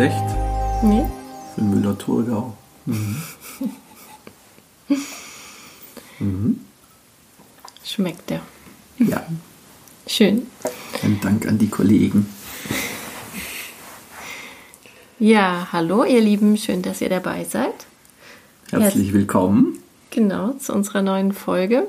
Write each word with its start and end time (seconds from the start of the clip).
schlecht. 0.00 0.24
Nee? 0.82 1.04
Für 1.54 1.60
Müller-Thurgau. 1.60 2.56
Mhm. 2.86 3.16
mhm. 6.18 6.60
Schmeckt 7.84 8.30
der. 8.30 8.40
Ja. 8.98 9.22
Schön. 10.06 10.46
Ein 11.02 11.20
Dank 11.20 11.46
an 11.46 11.58
die 11.58 11.68
Kollegen. 11.68 12.26
Ja, 15.18 15.68
hallo 15.70 16.04
ihr 16.04 16.22
Lieben, 16.22 16.56
schön, 16.56 16.80
dass 16.80 17.02
ihr 17.02 17.10
dabei 17.10 17.44
seid. 17.44 17.74
Herzlich 18.70 19.08
Herz 19.08 19.14
willkommen. 19.14 19.80
Genau, 20.08 20.52
zu 20.54 20.72
unserer 20.72 21.02
neuen 21.02 21.32
Folge. 21.32 21.86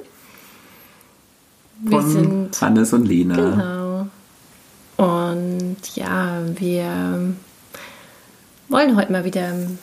Wir 1.80 2.02
Von 2.02 2.12
sind 2.12 2.62
Hannes 2.62 2.92
und 2.92 3.08
Lena. 3.08 3.36
Genau. 3.36 4.08
Und 4.98 5.96
ja, 5.96 6.42
wir 6.60 7.36
wollen 8.72 8.96
heute 8.96 9.12
mal 9.12 9.26
wieder 9.26 9.48
ein 9.48 9.78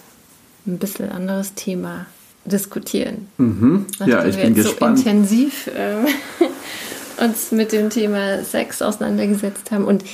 bisschen 0.79 1.11
anderes 1.11 1.55
Thema 1.55 2.07
diskutieren. 2.45 3.29
Mhm. 3.37 3.87
Ja, 4.07 4.25
ich 4.25 4.37
bin 4.37 4.55
gespannt. 4.55 4.99
so 4.99 5.09
intensiv 5.09 5.69
äh, 5.69 7.23
uns 7.25 7.53
mit 7.53 7.73
dem 7.73 7.91
Thema 7.91 8.43
Sex 8.45 8.83
auseinandergesetzt 8.83 9.71
haben 9.71 9.85
und 9.85 10.05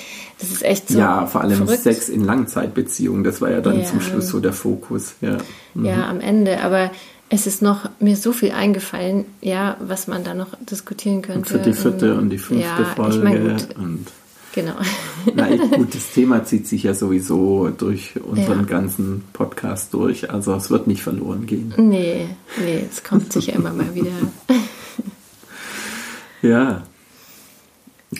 das 0.40 0.50
ist 0.50 0.62
echt 0.62 0.88
so. 0.88 0.98
Ja, 0.98 1.26
vor 1.26 1.42
allem 1.42 1.56
verrückt. 1.56 1.82
Sex 1.82 2.08
in 2.08 2.24
Langzeitbeziehungen, 2.24 3.24
das 3.24 3.40
war 3.40 3.50
ja 3.50 3.60
dann 3.60 3.80
ja. 3.80 3.84
zum 3.84 4.00
Schluss 4.00 4.28
so 4.28 4.40
der 4.40 4.52
Fokus. 4.52 5.14
Ja. 5.20 5.38
Mhm. 5.74 5.84
ja, 5.84 6.08
am 6.08 6.20
Ende, 6.20 6.60
aber 6.60 6.90
es 7.30 7.46
ist 7.46 7.62
noch 7.62 7.88
mir 8.00 8.16
so 8.16 8.32
viel 8.32 8.52
eingefallen, 8.52 9.24
ja, 9.40 9.76
was 9.80 10.08
man 10.08 10.24
da 10.24 10.34
noch 10.34 10.48
diskutieren 10.60 11.22
könnte. 11.22 11.38
Und 11.38 11.48
für 11.48 11.58
die 11.58 11.72
vierte 11.72 12.14
und 12.14 12.30
die 12.30 12.38
fünfte 12.38 12.82
ja, 12.82 12.84
Folge. 12.96 13.16
Ich 13.16 13.22
mein, 13.22 13.48
gut, 13.48 13.76
und 13.76 14.06
genau. 14.54 14.74
Na, 15.34 15.48
gut, 15.48 15.94
das 15.94 16.12
Thema 16.12 16.44
zieht 16.44 16.66
sich 16.66 16.84
ja 16.84 16.94
sowieso 16.94 17.68
durch 17.68 18.14
unseren 18.22 18.60
ja. 18.60 18.66
ganzen 18.66 19.24
Podcast 19.32 19.92
durch. 19.92 20.30
Also 20.30 20.54
es 20.54 20.70
wird 20.70 20.86
nicht 20.86 21.02
verloren 21.02 21.46
gehen. 21.46 21.74
Nee, 21.76 22.28
nee, 22.58 22.84
es 22.90 23.02
kommt 23.02 23.32
sicher 23.32 23.54
immer 23.54 23.72
mal 23.72 23.94
wieder. 23.94 24.10
ja. 26.42 26.82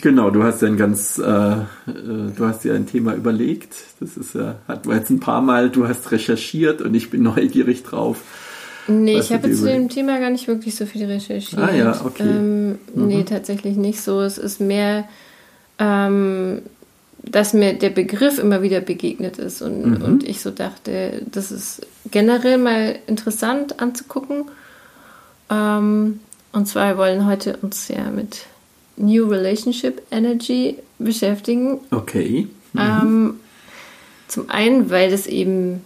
Genau, 0.01 0.29
du 0.29 0.43
hast 0.43 0.61
ja 0.61 0.67
ein 0.67 0.75
ganz, 0.75 1.17
äh, 1.19 1.23
äh, 1.23 1.63
du 2.35 2.45
hast 2.45 2.65
ja 2.65 2.73
ein 2.73 2.85
Thema 2.85 3.13
überlegt. 3.13 3.75
Das 4.01 4.17
ist 4.17 4.35
ja, 4.35 4.57
hatten 4.67 4.89
wir 4.89 4.97
jetzt 4.97 5.09
ein 5.09 5.21
paar 5.21 5.41
Mal, 5.41 5.69
du 5.69 5.87
hast 5.87 6.11
recherchiert 6.11 6.81
und 6.81 6.93
ich 6.95 7.09
bin 7.09 7.23
neugierig 7.23 7.83
drauf. 7.83 8.21
Nee, 8.87 9.17
ich 9.17 9.33
habe 9.33 9.51
zu 9.51 9.65
dem 9.65 9.89
Thema 9.89 10.19
gar 10.19 10.29
nicht 10.29 10.47
wirklich 10.47 10.75
so 10.75 10.85
viel 10.85 11.05
recherchiert. 11.05 11.61
Ah 11.61 11.73
ja, 11.73 12.05
okay. 12.05 12.23
Ähm, 12.23 12.77
mhm. 12.93 13.07
Nee, 13.07 13.23
tatsächlich 13.23 13.77
nicht 13.77 13.99
so. 14.01 14.21
Es 14.21 14.37
ist 14.37 14.59
mehr, 14.61 15.05
ähm, 15.79 16.61
dass 17.23 17.53
mir 17.53 17.73
der 17.73 17.89
Begriff 17.89 18.37
immer 18.37 18.61
wieder 18.61 18.81
begegnet 18.81 19.37
ist 19.39 19.61
und, 19.61 19.99
mhm. 19.99 20.01
und 20.01 20.23
ich 20.23 20.41
so 20.41 20.51
dachte, 20.51 21.23
das 21.31 21.51
ist 21.51 21.85
generell 22.11 22.57
mal 22.57 22.99
interessant 23.07 23.79
anzugucken. 23.79 24.45
Ähm, 25.49 26.19
und 26.51 26.67
zwar 26.67 26.89
wir 26.89 26.97
wollen 26.97 27.25
heute 27.25 27.57
uns 27.57 27.87
ja 27.87 28.09
mit 28.11 28.45
New 28.97 29.25
Relationship 29.27 30.01
Energy 30.11 30.77
beschäftigen. 30.99 31.79
Okay. 31.91 32.47
Mhm. 32.73 32.79
Ähm, 32.79 33.33
zum 34.27 34.49
einen, 34.49 34.89
weil 34.89 35.11
das 35.11 35.27
eben, 35.27 35.81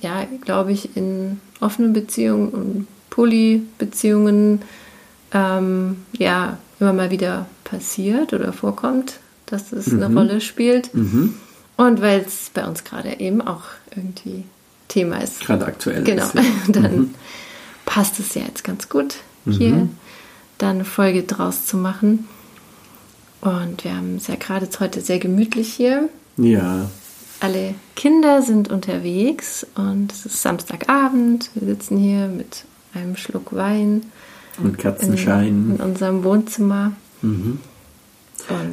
ja, 0.00 0.26
glaube 0.42 0.72
ich, 0.72 0.96
in 0.96 1.40
offenen 1.60 1.92
Beziehungen 1.92 2.48
und 2.50 2.86
Polybeziehungen 3.10 4.62
ähm, 5.32 5.96
ja 6.12 6.58
immer 6.78 6.92
mal 6.92 7.10
wieder 7.10 7.46
passiert 7.64 8.32
oder 8.32 8.52
vorkommt, 8.52 9.20
dass 9.50 9.72
es 9.72 9.88
mhm. 9.88 10.02
eine 10.02 10.14
Rolle 10.14 10.40
spielt. 10.40 10.94
Mhm. 10.94 11.34
Und 11.76 12.00
weil 12.00 12.20
es 12.26 12.50
bei 12.52 12.66
uns 12.66 12.84
gerade 12.84 13.20
eben 13.20 13.40
auch 13.40 13.62
irgendwie 13.96 14.44
Thema 14.88 15.18
ist. 15.22 15.40
Gerade 15.40 15.66
aktuell. 15.66 16.02
Genau. 16.04 16.24
Ist, 16.24 16.34
ja. 16.34 16.42
Dann 16.68 16.96
Mhm. 16.96 17.14
passt 17.86 18.18
es 18.20 18.34
ja 18.34 18.42
jetzt 18.42 18.64
ganz 18.64 18.88
gut, 18.88 19.16
hier 19.46 19.70
Mhm. 19.74 19.90
dann 20.58 20.76
eine 20.76 20.84
Folge 20.84 21.22
draus 21.22 21.64
zu 21.66 21.76
machen. 21.76 22.26
Und 23.40 23.84
wir 23.84 23.96
haben 23.96 24.16
es 24.16 24.26
ja 24.26 24.34
gerade 24.36 24.66
jetzt 24.66 24.80
heute 24.80 25.00
sehr 25.00 25.18
gemütlich 25.18 25.72
hier. 25.72 26.08
Ja. 26.36 26.90
Alle 27.40 27.74
Kinder 27.96 28.42
sind 28.42 28.70
unterwegs 28.70 29.66
und 29.74 30.12
es 30.12 30.26
ist 30.26 30.42
Samstagabend. 30.42 31.50
Wir 31.54 31.68
sitzen 31.68 31.96
hier 31.96 32.28
mit 32.28 32.64
einem 32.92 33.16
Schluck 33.16 33.54
Wein 33.54 34.02
Und 34.58 34.66
in, 34.66 34.76
Kerzenschein. 34.76 35.48
in 35.48 35.76
unserem 35.76 36.22
Wohnzimmer. 36.24 36.92
Mhm. 37.22 37.60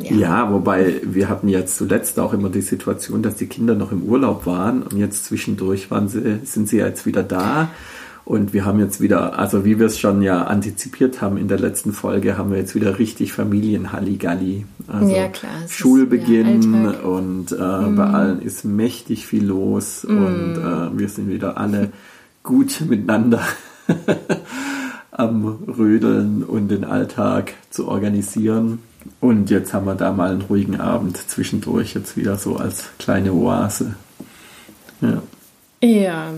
Ja, 0.01 0.15
Ja, 0.15 0.51
wobei 0.51 1.01
wir 1.03 1.29
hatten 1.29 1.47
jetzt 1.47 1.77
zuletzt 1.77 2.19
auch 2.19 2.33
immer 2.33 2.49
die 2.49 2.61
Situation, 2.61 3.21
dass 3.21 3.35
die 3.35 3.47
Kinder 3.47 3.75
noch 3.75 3.91
im 3.91 4.03
Urlaub 4.03 4.45
waren 4.45 4.83
und 4.83 4.97
jetzt 4.97 5.25
zwischendurch 5.25 5.91
waren 5.91 6.07
sie, 6.07 6.39
sind 6.43 6.69
sie 6.69 6.77
jetzt 6.77 7.05
wieder 7.05 7.23
da. 7.23 7.69
Und 8.27 8.51
wir 8.51 8.65
haben 8.65 8.81
jetzt 8.81 8.99
wieder, 8.99 9.39
also 9.39 9.63
wie 9.63 9.79
wir 9.79 9.85
es 9.85 9.97
schon 9.99 10.21
ja 10.21 10.43
antizipiert 10.43 11.21
haben 11.21 11.37
in 11.37 11.47
der 11.47 11.59
letzten 11.59 11.93
Folge, 11.93 12.37
haben 12.37 12.51
wir 12.51 12.57
jetzt 12.57 12.75
wieder 12.75 12.99
richtig 12.99 13.31
Familienhalligalli. 13.31 14.65
Also 14.85 15.15
Ja, 15.15 15.29
klar, 15.29 15.53
es 15.63 15.71
ist, 15.71 15.77
Schulbeginn 15.77 16.83
ja, 16.83 16.99
und 17.07 17.53
äh, 17.53 17.55
bei 17.55 18.03
allen 18.03 18.41
ist 18.41 18.65
mächtig 18.65 19.25
viel 19.25 19.45
los 19.45 20.03
und 20.03 20.57
äh, 20.57 20.99
wir 20.99 21.07
sind 21.07 21.29
wieder 21.29 21.57
alle 21.57 21.93
gut 22.43 22.81
miteinander 22.89 23.39
am 25.11 25.45
Rödeln 25.65 26.43
und 26.43 26.67
den 26.67 26.83
Alltag 26.83 27.53
zu 27.69 27.87
organisieren. 27.87 28.79
Und 29.19 29.49
jetzt 29.49 29.73
haben 29.73 29.85
wir 29.85 29.95
da 29.95 30.11
mal 30.11 30.31
einen 30.31 30.41
ruhigen 30.41 30.79
Abend 30.79 31.17
zwischendurch, 31.17 31.93
jetzt 31.95 32.17
wieder 32.17 32.37
so 32.37 32.55
als 32.57 32.85
kleine 32.99 33.33
Oase. 33.33 33.95
Ja. 35.01 35.21
ja, 35.81 36.33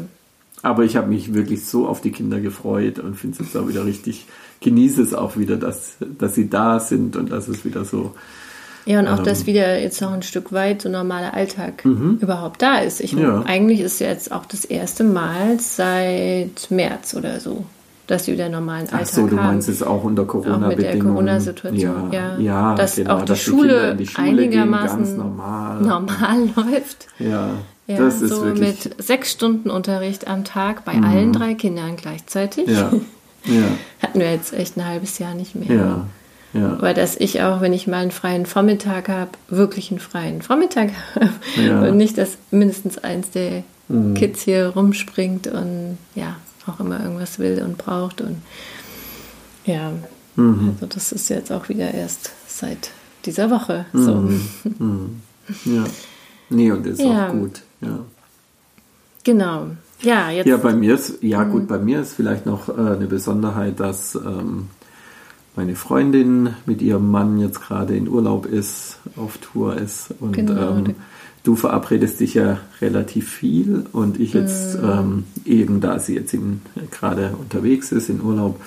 Aber 0.62 0.84
ich 0.84 0.96
habe 0.97 1.07
mich 1.07 1.34
wirklich 1.34 1.66
so 1.66 1.88
auf 1.88 2.02
die 2.02 2.12
Kinder 2.12 2.40
gefreut 2.41 3.00
und 3.00 3.16
finde 3.16 3.38
es 3.40 3.47
jetzt 3.47 3.57
auch 3.57 3.68
wieder 3.69 3.85
richtig, 3.85 4.25
genieße 4.62 5.02
es 5.02 5.13
auch 5.13 5.38
wieder, 5.38 5.56
dass, 5.56 5.94
dass 6.18 6.35
sie 6.35 6.50
da 6.50 6.80
sind 6.80 7.16
und 7.16 7.31
dass 7.31 7.47
es 7.47 7.63
wieder 7.63 7.85
so. 7.85 8.13
Ja, 8.86 9.00
und 9.00 9.07
auch, 9.07 9.19
Ähm. 9.19 9.25
dass 9.25 9.46
wieder 9.46 9.80
jetzt 9.80 10.01
noch 10.01 10.12
ein 10.12 10.24
Stück 10.24 10.51
weit 10.51 10.81
so 10.81 10.90
normaler 10.90 11.34
Alltag 11.34 11.86
überhaupt 11.86 12.62
da 12.62 12.80
ist. 12.80 13.01
Ich, 13.01 13.13
Mhm. 13.13 13.22
Ja. 13.22 13.44
Eigentlich 13.46 13.81
ist 13.81 14.00
jetzt 14.00 14.31
auch 14.31 14.46
das 14.46 14.66
erste 14.66 15.03
Mal 15.03 15.59
seit 15.59 16.69
März 16.69 17.13
oder 17.13 17.40
so, 17.40 17.66
dass 18.09 18.27
wir 18.27 18.33
wieder 18.33 18.49
normalen 18.49 18.81
Alltag 18.87 19.01
Ach 19.03 19.05
so, 19.07 19.27
du 19.27 19.37
haben. 19.37 19.45
meinst 19.47 19.69
es 19.69 19.83
auch 19.83 20.03
unter 20.03 20.23
auch 20.23 20.25
mit 20.25 20.43
Corona-Bedingungen. 20.45 20.77
der 20.93 20.99
Corona-Situation, 21.11 22.11
ja, 22.11 22.35
ja, 22.37 22.39
ja, 22.39 22.75
dass 22.75 22.95
genau, 22.95 23.15
auch 23.15 23.19
die 23.21 23.25
dass 23.27 23.39
Schule, 23.41 23.91
in 23.91 23.97
die 23.97 24.07
Schule 24.07 24.27
gehen, 24.27 24.39
einigermaßen 24.39 24.97
ganz 24.97 25.15
normal. 25.15 25.81
normal 25.81 26.49
läuft. 26.55 27.07
Ja, 27.19 27.49
Ja, 27.87 27.97
das 27.97 28.21
ist 28.21 28.29
so 28.31 28.43
wirklich. 28.45 28.85
mit 28.85 29.03
sechs 29.03 29.31
Stunden 29.31 29.69
Unterricht 29.69 30.27
am 30.27 30.43
Tag 30.43 30.85
bei 30.85 30.93
Mhm. 30.93 31.03
allen 31.03 31.33
drei 31.33 31.53
Kindern 31.53 31.95
gleichzeitig. 31.95 32.67
Ja, 33.45 33.63
Hatten 34.03 34.19
wir 34.19 34.31
jetzt 34.33 34.51
echt 34.53 34.75
ein 34.75 34.85
halbes 34.85 35.17
Jahr 35.17 35.33
nicht 35.33 35.55
mehr. 35.55 35.73
ja, 35.73 36.05
ja. 36.53 36.73
Aber 36.73 36.93
dass 36.93 37.15
ich 37.15 37.41
auch, 37.41 37.61
wenn 37.61 37.71
ich 37.71 37.87
mal 37.87 37.97
einen 38.01 38.11
freien 38.11 38.45
Vormittag 38.45 39.07
habe, 39.07 39.29
wirklich 39.47 39.91
einen 39.91 40.01
freien 40.01 40.41
Vormittag 40.41 40.89
habe. 41.15 41.89
Und 41.89 41.95
nicht, 41.97 42.17
dass 42.17 42.37
mindestens 42.51 42.97
eins 42.97 43.31
der 43.31 43.63
Mhm. 43.87 44.13
Kids 44.13 44.41
hier 44.41 44.67
rumspringt 44.75 45.47
und 45.47 45.97
ja, 46.15 46.35
auch 46.69 46.80
immer 46.80 47.02
irgendwas 47.03 47.40
will 47.40 47.62
und 47.63 47.78
braucht. 47.78 48.22
Und 48.22 48.41
ja, 49.66 49.91
Mhm. 50.35 50.69
also 50.75 50.85
das 50.85 51.12
ist 51.12 51.30
jetzt 51.30 51.52
auch 51.52 51.68
wieder 51.69 51.94
erst 51.94 52.31
seit 52.48 52.92
dieser 53.25 53.50
Woche 53.50 53.86
so. 53.94 54.16
Mhm. 54.16 55.21
Ja. 55.66 55.83
Nee, 56.50 56.71
und 56.71 56.86
ist 56.88 57.01
Ja. 57.01 57.27
auch 57.27 57.31
gut. 57.33 57.62
Ja. 57.81 58.00
Genau. 59.24 59.68
Ja, 60.01 60.30
jetzt. 60.31 60.48
Ja, 60.48 60.57
bei 60.57 60.74
mir 60.74 60.95
ist, 60.95 61.21
ja 61.21 61.44
Mhm. 61.44 61.51
gut, 61.51 61.68
bei 61.68 61.77
mir 61.77 62.01
ist 62.01 62.13
vielleicht 62.13 62.45
noch 62.45 62.69
äh, 62.69 62.72
eine 62.74 63.07
Besonderheit, 63.07 63.80
dass 63.80 64.15
ähm, 64.15 64.69
meine 65.56 65.75
Freundin 65.75 66.54
mit 66.65 66.81
ihrem 66.81 67.12
Mann 67.12 67.38
jetzt 67.39 67.62
gerade 67.62 67.95
in 67.98 68.07
Urlaub 68.07 68.45
ist, 68.45 68.98
auf 69.18 69.38
Tour 69.39 69.75
ist 69.75 70.13
und 70.22 70.31
Genau, 70.33 70.77
ähm, 70.77 70.95
du 71.50 71.56
verabredest 71.56 72.19
dich 72.19 72.36
ja 72.36 72.60
relativ 72.80 73.28
viel 73.28 73.86
und 73.92 74.19
ich 74.19 74.34
jetzt 74.34 74.78
Mhm. 74.80 74.88
ähm, 74.88 75.24
eben, 75.46 75.81
da 75.81 75.98
sie 75.98 76.13
jetzt 76.13 76.31
in, 76.36 76.62
gerade 76.92 77.31
unterwegs 77.40 77.92
ist 77.92 78.07
in 78.07 78.22
Urlaub, 78.22 78.62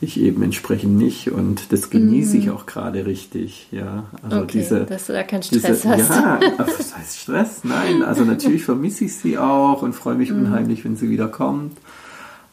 ich 0.00 0.18
eben 0.20 0.42
entsprechend 0.42 0.96
nicht 0.98 1.30
und 1.30 1.72
das 1.72 1.88
genieße 1.88 2.36
ich 2.36 2.50
auch 2.50 2.66
gerade 2.66 3.06
richtig, 3.06 3.68
ja. 3.70 4.06
Also 4.24 4.38
Mhm. 4.38 4.42
okay, 4.42 4.58
diese, 4.58 4.80
dass 4.86 5.06
du 5.06 5.12
da 5.12 5.22
keinen 5.22 5.44
Stress 5.44 5.62
diese, 5.82 5.88
hast. 5.88 6.10
Ja, 6.10 6.40
was 6.58 6.96
heißt 6.96 7.16
Stress? 7.20 7.60
Nein, 7.62 8.02
also 8.02 8.24
natürlich 8.24 8.64
vermisse 8.64 9.04
ich 9.04 9.14
sie 9.14 9.38
auch 9.38 9.82
und 9.82 9.92
freue 9.94 10.14
Mhm. 10.14 10.20
mich 10.20 10.32
unheimlich, 10.32 10.84
wenn 10.84 10.96
sie 10.96 11.08
wieder 11.08 11.28
kommt. 11.28 11.76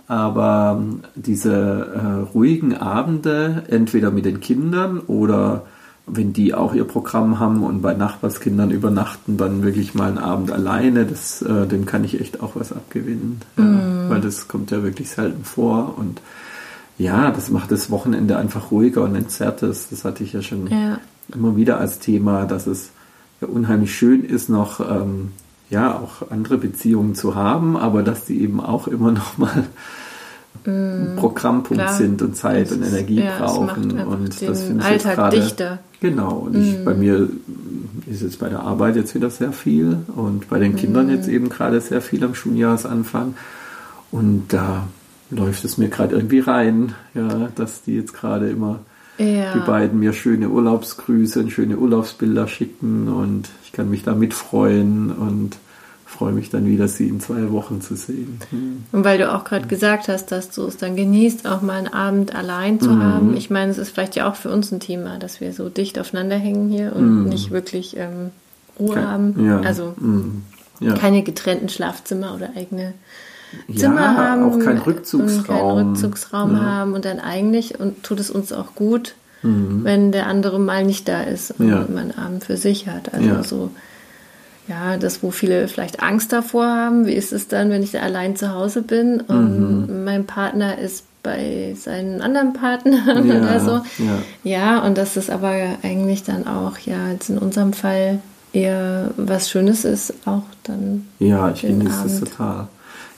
Aber 0.08 0.78
ähm, 0.80 1.00
diese 1.16 1.52
äh, 1.52 2.30
ruhigen 2.32 2.78
Abende, 2.78 3.64
entweder 3.70 4.12
mit 4.12 4.26
den 4.26 4.40
Kindern 4.40 5.00
oder 5.00 5.66
wenn 6.06 6.34
die 6.34 6.54
auch 6.54 6.74
ihr 6.74 6.84
Programm 6.84 7.40
haben 7.40 7.64
und 7.64 7.82
bei 7.82 7.94
Nachbarskindern 7.94 8.72
übernachten, 8.72 9.38
dann 9.38 9.64
wirklich 9.64 9.94
mal 9.94 10.10
einen 10.10 10.18
Abend 10.18 10.52
alleine, 10.52 11.06
das, 11.06 11.42
äh, 11.42 11.66
dem 11.66 11.86
kann 11.86 12.04
ich 12.04 12.20
echt 12.20 12.42
auch 12.42 12.56
was 12.56 12.74
abgewinnen. 12.74 13.42
Ja, 13.58 14.10
weil 14.10 14.20
das 14.22 14.48
kommt 14.50 14.72
ja 14.72 14.84
wirklich 14.84 15.10
selten 15.10 15.44
vor 15.46 15.96
und 15.98 16.22
ja, 16.98 17.32
das 17.32 17.50
macht 17.50 17.72
das 17.72 17.90
Wochenende 17.90 18.38
einfach 18.38 18.70
ruhiger 18.70 19.02
und 19.04 19.16
entzerrtes. 19.16 19.88
Das 19.90 20.04
hatte 20.06 20.24
ich 20.24 20.34
ja 20.34 20.42
schon 20.42 20.68
Ja. 20.68 21.00
immer 21.34 21.56
wieder 21.56 21.80
als 21.80 22.00
Thema, 22.00 22.46
dass 22.46 22.68
es 22.68 22.92
ja 23.42 23.48
unheimlich 23.48 23.96
schön 23.96 24.24
ist, 24.26 24.50
noch 24.50 24.80
ähm, 24.82 25.32
ja 25.70 25.94
auch 25.98 26.30
andere 26.30 26.58
Beziehungen 26.58 27.16
zu 27.16 27.34
haben, 27.36 27.78
aber 27.78 28.04
dass 28.04 28.26
die 28.26 28.42
eben 28.42 28.60
auch 28.60 28.88
immer 28.88 29.12
noch 29.12 29.38
mal 29.38 29.64
ein 30.66 31.14
Programmpunkt 31.18 31.84
klar. 31.84 31.94
sind 31.98 32.22
und 32.22 32.36
Zeit 32.36 32.68
Das 32.68 32.78
und 32.78 32.84
ist- 32.84 32.94
Energie 32.94 33.20
ja, 33.24 33.32
es 33.34 33.38
brauchen. 33.40 33.70
einfach 33.98 34.08
Und 34.08 34.42
das 34.42 34.62
finde 34.64 34.84
ich 34.84 34.90
jetzt 34.92 35.06
Alltag 35.06 35.16
gerade. 35.16 35.36
dichter. 35.42 35.80
Genau, 36.00 36.32
und 36.48 36.56
ich, 36.56 36.84
bei 36.84 36.94
mir 36.94 37.30
ist 38.08 38.22
jetzt 38.22 38.40
bei 38.40 38.50
der 38.50 38.60
Arbeit 38.62 38.96
jetzt 38.98 39.16
wieder 39.16 39.30
sehr 39.30 39.54
viel 39.54 39.98
und 40.16 40.50
bei 40.50 40.60
den 40.60 40.76
Kindern 40.76 41.10
jetzt 41.10 41.28
eben 41.30 41.48
gerade 41.50 41.80
sehr 41.80 42.02
viel 42.02 42.24
am 42.24 42.36
Schuljahresanfang. 42.36 43.36
Und 44.12 44.46
da 44.50 44.88
läuft 45.32 45.64
es 45.66 45.78
mir 45.78 45.90
gerade 45.90 46.16
irgendwie 46.16 46.40
rein, 46.40 46.94
ja, 47.14 47.50
dass 47.56 47.82
die 47.84 47.96
jetzt 47.96 48.14
gerade 48.14 48.50
immer 48.50 48.80
Ja. 49.18 49.54
die 49.54 49.60
beiden 49.66 50.00
mir 50.00 50.12
schöne 50.14 50.50
Urlaubsgrüße 50.50 51.40
und 51.40 51.52
schöne 51.52 51.78
Urlaubsbilder 51.78 52.48
schicken 52.48 53.08
und 53.08 53.50
ich 53.64 53.72
kann 53.72 53.90
mich 53.90 54.04
da 54.04 54.14
mitfreuen 54.14 55.12
und 55.12 55.58
freue 56.14 56.32
mich 56.32 56.50
dann 56.50 56.66
wieder, 56.66 56.88
sie 56.88 57.08
in 57.10 57.20
zwei 57.20 57.52
Wochen 57.52 57.82
zu 57.82 57.96
sehen. 57.96 58.40
Hm. 58.52 58.84
Und 58.92 59.04
weil 59.04 59.18
du 59.18 59.34
auch 59.34 59.44
gerade 59.44 59.68
gesagt 59.68 60.08
hast, 60.08 60.32
dass 60.32 60.50
du 60.52 60.66
es 60.66 60.78
dann 60.78 60.96
genießt, 60.96 61.46
auch 61.48 61.62
mal 61.62 61.74
einen 61.80 61.88
Abend 61.94 62.34
allein 62.36 62.80
zu 62.80 62.92
Mhm. 62.92 63.04
haben. 63.04 63.38
Ich 63.38 63.50
meine, 63.50 63.72
es 63.72 63.78
ist 63.78 63.90
vielleicht 63.92 64.16
ja 64.16 64.30
auch 64.30 64.36
für 64.36 64.50
uns 64.50 64.72
ein 64.72 64.80
Thema, 64.80 65.20
dass 65.20 65.42
wir 65.42 65.52
so 65.54 65.70
dicht 65.70 66.00
aufeinander 66.00 66.38
hängen 66.38 66.70
hier 66.70 66.96
und 66.96 67.26
nicht 67.26 67.52
wirklich 67.52 67.98
ähm, 67.98 68.32
Ruhe 68.80 68.96
Kein- 68.96 69.08
haben. 69.08 69.46
Ja, 69.46 69.60
Also 69.62 69.94
hm, 69.98 70.44
ja. 70.80 70.94
keine 70.96 71.24
getrennten 71.24 71.70
Schlafzimmer 71.70 72.34
oder 72.36 72.50
eigene 72.56 72.94
Ja, 73.68 73.76
Zimmer 73.82 74.18
haben. 74.18 74.44
auch 74.44 74.60
kein 74.60 74.78
Und 74.80 74.88
Rückzugsraum. 74.88 75.44
keinen 75.46 75.88
Rückzugsraum 75.90 76.56
Ja. 76.56 76.62
haben. 76.64 76.94
Und 76.94 77.06
dann 77.06 77.20
eigentlich 77.20 77.80
und 77.80 78.02
tut 78.04 78.20
es 78.20 78.32
uns 78.32 78.52
auch 78.54 78.74
gut, 78.76 79.14
wenn 79.46 80.14
der 80.14 80.28
andere 80.28 80.58
mal 80.58 80.86
nicht 80.86 81.08
da 81.10 81.22
ist 81.22 81.60
und. 81.60 81.68
Ja. 81.68 81.86
man 81.90 81.98
einen 82.12 82.18
Abend 82.18 82.44
für 82.46 82.56
sich 82.56 82.88
hat. 82.88 83.14
Also 83.14 83.28
Ja. 83.28 83.44
so, 83.44 83.72
ja, 84.68 84.98
das, 84.98 85.22
wo 85.24 85.32
viele 85.32 85.68
vielleicht 85.68 86.02
Angst 86.02 86.32
davor 86.32 86.66
haben, 86.66 87.06
wie 87.06 87.14
ist 87.14 87.34
es 87.34 87.48
dann, 87.48 87.70
wenn 87.70 87.84
ich 87.84 87.92
da 87.92 88.00
allein 88.00 88.36
zu 88.36 88.54
Hause 88.54 88.82
bin 88.82 89.22
und 89.22 89.88
Mhm. 89.88 90.04
mein 90.06 90.26
Partner 90.26 90.78
ist 90.78 91.04
bei 91.22 91.74
seinen 91.80 92.22
anderen 92.22 92.54
Partnern 92.54 93.26
Ja, 93.28 93.36
oder 93.40 93.60
so. 93.60 93.72
ja. 94.04 94.22
Ja, 94.44 94.80
und 94.86 94.98
dass 94.98 95.16
es 95.16 95.30
aber 95.30 95.54
eigentlich 95.84 96.24
dann 96.24 96.48
auch, 96.48 96.78
ja, 96.80 97.12
jetzt 97.12 97.30
in 97.30 97.38
unserem 97.38 97.72
Fall 97.74 98.20
eher 98.52 99.12
was 99.18 99.50
Schönes 99.50 99.84
ist, 99.86 100.14
auch 100.26 100.44
dann 100.64 101.08
Ja, 101.20 101.50
ich 101.52 101.62
genieße 101.62 101.90
es 102.08 102.16
Abend 102.18 102.20
total. 102.30 102.68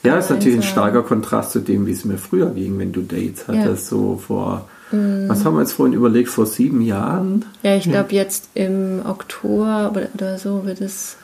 Ja, 0.04 0.18
ist 0.18 0.30
natürlich 0.30 0.58
ein 0.58 0.62
starker 0.62 1.02
Kontrast 1.02 1.50
zu 1.50 1.58
dem, 1.60 1.86
wie 1.86 1.92
es 1.92 2.04
mir 2.04 2.16
früher 2.16 2.50
ging, 2.50 2.78
wenn 2.78 2.92
du 2.92 3.02
Dates 3.02 3.48
hattest, 3.48 3.88
so 3.88 4.20
vor, 4.24 4.68
was 4.92 5.44
haben 5.44 5.54
wir 5.56 5.62
jetzt 5.62 5.72
vorhin 5.72 5.94
überlegt, 5.94 6.28
vor 6.28 6.46
sieben 6.46 6.80
Jahren? 6.80 7.44
Ja, 7.64 7.74
ich 7.74 7.90
glaube 7.90 8.14
jetzt 8.14 8.50
im 8.54 9.00
Oktober 9.04 9.92
oder 10.14 10.38
so 10.38 10.64
wird 10.64 10.80
es 10.80 11.16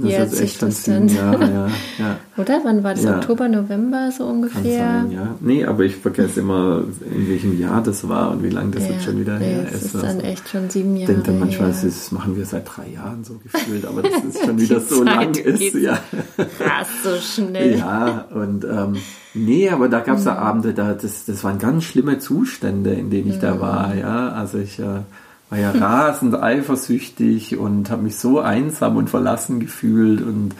Das 0.00 0.04
ist 0.04 0.10
jährt 0.10 0.30
jetzt 0.30 0.40
echt 0.40 0.60
schon 0.60 0.68
das 0.68 0.82
dann. 0.84 1.08
Jahre, 1.08 1.44
ja. 1.44 1.66
ja. 1.98 2.16
Oder? 2.36 2.60
Wann 2.64 2.84
war 2.84 2.94
das? 2.94 3.04
Ja. 3.04 3.16
Oktober, 3.16 3.48
November 3.48 4.10
so 4.16 4.24
Kann 4.24 4.36
ungefähr? 4.36 5.02
sein, 5.02 5.10
ja. 5.10 5.34
Nee, 5.40 5.64
aber 5.64 5.84
ich 5.84 5.96
vergesse 5.96 6.40
immer, 6.40 6.84
in 7.14 7.28
welchem 7.28 7.58
Jahr 7.58 7.82
das 7.82 8.08
war 8.08 8.30
und 8.30 8.42
wie 8.42 8.50
lange 8.50 8.70
das 8.70 8.88
jetzt 8.88 9.04
schon 9.04 9.18
wieder 9.20 9.38
nee, 9.38 9.46
her 9.54 9.66
es 9.72 9.82
ist. 9.82 9.94
ist 9.94 10.02
dann 10.04 10.20
echt 10.20 10.48
schon 10.48 10.70
sieben 10.70 10.94
ich 10.94 11.02
Jahre 11.02 11.14
denke 11.14 11.30
dann 11.32 11.40
manchmal, 11.40 11.70
das 11.70 12.12
machen 12.12 12.36
wir 12.36 12.44
seit 12.46 12.64
drei 12.66 12.88
Jahren 12.94 13.24
so 13.24 13.34
gefühlt, 13.42 13.84
aber 13.84 14.02
das 14.02 14.22
ist 14.24 14.44
schon 14.44 14.60
wieder 14.60 14.80
so 14.80 15.04
Zeit 15.04 15.14
lang 15.14 15.34
ist. 15.34 15.74
Ja. 15.74 15.98
Krass, 16.36 16.88
so 17.02 17.16
schnell. 17.16 17.78
Ja, 17.78 18.26
und 18.32 18.64
ähm, 18.64 18.96
nee, 19.34 19.68
aber 19.68 19.88
da 19.88 20.00
gab 20.00 20.16
es 20.16 20.22
Mhm. 20.22 20.28
ja 20.28 20.38
Abende, 20.38 20.74
da, 20.74 20.94
das, 20.94 21.24
das 21.24 21.42
waren 21.42 21.58
ganz 21.58 21.84
schlimme 21.84 22.18
Zustände, 22.18 22.92
in 22.92 23.10
denen 23.10 23.30
ich 23.30 23.38
da 23.40 23.54
Mhm. 23.56 23.60
war, 23.60 23.94
ja. 23.96 24.28
Also 24.28 24.58
ich 24.58 24.78
äh, 24.78 25.00
war 25.50 25.58
ja 25.58 25.70
rasend 25.70 26.34
eifersüchtig 26.34 27.56
und 27.56 27.90
habe 27.90 28.02
mich 28.02 28.16
so 28.16 28.40
einsam 28.40 28.96
und 28.96 29.08
verlassen 29.10 29.60
gefühlt 29.60 30.20
und 30.20 30.50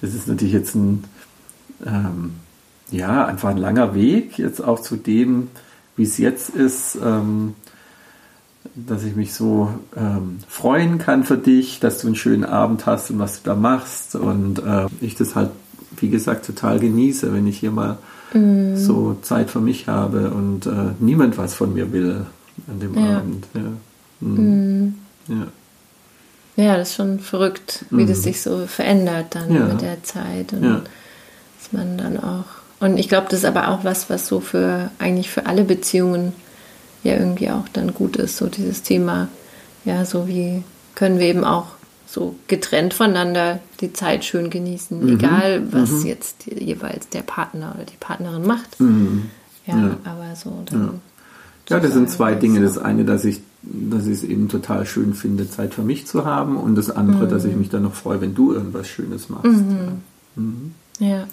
das 0.00 0.14
ist 0.14 0.28
natürlich 0.28 0.54
jetzt 0.54 0.74
ein 0.74 1.04
ähm, 1.84 2.32
ja, 2.90 3.26
einfach 3.26 3.48
ein 3.50 3.56
langer 3.56 3.94
Weg, 3.94 4.38
jetzt 4.38 4.62
auch 4.62 4.80
zu 4.80 4.96
dem, 4.96 5.48
wie 5.96 6.04
es 6.04 6.18
jetzt 6.18 6.50
ist, 6.50 6.96
ähm, 7.04 7.54
dass 8.74 9.02
ich 9.04 9.16
mich 9.16 9.34
so 9.34 9.70
ähm, 9.96 10.38
freuen 10.48 10.98
kann 10.98 11.24
für 11.24 11.36
dich, 11.38 11.80
dass 11.80 11.98
du 11.98 12.06
einen 12.08 12.16
schönen 12.16 12.44
Abend 12.44 12.86
hast 12.86 13.10
und 13.10 13.18
was 13.18 13.42
du 13.42 13.50
da 13.50 13.56
machst 13.56 14.14
und 14.14 14.58
äh, 14.60 14.86
ich 15.00 15.14
das 15.16 15.34
halt, 15.34 15.50
wie 15.96 16.10
gesagt, 16.10 16.46
total 16.46 16.78
genieße, 16.78 17.32
wenn 17.32 17.46
ich 17.46 17.58
hier 17.58 17.70
mal 17.72 17.98
Mhm. 18.34 18.76
so 18.76 19.16
Zeit 19.22 19.50
für 19.50 19.60
mich 19.60 19.86
habe 19.86 20.30
und 20.30 20.66
äh, 20.66 20.70
niemand 20.98 21.38
was 21.38 21.54
von 21.54 21.72
mir 21.72 21.92
will 21.92 22.26
an 22.68 22.80
dem 22.80 22.94
Ja. 22.94 23.18
Abend. 23.18 23.46
Ja. 23.54 23.60
Mhm. 24.20 24.94
ja. 25.28 25.46
Ja, 26.58 26.76
das 26.78 26.88
ist 26.90 26.94
schon 26.96 27.20
verrückt, 27.20 27.84
wie 27.90 28.06
das 28.06 28.22
sich 28.22 28.40
so 28.40 28.66
verändert 28.66 29.34
dann 29.34 29.52
Ja. 29.54 29.66
mit 29.66 29.82
der 29.82 30.02
Zeit 30.02 30.54
und 30.54 30.64
Ja. 30.64 30.80
dass 31.60 31.72
man 31.72 31.98
dann 31.98 32.18
auch 32.18 32.44
und 32.78 32.98
ich 32.98 33.08
glaube, 33.08 33.26
das 33.30 33.38
ist 33.40 33.44
aber 33.46 33.68
auch 33.68 33.84
was, 33.84 34.10
was 34.10 34.26
so 34.26 34.40
für 34.40 34.90
eigentlich 34.98 35.30
für 35.30 35.46
alle 35.46 35.64
Beziehungen 35.64 36.32
ja 37.04 37.14
irgendwie 37.14 37.50
auch 37.50 37.66
dann 37.72 37.94
gut 37.94 38.16
ist, 38.16 38.36
so 38.36 38.46
dieses 38.48 38.82
Thema, 38.82 39.28
ja, 39.86 40.04
so 40.04 40.28
wie 40.28 40.62
können 40.94 41.18
wir 41.18 41.26
eben 41.26 41.44
auch 41.44 41.68
so 42.06 42.34
getrennt 42.48 42.92
voneinander 42.94 43.60
die 43.80 43.92
Zeit 43.94 44.24
schön 44.26 44.50
genießen, 44.50 45.00
Mhm. 45.04 45.08
egal 45.18 45.72
was 45.72 46.04
jetzt 46.04 46.46
jeweils 46.46 47.08
der 47.08 47.22
Partner 47.22 47.72
oder 47.76 47.84
die 47.84 47.96
Partnerin 47.98 48.46
macht. 48.46 48.78
Mhm. 48.80 49.30
Ja, 49.66 49.76
Ja. 49.78 49.96
aber 50.04 50.36
so 50.36 50.62
dann. 50.66 51.00
Ja, 51.68 51.80
das 51.80 51.92
sind 51.94 52.10
zwei 52.10 52.34
Dinge. 52.34 52.60
so. 52.60 52.74
Das 52.74 52.78
eine, 52.84 53.04
dass 53.06 53.24
ich, 53.24 53.40
dass 53.66 54.06
ich 54.06 54.12
es 54.12 54.22
eben 54.24 54.48
total 54.48 54.86
schön 54.86 55.14
finde, 55.14 55.50
Zeit 55.50 55.74
für 55.74 55.82
mich 55.82 56.06
zu 56.06 56.24
haben, 56.24 56.56
und 56.56 56.74
das 56.76 56.90
andere, 56.90 57.26
dass 57.26 57.44
ich 57.44 57.52
Mhm. 57.52 57.58
mich 57.58 57.68
dann 57.68 57.82
noch 57.82 57.94
freue, 57.94 58.20
wenn 58.20 58.34
du 58.34 58.52
irgendwas 58.52 58.86
Schönes 58.88 59.28
machst. 59.28 59.44
Ja. 60.98 61.06
Ja. 61.08 61.26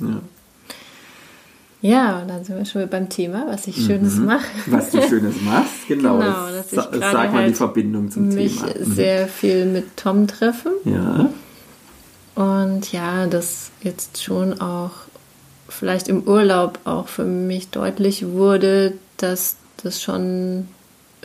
ja, 1.82 2.22
und 2.22 2.28
dann 2.30 2.44
sind 2.44 2.58
wir 2.58 2.66
schon 2.66 2.82
wieder 2.82 2.92
beim 2.92 3.10
Thema, 3.10 3.46
was 3.48 3.68
ich 3.68 3.86
Schönes 3.86 4.18
mache. 4.18 4.46
Was 4.68 4.90
du 4.92 5.02
Schönes 5.02 5.36
machst, 5.46 5.88
genau. 5.88 6.18
Genau, 6.20 6.48
dass 6.50 6.72
ich 6.72 6.80
sag 6.80 7.14
mal 7.14 7.30
die 7.30 7.38
halt 7.38 7.58
Verbindung 7.58 8.10
zum 8.12 8.30
mich 8.30 8.58
Thema. 8.58 8.74
Mhm. 8.80 8.94
sehr 8.94 9.28
viel 9.28 9.66
mit 9.66 9.96
Tom 9.98 10.28
treffe. 10.28 10.72
Ja. 10.86 11.30
Und 12.36 12.92
ja, 12.92 13.28
das 13.28 13.70
jetzt 13.84 14.24
schon 14.24 14.60
auch 14.60 14.92
vielleicht 15.70 16.08
im 16.08 16.24
Urlaub 16.24 16.80
auch 16.86 17.08
für 17.08 17.26
mich 17.26 17.70
deutlich 17.70 18.26
wurde, 18.28 18.94
dass 19.18 19.56
das 19.84 20.02
schon 20.02 20.68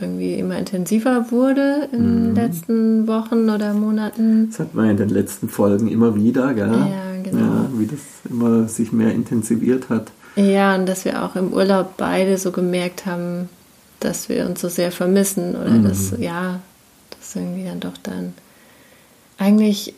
irgendwie 0.01 0.35
immer 0.35 0.57
intensiver 0.57 1.31
wurde 1.31 1.89
in 1.91 1.99
Mhm. 1.99 2.23
den 2.25 2.35
letzten 2.35 3.07
Wochen 3.07 3.49
oder 3.49 3.73
Monaten. 3.73 4.49
Das 4.49 4.59
hat 4.59 4.73
man 4.75 4.89
in 4.91 4.97
den 4.97 5.09
letzten 5.09 5.49
Folgen 5.49 5.87
immer 5.87 6.15
wieder, 6.15 6.53
gell? 6.53 6.67
Ja, 6.69 7.21
genau. 7.23 7.37
Ja, 7.39 7.69
wie 7.75 7.85
das 7.87 7.99
immer 8.29 8.67
sich 8.67 8.91
mehr 8.91 9.13
intensiviert 9.13 9.89
hat. 9.89 10.11
Ja, 10.35 10.75
und 10.75 10.87
dass 10.87 11.05
wir 11.05 11.23
auch 11.23 11.35
im 11.35 11.53
Urlaub 11.53 11.95
beide 11.97 12.37
so 12.37 12.51
gemerkt 12.51 13.05
haben, 13.05 13.49
dass 13.99 14.29
wir 14.29 14.45
uns 14.45 14.61
so 14.61 14.69
sehr 14.69 14.91
vermissen 14.91 15.55
oder 15.55 15.71
Mhm. 15.71 15.83
dass, 15.83 16.13
ja, 16.19 16.59
das 17.17 17.35
irgendwie 17.35 17.65
dann 17.65 17.79
doch 17.79 17.97
dann 18.01 18.33
eigentlich 19.37 19.93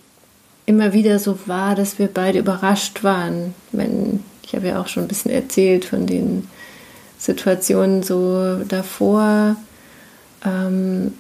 immer 0.66 0.94
wieder 0.94 1.20
so 1.20 1.38
war, 1.46 1.76
dass 1.76 2.00
wir 2.00 2.08
beide 2.08 2.40
überrascht 2.40 3.04
waren. 3.04 3.54
Wenn, 3.72 4.24
ich 4.44 4.56
habe 4.56 4.68
ja 4.68 4.82
auch 4.82 4.88
schon 4.88 5.04
ein 5.04 5.08
bisschen 5.10 5.32
erzählt 5.32 5.86
von 5.86 6.06
den 6.06 6.48
Situationen 7.18 8.04
so 8.04 8.58
davor 8.68 9.56
ähm, 10.46 11.14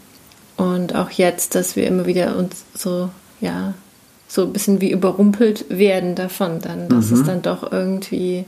und 0.57 0.95
auch 0.95 1.09
jetzt, 1.11 1.55
dass 1.55 1.75
wir 1.75 1.87
immer 1.87 2.05
wieder 2.05 2.35
uns 2.37 2.63
so, 2.75 3.09
ja, 3.39 3.73
so 4.27 4.43
ein 4.43 4.53
bisschen 4.53 4.79
wie 4.79 4.91
überrumpelt 4.91 5.65
werden 5.69 6.15
davon 6.15 6.59
dann, 6.61 6.87
dass 6.87 7.11
es 7.11 7.23
dann 7.23 7.41
doch 7.41 7.69
irgendwie, 7.71 8.45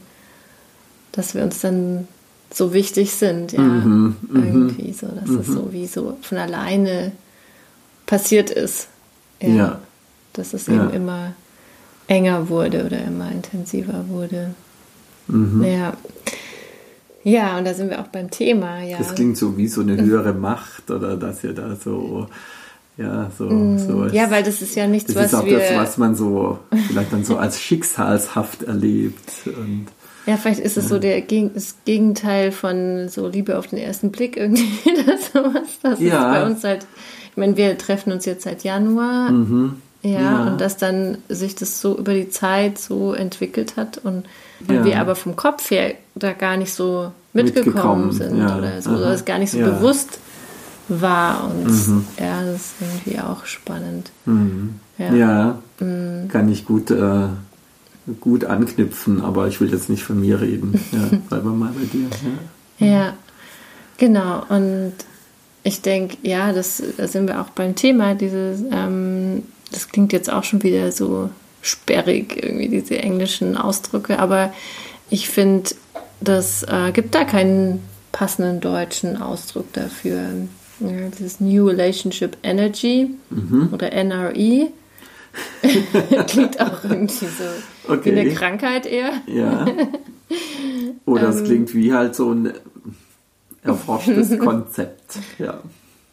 dass 1.12 1.36
wir 1.36 1.44
uns 1.44 1.60
dann 1.60 2.08
so 2.53 2.72
wichtig 2.74 3.13
sind, 3.13 3.51
ja, 3.51 3.60
Mhm, 3.60 4.15
irgendwie 4.34 4.94
so, 4.94 5.08
dass 5.08 5.30
es 5.30 5.48
so 5.48 5.74
wie 5.74 5.88
so 5.88 6.18
von 6.22 6.38
alleine 6.38 7.12
passiert 8.06 8.50
ist. 8.51 8.88
Ja. 9.42 9.80
Dass 10.34 10.53
es 10.53 10.68
Ja. 10.68 10.74
eben 10.75 10.92
immer 10.92 11.34
enger 12.08 12.48
wurde 12.50 12.86
oder 12.86 13.03
immer 13.03 13.32
intensiver 13.32 14.06
wurde. 14.08 14.53
Mhm. 15.27 15.63
Ja. 15.63 15.98
Ja, 17.24 17.58
und 17.58 17.65
da 17.65 17.74
sind 17.74 17.89
wir 17.89 18.00
auch 18.01 18.08
beim 18.08 18.30
Thema, 18.30 18.82
ja. 18.84 18.98
Das 18.98 19.15
klingt 19.15 19.38
so 19.38 19.58
wie 19.58 19.68
so 19.68 19.82
eine 19.82 19.96
höhere 20.01 20.34
Macht 20.34 20.92
oder 20.92 21.15
dass 21.18 21.44
ihr 21.44 21.53
da 21.53 21.75
so, 21.75 22.27
ja, 22.98 23.32
so, 23.38 23.77
so 23.77 24.06
ja, 24.08 24.30
weil 24.30 24.44
das 24.44 24.62
ist 24.62 24.75
ja 24.75 24.88
nichts, 24.88 25.13
das 25.13 25.27
ist 25.27 25.34
was 25.34 25.42
auch 25.42 25.46
wir. 25.46 25.58
das, 25.60 25.75
was 25.75 25.98
man 25.98 26.15
so 26.15 26.60
vielleicht 26.88 27.12
dann 27.13 27.24
so 27.24 27.38
als 27.38 27.60
schicksalshaft 27.62 28.63
erlebt. 28.63 29.32
Und 29.46 29.88
Ja, 30.25 30.38
vielleicht 30.38 30.60
ist 30.60 30.77
es 30.77 30.89
so 30.89 31.00
der 31.00 31.22
das 31.22 31.75
Gegenteil 31.86 32.51
von 32.51 33.08
so 33.10 33.27
Liebe 33.27 33.58
auf 33.58 33.68
den 33.68 33.80
ersten 33.80 34.12
Blick 34.12 34.38
irgendwie 34.38 34.68
oder 34.92 35.18
sowas. 35.18 35.80
Das 35.82 36.00
Ja. 36.00 36.34
ist 36.34 36.39
bei 36.39 36.46
uns 36.46 36.63
halt, 36.63 36.86
ich 37.32 37.38
meine, 37.38 37.56
wir 37.58 37.77
treffen 37.77 38.12
uns 38.12 38.25
jetzt 38.25 38.44
seit 38.44 38.63
Januar. 38.63 39.32
Ja, 40.03 40.19
Ja. 40.19 40.48
und 40.48 40.62
dass 40.62 40.77
dann 40.77 41.17
sich 41.29 41.55
das 41.55 41.79
so 41.81 41.98
über 41.98 42.13
die 42.13 42.29
Zeit 42.29 42.77
so 42.77 43.13
entwickelt 43.13 43.77
hat 43.77 43.98
und, 44.00 44.25
und 44.67 44.75
Ja. 44.75 44.86
wir 44.86 45.00
aber 45.00 45.15
vom 45.15 45.36
Kopf 45.36 45.72
her 45.72 45.93
da 46.15 46.33
gar 46.33 46.57
nicht 46.57 46.74
so 46.74 47.12
mitgekommen, 47.31 48.07
Mitgekommen, 48.07 48.12
sind 48.12 48.38
ja. 48.38 48.57
oder 48.57 48.81
so, 48.81 48.89
Aha. 48.91 48.98
oder 48.98 49.13
es 49.13 49.25
gar 49.25 49.39
nicht 49.39 49.51
so 49.51 49.60
bewusst 49.60 50.19
war 50.89 51.45
und 51.45 51.69
ja, 52.19 52.43
das 52.43 52.55
ist 52.55 52.74
irgendwie 52.81 53.19
auch 53.22 53.45
spannend. 53.45 54.12
Ja. 54.98 55.13
ja, 55.13 55.60
kann 55.79 56.50
ich 56.51 56.65
gut 56.65 56.91
äh, 56.91 57.27
gut 58.19 58.43
anknüpfen, 58.45 59.22
aber 59.22 59.48
ich 59.48 59.62
will 59.62 59.72
jetzt 59.72 59.89
nicht 59.89 60.03
von 60.03 60.19
mir 60.19 60.41
reden. 60.41 60.79
Ja, 60.91 61.17
bleiben 61.29 61.45
wir 61.45 61.55
mal 61.55 61.72
bei 61.72 61.86
dir. 61.86 62.07
Ja, 62.79 62.86
ja 62.88 63.13
genau. 63.98 64.43
Und 64.50 64.93
ich 65.63 65.81
denke, 65.81 66.17
ja, 66.22 66.51
das, 66.51 66.83
da 66.98 67.07
sind 67.07 67.27
wir 67.29 67.39
auch 67.39 67.50
beim 67.50 67.75
Thema. 67.75 68.13
Dieses, 68.15 68.62
ähm, 68.72 69.43
das 69.74 69.89
klingt 69.89 70.13
jetzt 70.13 70.32
auch 70.32 70.44
schon 70.44 70.63
wieder 70.63 70.92
so 70.92 71.30
sperrig, 71.62 72.44
irgendwie 72.44 72.70
diese 72.70 72.98
englischen 72.98 73.58
Ausdrücke, 73.58 74.20
aber 74.20 74.53
ich 75.10 75.30
finde, 75.30 75.72
das 76.22 76.63
äh, 76.63 76.92
gibt 76.92 77.15
da 77.15 77.24
keinen 77.24 77.82
passenden 78.12 78.62
deutschen 78.62 79.22
Ausdruck 79.22 79.72
dafür. 79.74 80.48
Ja, 80.80 81.10
dieses 81.18 81.39
New 81.39 81.68
Relationship 81.68 82.38
Energy 82.44 83.12
mhm. 83.30 83.70
oder 83.72 83.92
NRE. 83.92 84.70
klingt 86.27 86.60
auch 86.62 86.84
irgendwie 86.84 87.25
so 87.25 87.92
okay. 87.92 88.15
wie 88.15 88.20
eine 88.20 88.34
Krankheit 88.34 88.86
eher. 88.86 89.13
Ja. 89.25 89.65
Oder 91.06 91.30
es 91.30 91.38
ähm, 91.38 91.46
klingt 91.46 91.74
wie 91.74 91.94
halt 91.94 92.15
so 92.15 92.32
ein 92.32 92.53
erforschtes 93.63 94.38
Konzept. 94.39 95.18
Ja. 95.39 95.62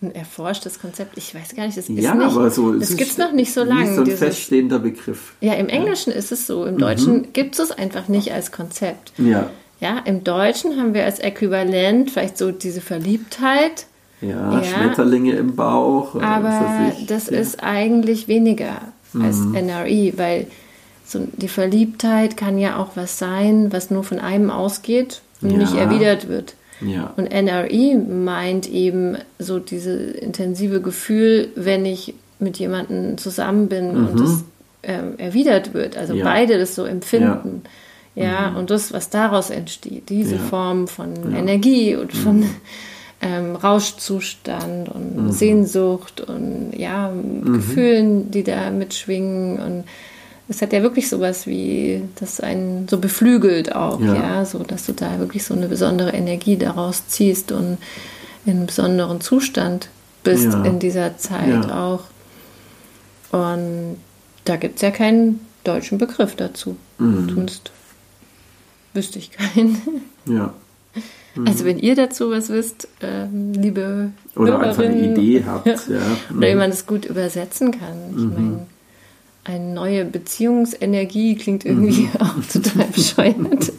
Ein 0.02 0.14
erforschtes 0.14 0.80
Konzept, 0.80 1.19
ich 1.19 1.35
weiß 1.35 1.54
gar 1.54 1.66
nicht, 1.66 1.76
das 1.76 1.90
ist 1.90 1.99
ja, 1.99 2.14
nicht, 2.14 2.25
aber 2.25 2.50
so, 2.50 2.73
das 2.73 2.97
gibt 2.97 3.11
es 3.11 3.19
noch 3.19 3.33
nicht 3.33 3.52
so 3.52 3.64
lange. 3.64 3.95
so 3.95 4.00
ein 4.00 4.04
dieses, 4.07 4.21
feststehender 4.21 4.78
Begriff. 4.78 5.35
Ja, 5.42 5.54
im 5.54 5.69
Englischen 5.69 6.11
ja. 6.11 6.16
ist 6.16 6.33
es 6.33 6.47
so, 6.47 6.64
im 6.64 6.78
Deutschen 6.78 7.19
mhm. 7.19 7.33
gibt 7.35 7.54
es 7.54 7.61
es 7.61 7.71
einfach 7.71 8.09
nicht 8.09 8.33
als 8.33 8.50
Konzept. 8.50 9.12
Ja. 9.19 9.50
Ja, 9.80 9.99
im 10.04 10.25
Deutschen 10.25 10.78
haben 10.78 10.95
wir 10.95 11.04
als 11.04 11.19
Äquivalent 11.19 12.11
vielleicht 12.11 12.38
so 12.38 12.50
diese 12.50 12.80
Verliebtheit. 12.80 13.87
Ja, 14.21 14.61
ja. 14.61 14.64
Schmetterlinge 14.64 15.33
im 15.33 15.57
Bauch. 15.57 16.14
Aber 16.21 16.92
das 17.07 17.30
ja. 17.30 17.38
ist 17.38 17.62
eigentlich 17.62 18.28
weniger 18.28 18.80
als 19.19 19.37
mhm. 19.37 19.54
NRE, 19.54 20.12
weil 20.16 20.47
so 21.07 21.26
die 21.33 21.49
Verliebtheit 21.49 22.37
kann 22.37 22.59
ja 22.59 22.76
auch 22.76 22.90
was 22.95 23.19
sein, 23.19 23.73
was 23.73 23.90
nur 23.90 24.04
von 24.04 24.19
einem 24.19 24.50
ausgeht 24.50 25.23
und 25.40 25.57
nicht 25.57 25.75
erwidert 25.75 26.28
wird. 26.28 26.54
Ja. 26.80 27.12
Und 27.16 27.26
NRE 27.26 27.96
meint 27.99 28.68
eben 28.68 29.16
so 29.38 29.58
dieses 29.58 30.14
intensive 30.14 30.80
Gefühl, 30.80 31.49
wenn 31.54 31.84
ich 31.84 32.14
mit 32.38 32.58
jemandem 32.58 33.18
zusammen 33.18 33.68
bin 33.68 33.99
mhm. 33.99 34.08
und 34.08 34.20
es 34.20 34.44
ähm, 34.82 35.14
erwidert 35.18 35.75
wird. 35.75 35.96
Also 35.96 36.14
ja. 36.14 36.25
beide 36.25 36.58
das 36.58 36.75
so 36.75 36.84
empfinden. 36.84 37.62
Ja, 38.14 38.25
ja 38.25 38.50
mhm. 38.50 38.56
und 38.56 38.70
das, 38.70 38.92
was 38.92 39.10
daraus 39.10 39.50
entsteht, 39.50 40.08
diese 40.08 40.38
Form 40.38 40.88
von 40.88 41.34
Energie 41.34 41.96
und 41.96 42.12
von 42.12 42.40
mhm. 42.40 42.50
ähm, 43.20 43.56
Rauschzustand 43.56 44.88
und 44.88 45.16
mhm. 45.16 45.32
Sehnsucht 45.32 46.20
und 46.20 46.72
ja, 46.76 47.10
mhm. 47.10 47.52
Gefühlen, 47.52 48.30
die 48.30 48.42
da 48.42 48.70
mitschwingen 48.70 49.58
und 49.58 49.84
es 50.50 50.61
hat 50.61 50.73
ja 50.73 50.83
wirklich 50.83 51.09
sowas 51.09 51.47
wie, 51.47 52.02
das 52.16 52.40
einen 52.40 52.88
so 52.88 52.99
beflügelt 52.99 53.75
auch, 53.75 54.00
ja. 54.00 54.14
ja, 54.14 54.45
so 54.45 54.59
dass 54.59 54.85
du 54.85 54.92
da 54.92 55.21
wirklich 55.21 55.45
so 55.45 55.54
eine 55.54 55.69
besondere 55.69 56.11
Energie 56.11 56.57
daraus 56.57 57.07
ziehst 57.07 57.52
und 57.52 57.78
in 58.45 58.57
einem 58.57 58.66
besonderen 58.66 59.21
Zustand 59.21 59.88
bist 60.25 60.52
ja. 60.52 60.64
in 60.64 60.80
dieser 60.80 61.16
Zeit 61.19 61.66
ja. 61.66 61.87
auch. 61.87 62.02
Und 63.30 63.99
da 64.45 64.57
gibt 64.57 64.76
es 64.76 64.83
ja 64.83 64.90
keinen 64.90 65.38
deutschen 65.62 65.99
Begriff 65.99 66.35
dazu. 66.35 66.76
Mhm. 66.99 67.28
Zumindest 67.28 67.71
wüsste 68.92 69.21
ich 69.21 69.30
keinen. 69.30 70.02
Ja. 70.26 70.52
Mhm. 71.37 71.47
Also 71.47 71.64
wenn 71.64 71.78
ihr 71.78 71.95
dazu 71.95 72.33
was 72.33 72.49
wisst, 72.49 72.88
ähm, 73.00 73.52
liebe 73.52 74.11
Oder 74.35 74.59
einfach 74.59 74.83
eine 74.83 75.12
Idee 75.12 75.45
habt, 75.47 75.64
ja. 75.66 75.75
Oder 76.37 76.40
wie 76.40 76.52
mhm. 76.52 76.59
man 76.59 76.71
das 76.71 76.88
gut 76.88 77.04
übersetzen 77.04 77.71
kann. 77.71 78.11
Ich 78.11 78.16
mhm. 78.16 78.33
meine, 78.35 78.66
eine 79.50 79.73
neue 79.75 80.04
Beziehungsenergie 80.04 81.35
klingt 81.37 81.64
irgendwie 81.64 82.02
mhm. 82.02 82.11
auch 82.21 82.52
total 82.52 82.87
bescheuert. 82.95 83.73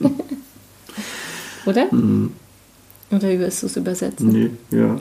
Oder? 1.65 1.93
Mhm. 1.93 2.33
Oder 3.11 3.29
wie 3.29 3.39
wirst 3.39 3.61
du 3.61 3.67
es 3.67 3.77
übersetzen? 3.77 4.29
Nee, 4.29 4.77
ja. 4.77 4.99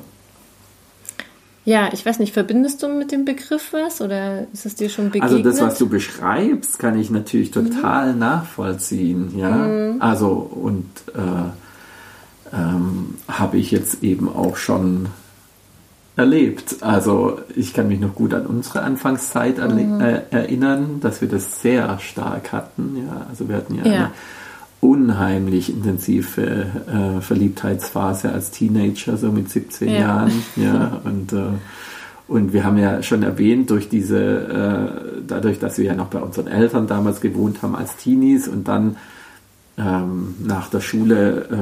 Ja, 1.65 1.91
ich 1.93 2.05
weiß 2.05 2.19
nicht, 2.19 2.33
verbindest 2.33 2.83
du 2.83 2.89
mit 2.89 3.12
dem 3.12 3.25
Begriff 3.25 3.73
was 3.73 4.00
oder 4.00 4.47
ist 4.53 4.67
es 4.67 4.75
dir 4.75 4.89
schon 4.89 5.11
begegnet? 5.11 5.31
Also 5.31 5.43
das, 5.43 5.61
was 5.61 5.79
du 5.79 5.89
beschreibst, 5.89 6.79
kann 6.79 6.99
ich 6.99 7.11
natürlich 7.11 7.55
mhm. 7.55 7.71
total 7.71 8.15
mhm. 8.15 8.19
nachvollziehen, 8.19 9.39
ja. 9.39 9.50
Mhm. 9.50 10.03
Also 10.03 10.31
und 10.31 10.89
äh, 11.15 12.57
ähm, 12.57 13.15
habe 13.29 13.59
ich 13.59 13.71
jetzt 13.71 14.03
eben 14.03 14.29
auch 14.29 14.57
schon 14.57 15.07
erlebt. 16.21 16.77
Also 16.83 17.41
ich 17.57 17.73
kann 17.75 17.89
mich 17.89 17.99
noch 17.99 18.15
gut 18.15 18.35
an 18.35 18.47
unsere 18.47 18.83
Anfangszeit 18.83 19.59
mhm. 19.59 20.00
äh, 20.00 20.21
erinnern, 20.31 21.00
dass 21.00 21.21
wir 21.21 21.29
das 21.29 21.62
sehr 21.62 21.99
stark 21.99 22.53
hatten. 22.53 22.97
Ja, 22.97 23.27
also 23.29 23.49
wir 23.49 23.57
hatten 23.57 23.75
ja, 23.75 23.85
ja. 23.85 23.93
eine 23.93 24.11
unheimlich 24.81 25.71
intensive 25.71 26.67
äh, 26.87 27.21
Verliebtheitsphase 27.21 28.31
als 28.33 28.50
Teenager, 28.50 29.17
so 29.17 29.33
mit 29.33 29.50
17 29.50 29.89
ja. 29.89 30.00
Jahren. 30.00 30.33
Ja, 30.57 31.00
und, 31.05 31.33
äh, 31.33 31.43
und 32.29 32.53
wir 32.53 32.65
haben 32.65 32.79
ja 32.79 33.03
schon 33.03 33.23
erwähnt, 33.23 33.71
durch 33.71 33.89
diese, 33.89 34.19
äh, 34.21 35.23
dadurch, 35.27 35.59
dass 35.59 35.79
wir 35.79 35.87
ja 35.87 35.95
noch 35.95 36.09
bei 36.09 36.21
unseren 36.21 36.47
Eltern 36.47 36.87
damals 36.87 37.21
gewohnt 37.21 37.62
haben 37.62 37.75
als 37.75 37.97
Teenies 37.97 38.47
und 38.47 38.69
dann 38.69 38.97
ähm, 39.81 40.35
nach 40.45 40.69
der 40.69 40.81
Schule 40.81 41.49
äh, 41.51 41.57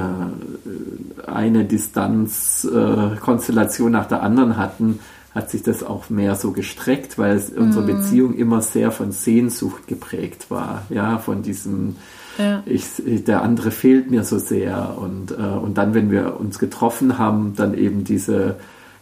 eine 1.31 1.65
Distanzkonstellation 1.65 3.89
äh, 3.89 3.97
nach 3.97 4.07
der 4.07 4.23
anderen 4.23 4.57
hatten, 4.57 5.01
hat 5.35 5.51
sich 5.51 5.63
das 5.63 5.85
auch 5.85 6.09
mehr 6.11 6.35
so 6.35 6.51
gestreckt, 6.53 7.19
weil 7.19 7.37
es, 7.37 7.51
unsere 7.51 7.85
mhm. 7.85 7.99
Beziehung 7.99 8.35
immer 8.35 8.63
sehr 8.63 8.91
von 8.91 9.13
Sehnsucht 9.13 9.87
geprägt 9.87 10.51
war, 10.51 10.83
ja, 10.89 11.19
von 11.19 11.43
diesem 11.43 11.97
ja. 12.39 12.63
ich, 12.67 12.85
der 13.05 13.43
andere 13.43 13.71
fehlt 13.71 14.11
mir 14.11 14.25
so 14.25 14.39
sehr 14.39 14.97
und, 14.99 15.33
äh, 15.33 15.35
und 15.35 15.77
dann, 15.77 15.93
wenn 15.95 16.11
wir 16.11 16.41
uns 16.41 16.59
getroffen 16.59 17.19
haben, 17.19 17.53
dann 17.57 17.75
eben 17.75 18.05
diese 18.05 18.57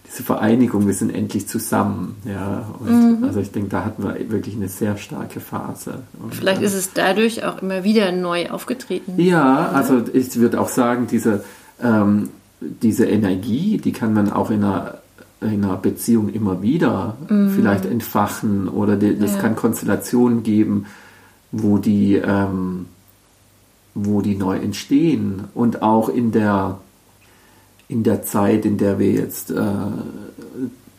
diese 0.06 0.22
Vereinigung, 0.22 0.86
wir 0.86 0.94
sind 0.94 1.14
endlich 1.14 1.48
zusammen. 1.48 2.16
Ja, 2.24 2.66
und 2.78 3.20
mhm. 3.20 3.24
also 3.24 3.40
ich 3.40 3.50
denke, 3.50 3.70
da 3.70 3.84
hatten 3.84 4.02
wir 4.02 4.30
wirklich 4.30 4.54
eine 4.54 4.68
sehr 4.68 4.96
starke 4.96 5.40
Phase. 5.40 6.02
Und 6.22 6.34
Vielleicht 6.34 6.62
ist 6.62 6.74
es 6.74 6.92
dadurch 6.92 7.44
auch 7.44 7.60
immer 7.60 7.84
wieder 7.84 8.12
neu 8.12 8.50
aufgetreten. 8.50 9.14
Ja, 9.16 9.68
oder? 9.68 9.74
also 9.74 10.02
ich 10.12 10.36
würde 10.36 10.60
auch 10.60 10.68
sagen, 10.68 11.06
diese, 11.10 11.44
ähm, 11.82 12.30
diese 12.60 13.06
Energie, 13.06 13.78
die 13.78 13.92
kann 13.92 14.14
man 14.14 14.32
auch 14.32 14.50
in 14.50 14.64
einer, 14.64 14.98
in 15.40 15.64
einer 15.64 15.76
Beziehung 15.76 16.28
immer 16.28 16.62
wieder 16.62 17.16
mhm. 17.28 17.50
vielleicht 17.50 17.84
entfachen 17.84 18.68
oder 18.68 18.96
das 18.96 19.34
ja. 19.34 19.40
kann 19.40 19.56
Konstellationen 19.56 20.42
geben, 20.42 20.86
wo 21.52 21.78
die, 21.78 22.14
ähm, 22.14 22.86
wo 23.94 24.20
die 24.22 24.36
neu 24.36 24.56
entstehen 24.56 25.44
und 25.54 25.82
auch 25.82 26.08
in 26.08 26.32
der 26.32 26.78
in 27.88 28.02
der 28.02 28.22
Zeit, 28.22 28.64
in 28.64 28.78
der 28.78 28.98
wir 28.98 29.12
jetzt 29.12 29.50
äh, 29.50 29.64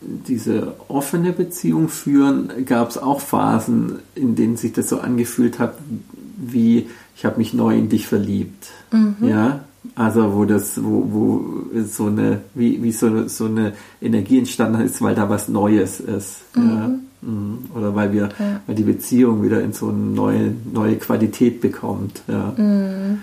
diese 0.02 0.76
offene 0.88 1.34
Beziehung 1.34 1.90
führen, 1.90 2.50
gab 2.66 2.90
es 2.90 2.98
auch 2.98 3.20
Phasen, 3.20 4.00
in 4.16 4.36
denen 4.36 4.58
sich 4.58 4.74
das 4.74 4.90
so 4.90 5.00
angefühlt 5.00 5.60
hat, 5.60 5.76
wie 6.38 6.88
ich 7.16 7.26
habe 7.26 7.38
mich 7.38 7.54
neu 7.54 7.76
in 7.76 7.90
dich 7.90 8.08
verliebt. 8.08 8.68
Mhm. 8.92 9.16
Ja, 9.28 9.62
also 9.96 10.36
wo 10.36 10.46
das, 10.46 10.82
wo, 10.84 11.08
wo 11.12 11.82
so 11.84 12.06
eine, 12.06 12.42
wie, 12.54 12.82
wie 12.84 12.92
so, 12.92 13.28
so 13.28 13.46
eine 13.46 13.74
Energie 14.02 14.38
entstanden 14.38 14.82
ist, 14.82 15.02
weil 15.02 15.16
da 15.16 15.30
was 15.30 15.48
Neues 15.48 16.00
ist. 16.00 16.42
Mhm. 16.56 16.70
Ja. 16.70 16.92
Mhm. 17.22 17.58
Oder 17.74 17.96
weil 17.96 18.14
wir, 18.14 18.30
ja. 18.38 18.62
weil 18.68 18.76
die 18.76 18.84
Beziehung 18.84 19.44
wieder 19.44 19.62
in 19.62 19.74
so 19.74 19.90
eine 19.90 19.98
neue, 19.98 20.54
neue 20.72 20.98
Qualität 20.98 21.60
bekommt. 21.60 22.22
Ja. 22.28 22.54
Mhm. 22.56 23.22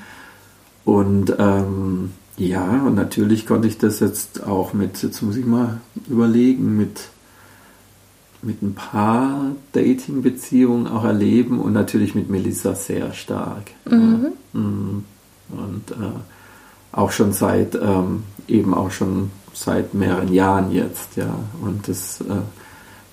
Und 0.85 1.35
ähm, 1.39 2.11
ja, 2.37 2.83
und 2.85 2.95
natürlich 2.95 3.47
konnte 3.47 3.69
ich 3.69 3.79
das 3.79 4.01
jetzt 4.01 4.43
auch 4.45 4.73
mit, 4.73 5.03
jetzt 5.03 5.23
muss 5.23 5.37
ich 5.37 5.47
mal 5.47 5.81
überlegen, 6.09 6.77
mit, 6.77 7.09
mit 8.43 8.61
ein 8.63 8.75
paar 8.75 9.53
Dating-Beziehungen 9.73 10.89
auch 10.89 11.05
erleben 11.05 11.61
und 11.61 11.73
natürlich 11.73 12.15
mit 12.15 12.29
Melissa 12.29 12.75
sehr 12.75 13.13
stark. 13.13 13.71
Mhm. 13.89 14.27
Ja. 14.53 14.61
Mhm. 14.61 15.05
Und 15.51 15.91
äh, 15.93 16.19
auch 16.93 17.13
schon 17.13 17.33
seit, 17.33 17.77
ähm, 17.77 18.25
eben 18.49 18.75
auch 18.75 18.91
schon 18.91 19.31
seit 19.53 19.95
mehreren 19.95 20.33
Jahren 20.33 20.73
jetzt, 20.73 21.17
ja. 21.17 21.39
Und 21.63 21.87
das 21.87 22.21
äh, 22.23 22.43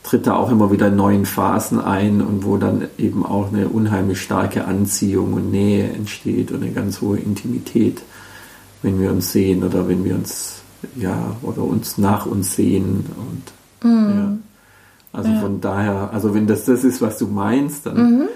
tritt 0.03 0.25
da 0.25 0.35
auch 0.35 0.49
immer 0.49 0.71
wieder 0.71 0.87
in 0.87 0.95
neuen 0.95 1.25
Phasen 1.25 1.79
ein 1.79 2.21
und 2.21 2.43
wo 2.43 2.57
dann 2.57 2.87
eben 2.97 3.23
auch 3.23 3.53
eine 3.53 3.69
unheimlich 3.69 4.21
starke 4.21 4.65
Anziehung 4.65 5.33
und 5.33 5.51
Nähe 5.51 5.91
entsteht 5.91 6.51
und 6.51 6.63
eine 6.63 6.71
ganz 6.71 7.01
hohe 7.01 7.19
Intimität 7.19 8.01
wenn 8.81 8.99
wir 8.99 9.11
uns 9.11 9.31
sehen 9.31 9.63
oder 9.63 9.87
wenn 9.87 10.03
wir 10.03 10.15
uns, 10.15 10.61
ja, 10.95 11.35
oder 11.41 11.63
uns 11.63 11.97
nach 11.97 12.25
uns 12.25 12.55
sehen 12.55 13.05
und 13.17 13.89
mhm. 13.89 14.09
ja. 14.09 14.37
Also 15.13 15.29
ja. 15.29 15.41
von 15.41 15.59
daher, 15.59 16.09
also 16.13 16.33
wenn 16.33 16.47
das 16.47 16.63
das 16.65 16.83
ist, 16.85 17.01
was 17.01 17.17
du 17.17 17.27
meinst, 17.27 17.85
dann 17.85 17.97
mhm. 17.97 18.27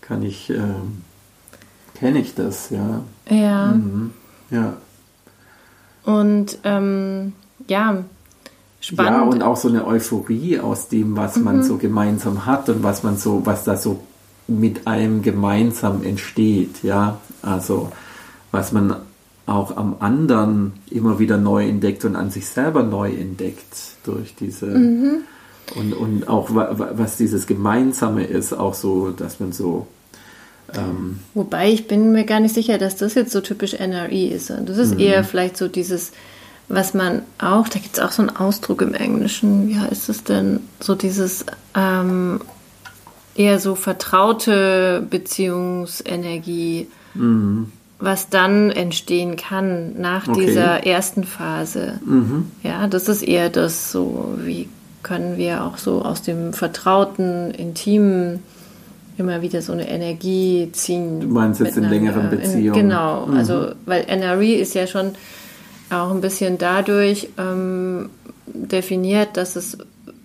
kann 0.00 0.22
ich, 0.22 0.48
äh, 0.50 0.58
kenne 1.94 2.20
ich 2.20 2.34
das, 2.34 2.70
ja. 2.70 3.02
Ja. 3.28 3.72
Mhm. 3.72 4.12
Ja. 4.50 4.74
Und 6.04 6.58
ähm, 6.64 7.32
ja, 7.68 8.04
spannend. 8.80 9.12
Ja, 9.12 9.22
und 9.22 9.42
auch 9.42 9.56
so 9.56 9.68
eine 9.68 9.86
Euphorie 9.86 10.60
aus 10.60 10.88
dem, 10.88 11.16
was 11.16 11.36
man 11.36 11.58
mhm. 11.58 11.62
so 11.62 11.76
gemeinsam 11.78 12.46
hat 12.46 12.68
und 12.68 12.82
was 12.82 13.02
man 13.02 13.16
so, 13.16 13.44
was 13.44 13.64
da 13.64 13.76
so 13.76 14.04
mit 14.46 14.86
einem 14.86 15.22
gemeinsam 15.22 16.02
entsteht, 16.02 16.82
ja, 16.82 17.18
also 17.42 17.90
was 18.50 18.72
man 18.72 18.96
auch 19.50 19.76
am 19.76 19.96
anderen 19.98 20.74
immer 20.90 21.18
wieder 21.18 21.36
neu 21.36 21.66
entdeckt 21.66 22.04
und 22.04 22.14
an 22.14 22.30
sich 22.30 22.46
selber 22.46 22.84
neu 22.84 23.10
entdeckt 23.12 23.96
durch 24.04 24.36
diese 24.36 24.66
mhm. 24.66 25.22
und, 25.74 25.92
und 25.92 26.28
auch 26.28 26.50
was 26.52 27.16
dieses 27.16 27.48
Gemeinsame 27.48 28.24
ist, 28.24 28.52
auch 28.52 28.74
so, 28.74 29.10
dass 29.10 29.40
man 29.40 29.50
so 29.50 29.88
ähm 30.72 31.18
Wobei 31.34 31.72
ich 31.72 31.88
bin 31.88 32.12
mir 32.12 32.24
gar 32.24 32.38
nicht 32.38 32.54
sicher, 32.54 32.78
dass 32.78 32.94
das 32.94 33.14
jetzt 33.14 33.32
so 33.32 33.40
typisch 33.40 33.74
NRE 33.74 34.28
ist. 34.28 34.50
Das 34.50 34.78
ist 34.78 34.94
mhm. 34.94 35.00
eher 35.00 35.24
vielleicht 35.24 35.56
so 35.56 35.66
dieses, 35.66 36.12
was 36.68 36.94
man 36.94 37.22
auch, 37.38 37.68
da 37.68 37.80
gibt 37.80 37.98
es 37.98 38.00
auch 38.00 38.12
so 38.12 38.22
einen 38.22 38.36
Ausdruck 38.36 38.82
im 38.82 38.94
Englischen, 38.94 39.66
wie 39.66 39.78
heißt 39.80 40.10
es 40.10 40.22
denn? 40.22 40.60
So 40.78 40.94
dieses 40.94 41.44
ähm, 41.74 42.40
eher 43.34 43.58
so 43.58 43.74
vertraute 43.74 45.04
Beziehungsenergie. 45.10 46.86
Mhm 47.14 47.72
was 48.00 48.30
dann 48.30 48.70
entstehen 48.70 49.36
kann 49.36 50.00
nach 50.00 50.26
okay. 50.26 50.46
dieser 50.46 50.86
ersten 50.86 51.24
Phase. 51.24 52.00
Mhm. 52.04 52.50
Ja, 52.62 52.86
das 52.86 53.08
ist 53.08 53.22
eher 53.22 53.50
das 53.50 53.92
so, 53.92 54.34
wie 54.38 54.68
können 55.02 55.36
wir 55.36 55.64
auch 55.64 55.78
so 55.78 56.02
aus 56.02 56.22
dem 56.22 56.52
vertrauten, 56.52 57.50
intimen 57.50 58.42
immer 59.18 59.42
wieder 59.42 59.60
so 59.60 59.72
eine 59.72 59.88
Energie 59.88 60.70
ziehen. 60.72 61.20
Du 61.20 61.26
meinst 61.28 61.60
jetzt 61.60 61.76
in 61.76 61.88
längeren 61.88 62.30
Beziehungen? 62.30 62.72
genau, 62.72 63.26
mhm. 63.26 63.36
also 63.36 63.72
weil 63.84 64.04
NRE 64.08 64.54
ist 64.54 64.74
ja 64.74 64.86
schon 64.86 65.12
auch 65.90 66.10
ein 66.10 66.22
bisschen 66.22 66.56
dadurch 66.56 67.28
ähm, 67.36 68.08
definiert, 68.46 69.36
dass 69.36 69.56
es 69.56 69.76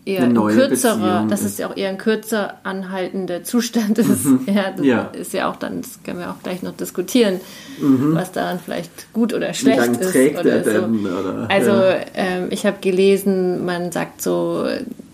eher 0.06 0.24
ein 0.24 0.36
kürzerer, 0.36 1.26
dass 1.28 1.42
es 1.42 1.58
ja 1.58 1.68
auch 1.68 1.76
eher 1.76 1.90
ein 1.90 1.98
kürzer 1.98 2.56
anhaltender 2.64 3.44
Zustand 3.44 3.98
ist. 3.98 4.26
Mhm. 4.26 4.42
Ja, 4.56 4.72
das 4.72 4.86
ja. 4.86 5.02
ist 5.14 5.34
ja 5.34 5.50
auch 5.50 5.56
dann, 5.56 5.82
das 5.82 6.00
können 6.04 6.20
wir 6.20 6.30
auch 6.30 6.42
gleich 6.44 6.62
noch 6.62 6.76
diskutieren, 6.76 7.42
mhm. 7.82 8.14
was 8.14 8.32
daran 8.32 8.60
vielleicht 8.64 9.12
gut 9.12 9.34
oder 9.34 9.54
schlecht 9.54 9.88
ist. 10.00 10.12
Trägt 10.12 10.40
oder 10.40 10.64
so. 10.64 10.70
Denn, 10.70 11.06
oder? 11.06 11.48
Also 11.50 11.72
ja. 11.72 11.98
ähm, 12.14 12.48
ich 12.52 12.66
habe 12.66 12.78
gelesen, 12.80 13.66
man 13.66 13.92
sagt 13.92 14.22
so 14.22 14.66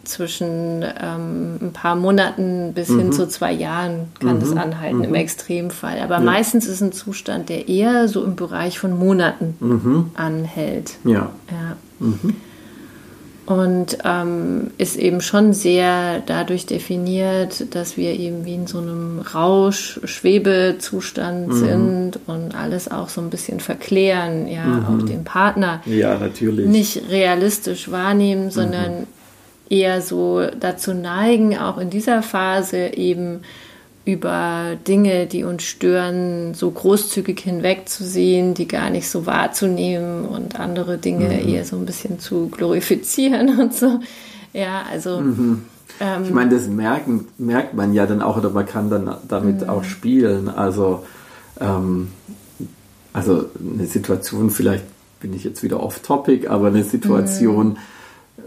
zwischen 0.03 0.83
ähm, 0.83 1.57
ein 1.61 1.71
paar 1.73 1.95
Monaten 1.95 2.73
bis 2.73 2.89
mhm. 2.89 2.99
hin 2.99 3.11
zu 3.13 3.27
zwei 3.27 3.53
Jahren 3.53 4.07
kann 4.19 4.39
das 4.39 4.49
mhm. 4.49 4.57
anhalten 4.57 5.03
im 5.03 5.09
mhm. 5.11 5.15
Extremfall. 5.15 5.99
Aber 5.99 6.19
meistens 6.19 6.67
ist 6.67 6.81
ein 6.81 6.91
Zustand, 6.91 7.49
der 7.49 7.69
eher 7.69 8.07
so 8.07 8.23
im 8.23 8.35
Bereich 8.35 8.79
von 8.79 8.97
Monaten 8.97 9.55
mhm. 9.59 10.11
anhält. 10.15 10.97
Ja. 11.03 11.31
ja 11.49 11.77
und 13.45 13.97
ähm, 14.05 14.71
ist 14.77 14.95
eben 14.97 15.19
schon 15.21 15.53
sehr 15.53 16.21
dadurch 16.25 16.65
definiert, 16.67 17.75
dass 17.75 17.97
wir 17.97 18.17
eben 18.17 18.45
wie 18.45 18.53
in 18.53 18.67
so 18.67 18.77
einem 18.77 19.19
Rausch-Schwebezustand 19.19 21.47
mhm. 21.47 21.53
sind 21.53 22.19
und 22.27 22.55
alles 22.55 22.91
auch 22.91 23.09
so 23.09 23.19
ein 23.19 23.31
bisschen 23.31 23.59
verklären, 23.59 24.47
ja, 24.47 24.65
mhm. 24.65 24.85
auch 24.85 25.01
den 25.05 25.23
Partner 25.23 25.81
ja, 25.85 26.17
natürlich. 26.17 26.67
nicht 26.67 27.09
realistisch 27.09 27.89
wahrnehmen, 27.91 28.51
sondern 28.51 28.99
mhm. 29.01 29.07
eher 29.69 30.03
so 30.03 30.45
dazu 30.59 30.93
neigen, 30.93 31.57
auch 31.57 31.79
in 31.79 31.89
dieser 31.89 32.21
Phase 32.21 32.93
eben 32.93 33.41
über 34.03 34.77
Dinge, 34.87 35.27
die 35.27 35.43
uns 35.43 35.63
stören, 35.63 36.53
so 36.53 36.71
großzügig 36.71 37.39
hinwegzusehen, 37.39 38.55
die 38.55 38.67
gar 38.67 38.89
nicht 38.89 39.07
so 39.07 39.25
wahrzunehmen 39.25 40.25
und 40.25 40.59
andere 40.59 40.97
Dinge 40.97 41.27
mhm. 41.27 41.47
eher 41.47 41.65
so 41.65 41.75
ein 41.75 41.85
bisschen 41.85 42.19
zu 42.19 42.49
glorifizieren 42.49 43.59
und 43.59 43.73
so. 43.73 43.99
Ja, 44.53 44.83
also. 44.91 45.21
Mhm. 45.21 45.63
Ähm, 45.99 46.23
ich 46.23 46.31
meine, 46.31 46.55
das 46.55 46.67
merken, 46.67 47.27
merkt 47.37 47.75
man 47.75 47.93
ja 47.93 48.07
dann 48.07 48.21
auch 48.21 48.37
oder 48.37 48.49
man 48.49 48.65
kann 48.65 48.89
dann 48.89 49.15
damit 49.27 49.61
mhm. 49.61 49.69
auch 49.69 49.83
spielen. 49.83 50.49
Also, 50.49 51.05
ähm, 51.59 52.09
also 53.13 53.45
eine 53.59 53.85
Situation, 53.85 54.49
vielleicht 54.49 54.85
bin 55.19 55.33
ich 55.33 55.43
jetzt 55.43 55.61
wieder 55.61 55.83
off-topic, 55.83 56.47
aber 56.47 56.67
eine 56.67 56.83
Situation, 56.83 57.67
mhm. 57.67 57.77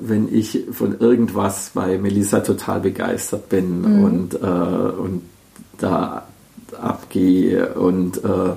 wenn 0.00 0.34
ich 0.34 0.64
von 0.72 0.98
irgendwas 0.98 1.70
bei 1.74 1.96
Melissa 1.96 2.40
total 2.40 2.80
begeistert 2.80 3.48
bin 3.48 3.82
mhm. 3.82 4.04
und, 4.04 4.34
äh, 4.34 4.38
und 4.46 5.22
da 5.78 6.26
abgehe 6.80 7.74
und, 7.74 8.22
äh, 8.24 8.54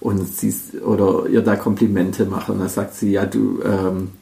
und 0.00 0.26
sie 0.28 0.54
oder 0.80 1.28
ihr 1.28 1.42
da 1.42 1.56
Komplimente 1.56 2.24
mache. 2.24 2.52
Und 2.52 2.60
dann 2.60 2.68
sagt 2.68 2.94
sie, 2.94 3.12
ja, 3.12 3.26
du, 3.26 3.62
ähm, 3.62 4.12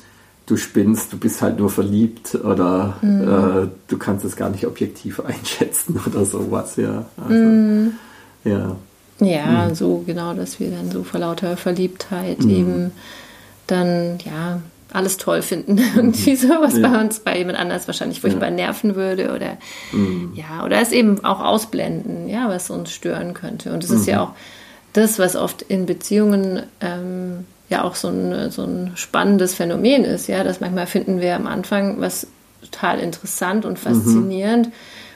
du 0.46 0.56
spinnst, 0.56 1.12
du 1.12 1.18
bist 1.18 1.42
halt 1.42 1.58
nur 1.58 1.70
verliebt 1.70 2.34
oder 2.34 2.96
mhm. 3.02 3.22
äh, 3.22 3.68
du 3.86 3.98
kannst 3.98 4.24
es 4.24 4.36
gar 4.36 4.50
nicht 4.50 4.66
objektiv 4.66 5.20
einschätzen 5.24 6.00
oder 6.06 6.24
sowas, 6.24 6.76
ja. 6.76 7.06
Also, 7.16 7.34
mhm. 7.34 7.92
ja. 8.44 8.76
Ja, 9.20 9.68
mhm. 9.68 9.74
so 9.74 10.02
genau, 10.06 10.34
dass 10.34 10.60
wir 10.60 10.70
dann 10.70 10.90
so 10.90 11.02
vor 11.02 11.20
lauter 11.20 11.56
Verliebtheit 11.56 12.44
mhm. 12.44 12.50
eben 12.50 12.92
dann, 13.66 14.18
ja, 14.24 14.60
alles 14.92 15.16
toll 15.16 15.42
finden. 15.42 15.78
Irgendwie 15.96 16.36
so, 16.36 16.48
was 16.60 16.76
ja. 16.76 16.88
bei 16.88 17.00
uns 17.00 17.20
bei 17.20 17.36
jemand 17.36 17.58
anders 17.58 17.86
wahrscheinlich 17.86 18.20
furchtbar 18.20 18.48
ja. 18.48 18.54
nerven 18.54 18.94
würde 18.96 19.34
oder 19.34 19.58
mhm. 19.92 20.32
ja, 20.34 20.64
oder 20.64 20.80
es 20.80 20.92
eben 20.92 21.24
auch 21.24 21.40
ausblenden, 21.40 22.28
ja, 22.28 22.48
was 22.48 22.70
uns 22.70 22.92
stören 22.92 23.34
könnte. 23.34 23.72
Und 23.72 23.84
es 23.84 23.90
ist 23.90 24.06
ja 24.06 24.16
mhm. 24.16 24.22
auch 24.22 24.32
das, 24.92 25.18
was 25.18 25.36
oft 25.36 25.62
in 25.62 25.86
Beziehungen 25.86 26.62
ähm, 26.80 27.44
ja 27.68 27.84
auch 27.84 27.94
so 27.94 28.08
ein, 28.08 28.50
so 28.50 28.64
ein 28.64 28.92
spannendes 28.94 29.54
Phänomen 29.54 30.04
ist, 30.04 30.26
ja, 30.26 30.42
dass 30.42 30.60
manchmal 30.60 30.86
finden 30.86 31.20
wir 31.20 31.36
am 31.36 31.46
Anfang 31.46 32.00
was 32.00 32.26
total 32.62 32.98
interessant 32.98 33.64
und 33.64 33.78
faszinierend 33.78 34.66
mhm. 34.66 34.72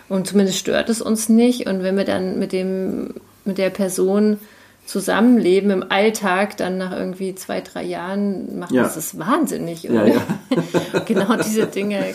und 0.08 0.26
zumindest 0.26 0.58
stört 0.58 0.88
es 0.88 1.00
uns 1.00 1.28
nicht. 1.28 1.66
Und 1.66 1.82
wenn 1.82 1.96
wir 1.96 2.04
dann 2.04 2.38
mit 2.38 2.52
dem, 2.52 3.14
mit 3.44 3.58
der 3.58 3.70
Person 3.70 4.38
Zusammenleben 4.84 5.70
im 5.70 5.84
Alltag 5.90 6.56
dann 6.56 6.78
nach 6.78 6.92
irgendwie 6.92 7.34
zwei, 7.34 7.60
drei 7.60 7.84
Jahren 7.84 8.58
macht 8.58 8.72
ja. 8.72 8.82
das 8.82 9.18
wahnsinnig. 9.18 9.84
Ja, 9.84 10.04
ja. 10.04 10.20
genau 11.06 11.36
diese 11.36 11.66
Dinge. 11.66 12.14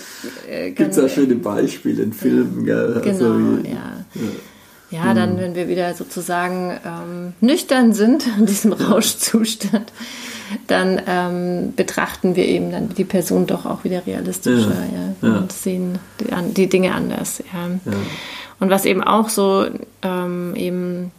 Äh, 0.50 0.72
Gibt 0.72 0.92
es 0.92 0.98
ja 0.98 1.10
schöne 1.10 1.36
Beispiele 1.36 2.04
in 2.04 2.14
Filmen. 2.14 2.66
Gell? 2.66 3.02
Genau, 3.04 3.32
also, 3.32 3.58
ja. 3.64 4.06
Ja, 4.90 5.14
dann, 5.14 5.34
mhm. 5.34 5.40
wenn 5.40 5.56
wir 5.56 5.68
wieder 5.68 5.94
sozusagen 5.96 6.78
ähm, 6.86 7.34
nüchtern 7.42 7.94
sind 7.94 8.26
in 8.38 8.46
diesem 8.46 8.72
Rauschzustand, 8.74 9.92
dann 10.68 11.02
ähm, 11.08 11.74
betrachten 11.76 12.36
wir 12.36 12.46
eben 12.46 12.72
dann 12.72 12.90
die 12.90 13.04
Person 13.04 13.48
doch 13.48 13.66
auch 13.66 13.84
wieder 13.84 14.06
realistischer 14.06 14.72
ja, 15.22 15.28
ja, 15.28 15.38
und 15.40 15.52
sehen 15.52 16.00
die, 16.20 16.54
die, 16.54 16.68
Dinge 16.68 16.94
anders. 16.94 17.44
Ja. 17.54 17.92
Und 18.60 18.70
was 18.70 18.86
eben 18.86 19.04
auch 19.04 19.28
so 19.28 19.66
ähm, 20.04 20.54
eben 20.56 21.12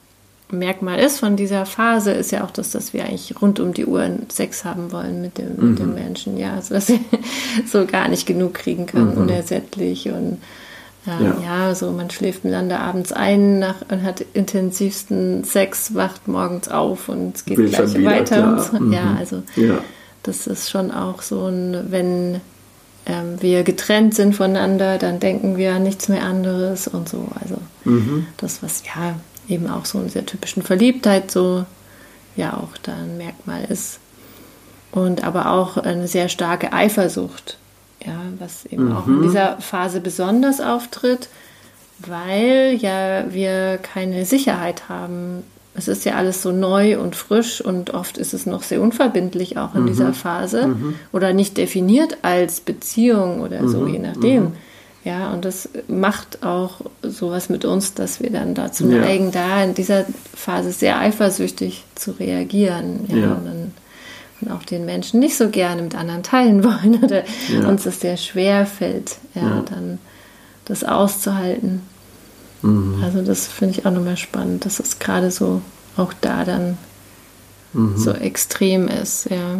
Merkmal 0.50 0.98
ist 0.98 1.18
von 1.18 1.37
dieser 1.37 1.66
Phase, 1.66 2.12
ist 2.12 2.32
ja 2.32 2.42
auch 2.42 2.50
das, 2.50 2.70
dass 2.70 2.94
wir 2.94 3.04
eigentlich 3.04 3.34
rund 3.40 3.61
um 3.61 3.74
die 3.74 3.84
Uhr 3.84 4.08
Sex 4.30 4.64
haben 4.64 4.92
wollen 4.92 5.20
mit 5.20 5.37
dem, 5.37 5.56
mhm. 5.56 5.70
mit 5.70 5.78
dem 5.78 5.88
mhm. 5.88 5.94
Menschen. 5.94 6.38
Ja, 6.38 6.54
also 6.54 6.74
dass 6.74 6.88
wir 6.88 7.00
so 7.66 7.84
gar 7.84 8.08
nicht 8.08 8.26
genug 8.26 8.54
kriegen 8.54 8.87
können, 8.87 9.12
mhm. 9.14 9.22
unersättlich. 9.22 10.08
Und 10.08 10.38
äh, 11.06 11.22
ja. 11.22 11.37
ja. 11.44 11.74
so 11.74 11.92
man 11.92 12.11
schläft 12.11 12.44
miteinander 12.44 12.80
abends 12.80 13.12
ein 13.12 13.58
nach, 13.58 13.82
und 13.90 14.02
hat 14.02 14.24
intensivsten 14.32 15.44
Sex, 15.44 15.94
wacht 15.94 16.28
morgens 16.28 16.68
auf 16.68 17.11
und 17.11 17.37
es 17.37 17.44
geht 17.44 17.58
Will 17.58 17.68
gleich 17.68 18.02
weiter. 18.02 18.58
So. 18.58 18.78
Mhm. 18.78 18.92
Ja, 18.92 19.16
also 19.18 19.42
ja. 19.56 19.78
das 20.22 20.46
ist 20.46 20.70
schon 20.70 20.90
auch 20.90 21.20
so 21.20 21.46
ein, 21.46 21.90
wenn 21.90 22.40
ähm, 23.04 23.37
wir 23.40 23.64
getrennt 23.64 24.14
sind 24.14 24.34
voneinander, 24.34 24.96
dann 24.96 25.20
denken 25.20 25.58
wir 25.58 25.74
an 25.74 25.82
nichts 25.82 26.08
mehr 26.08 26.22
anderes 26.22 26.88
und 26.88 27.08
so. 27.08 27.28
Also 27.38 27.56
mhm. 27.84 28.26
das, 28.38 28.62
was 28.62 28.82
ja 28.87 29.14
eben 29.48 29.68
auch 29.68 29.84
so 29.84 29.98
in 29.98 30.06
dieser 30.06 30.26
typischen 30.26 30.62
Verliebtheit 30.62 31.30
so 31.30 31.64
ja 32.37 32.54
auch 32.54 32.76
da 32.82 32.92
ein 32.94 33.18
Merkmal 33.18 33.64
ist. 33.64 33.98
Und 34.90 35.22
aber 35.24 35.50
auch 35.50 35.76
eine 35.76 36.08
sehr 36.08 36.28
starke 36.28 36.72
Eifersucht, 36.72 37.58
ja, 38.04 38.16
was 38.38 38.64
eben 38.64 38.87
mhm. 38.87 38.96
auch 38.96 39.06
in 39.06 39.22
dieser 39.22 39.61
Phase 39.61 40.00
besonders 40.00 40.61
auftritt, 40.61 41.28
weil 41.98 42.78
ja 42.80 43.24
wir 43.30 43.78
keine 43.78 44.24
Sicherheit 44.24 44.88
haben. 44.88 45.42
Es 45.74 45.88
ist 45.88 46.04
ja 46.04 46.14
alles 46.14 46.42
so 46.42 46.52
neu 46.52 46.98
und 46.98 47.16
frisch 47.16 47.61
und 47.61 47.92
oft 47.92 48.16
ist 48.16 48.32
es 48.32 48.46
noch 48.46 48.62
sehr 48.62 48.80
unverbindlich 48.80 49.58
auch 49.58 49.74
in 49.74 49.82
mhm. 49.82 49.87
dieser 49.88 50.12
Phase 50.14 50.68
mhm. 50.68 50.94
oder 51.12 51.32
nicht 51.34 51.58
definiert 51.58 52.18
als 52.22 52.61
Beziehung 52.61 53.40
oder 53.40 53.68
so, 53.68 53.80
mhm. 53.80 53.92
je 53.92 53.98
nachdem. 53.98 54.52
Ja, 55.04 55.32
und 55.32 55.44
das 55.44 55.68
macht 55.87 56.42
auch 56.42 56.80
sowas 57.02 57.48
mit 57.48 57.64
uns, 57.64 57.94
dass 57.94 58.20
wir 58.20 58.30
dann 58.30 58.54
dazu 58.54 58.84
neigen, 58.87 59.26
ja. 59.26 59.30
da 59.30 59.64
in 59.64 59.74
dieser 59.74 60.04
Phase 60.34 60.72
sehr 60.72 60.98
eifersüchtig 60.98 61.84
zu 61.94 62.12
reagieren. 62.12 63.06
Ja, 63.08 63.16
ja. 63.16 63.32
Und, 63.32 63.46
dann, 63.46 63.72
und 64.40 64.50
auch 64.50 64.62
den 64.64 64.84
Menschen 64.84 65.20
nicht 65.20 65.37
so 65.37 65.50
gerne 65.50 65.82
mit 65.82 65.94
anderen 65.94 66.22
teilen 66.22 66.64
wollen 66.64 67.02
oder 67.02 67.22
ja. 67.48 67.68
uns 67.68 67.84
das 67.84 68.00
sehr 68.00 68.16
schwer 68.16 68.66
fällt, 68.66 69.16
ja, 69.34 69.62
dann 69.70 69.98
das 70.64 70.84
auszuhalten. 70.84 71.82
Mhm. 72.62 73.02
Also 73.02 73.22
das 73.22 73.46
finde 73.46 73.78
ich 73.78 73.87
auch 73.87 73.92
nochmal 73.92 74.16
spannend, 74.16 74.66
dass 74.66 74.80
es 74.80 74.98
gerade 74.98 75.30
so 75.30 75.62
auch 75.96 76.12
da 76.20 76.44
dann 76.44 76.76
mhm. 77.72 77.96
so 77.96 78.12
extrem 78.12 78.88
ist, 78.88 79.30
ja. 79.30 79.58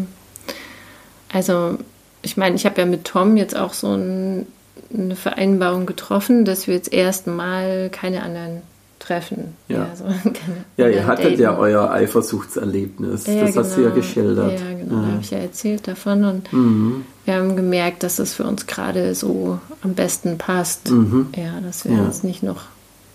Also 1.33 1.79
ich 2.23 2.37
meine, 2.37 2.57
ich 2.57 2.67
habe 2.67 2.81
ja 2.81 2.87
mit 2.87 3.05
Tom 3.05 3.37
jetzt 3.37 3.57
auch 3.57 3.73
so 3.73 3.95
ein 3.95 4.47
eine 4.93 5.17
Vereinbarung 5.17 5.87
getroffen, 5.87 6.45
dass 6.45 6.67
wir 6.67 6.75
jetzt 6.75 6.93
erstmal 6.93 7.89
keine 7.91 8.23
anderen 8.23 8.63
treffen. 8.99 9.55
Ja, 9.69 9.89
so, 9.95 10.05
ja 10.77 10.89
ihr 10.89 11.07
hattet 11.07 11.33
daten. 11.33 11.41
ja 11.43 11.57
euer 11.57 11.91
Eifersuchtserlebnis. 11.91 13.27
Ja, 13.27 13.41
das 13.43 13.53
genau. 13.53 13.65
hast 13.65 13.77
du 13.77 13.83
ja 13.83 13.91
geschildert. 13.91 14.53
Ja, 14.61 14.77
genau, 14.77 15.03
da 15.03 15.07
habe 15.13 15.19
ich 15.21 15.31
ja 15.31 15.39
erzählt 15.39 15.87
davon. 15.87 16.25
Und 16.25 16.53
mhm. 16.53 17.05
wir 17.25 17.35
haben 17.35 17.57
gemerkt, 17.57 18.03
dass 18.03 18.19
es 18.19 18.35
für 18.35 18.45
uns 18.45 18.67
gerade 18.67 19.15
so 19.15 19.59
am 19.83 19.95
besten 19.95 20.37
passt. 20.39 20.91
Mhm. 20.91 21.29
Ja, 21.37 21.61
dass 21.65 21.85
wir 21.85 21.93
uns 22.01 22.23
nicht 22.25 22.43
noch 22.43 22.63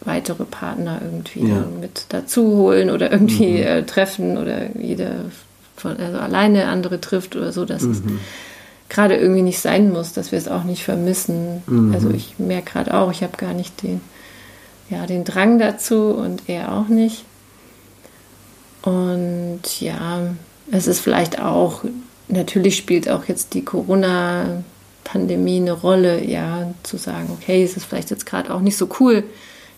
weitere 0.05 0.43
Partner 0.45 0.99
irgendwie 1.03 1.53
mit 1.79 2.05
dazu 2.09 2.43
holen 2.57 2.89
oder 2.89 3.11
irgendwie 3.11 3.51
Mhm. 3.57 3.63
äh, 3.63 3.83
treffen 3.83 4.37
oder 4.37 4.75
jeder 4.77 5.25
von, 5.77 5.97
also 5.97 6.17
alleine 6.17 6.67
andere 6.67 6.99
trifft 7.01 7.35
oder 7.35 7.51
so, 7.51 7.65
dass 7.65 7.83
es 7.83 8.03
Mhm. 8.03 8.19
Gerade 8.89 9.15
irgendwie 9.15 9.41
nicht 9.41 9.59
sein 9.59 9.91
muss, 9.91 10.13
dass 10.13 10.31
wir 10.31 10.37
es 10.37 10.47
auch 10.47 10.63
nicht 10.63 10.83
vermissen. 10.83 11.63
Mhm. 11.67 11.93
Also 11.93 12.09
ich 12.09 12.35
merke 12.37 12.71
gerade 12.71 12.93
auch, 12.93 13.11
ich 13.11 13.23
habe 13.23 13.37
gar 13.37 13.53
nicht 13.53 13.81
den, 13.81 14.01
ja, 14.89 15.05
den 15.05 15.23
Drang 15.23 15.59
dazu 15.59 16.09
und 16.09 16.43
er 16.47 16.73
auch 16.73 16.87
nicht. 16.87 17.25
Und 18.83 19.61
ja, 19.79 20.21
es 20.71 20.87
ist 20.87 20.99
vielleicht 20.99 21.41
auch, 21.41 21.83
natürlich 22.27 22.77
spielt 22.77 23.09
auch 23.09 23.25
jetzt 23.25 23.53
die 23.53 23.63
Corona-Pandemie 23.63 25.57
eine 25.57 25.71
Rolle, 25.71 26.23
ja, 26.23 26.73
zu 26.83 26.97
sagen, 26.97 27.29
okay, 27.31 27.63
es 27.63 27.77
ist 27.77 27.85
vielleicht 27.85 28.11
jetzt 28.11 28.25
gerade 28.25 28.53
auch 28.53 28.59
nicht 28.59 28.77
so 28.77 28.89
cool, 28.99 29.23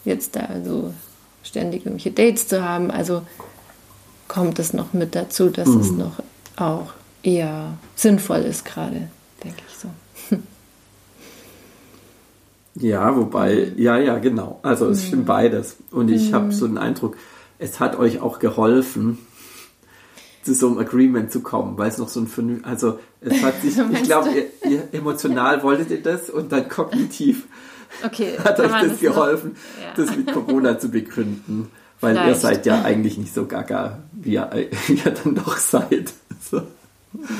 jetzt 0.04 0.36
da 0.36 0.48
so 0.64 0.94
ständig 1.44 1.86
irgendwelche 1.86 2.12
Dates 2.12 2.48
zu 2.48 2.64
haben. 2.64 2.90
Also 2.92 3.22
kommt 4.28 4.58
es 4.60 4.74
noch 4.74 4.94
mit 4.94 5.16
dazu, 5.16 5.50
dass 5.50 5.70
es 5.70 5.92
Mhm. 5.92 5.98
noch 6.00 6.14
auch 6.58 6.94
eher 7.26 7.78
sinnvoll 7.96 8.40
ist 8.42 8.64
gerade, 8.66 9.10
denke 9.44 9.62
ich 9.68 9.76
so. 9.78 9.90
Ja, 12.78 13.16
wobei, 13.16 13.72
ja, 13.78 13.98
ja, 13.98 14.18
genau. 14.20 14.60
Also 14.62 14.90
es 14.90 15.04
Mhm. 15.04 15.08
stimmt 15.08 15.26
beides. 15.28 15.78
Und 15.92 16.12
ich 16.12 16.34
habe 16.34 16.52
so 16.52 16.68
den 16.68 16.78
Eindruck, 16.78 17.16
es 17.58 17.80
hat 17.80 17.98
euch 17.98 18.20
auch 18.20 18.40
geholfen, 18.40 19.18
zu 20.44 20.54
so 20.54 20.68
einem 20.68 20.78
Agreement 20.80 21.32
zu 21.32 21.40
kommen, 21.40 21.78
weil 21.78 21.88
es 21.90 21.98
noch 21.98 22.10
so 22.10 22.20
ein 22.20 22.28
Vernü 22.28 22.60
also 22.64 23.00
es 23.22 23.42
hat 23.42 23.62
sich, 23.62 23.78
ich 23.94 24.04
glaube, 24.04 24.30
ihr, 24.30 24.70
ihr 24.70 24.84
emotional 24.92 25.64
wolltet 25.64 25.90
ihr 25.90 26.04
das 26.04 26.30
und 26.30 26.52
dann 26.52 26.68
kognitiv 26.70 27.46
Okay, 28.06 28.38
hat 28.44 28.60
euch 28.60 28.70
das 28.72 29.00
geholfen, 29.00 29.56
ja. 29.82 29.94
das 29.96 30.16
mit 30.16 30.32
Corona 30.34 30.78
zu 30.78 30.90
begründen. 30.90 31.72
Weil 32.02 32.16
ihr 32.16 32.22
Vielleicht. 32.24 32.42
seid 32.42 32.66
ja 32.66 32.82
eigentlich 32.82 33.18
nicht 33.18 33.34
so 33.34 33.46
gaga, 33.46 34.00
wie 34.12 34.34
ihr, 34.34 34.50
wie 34.88 34.94
ihr 34.96 35.12
dann 35.12 35.34
doch 35.36 35.56
seid. 35.56 36.12
So. 36.52 36.62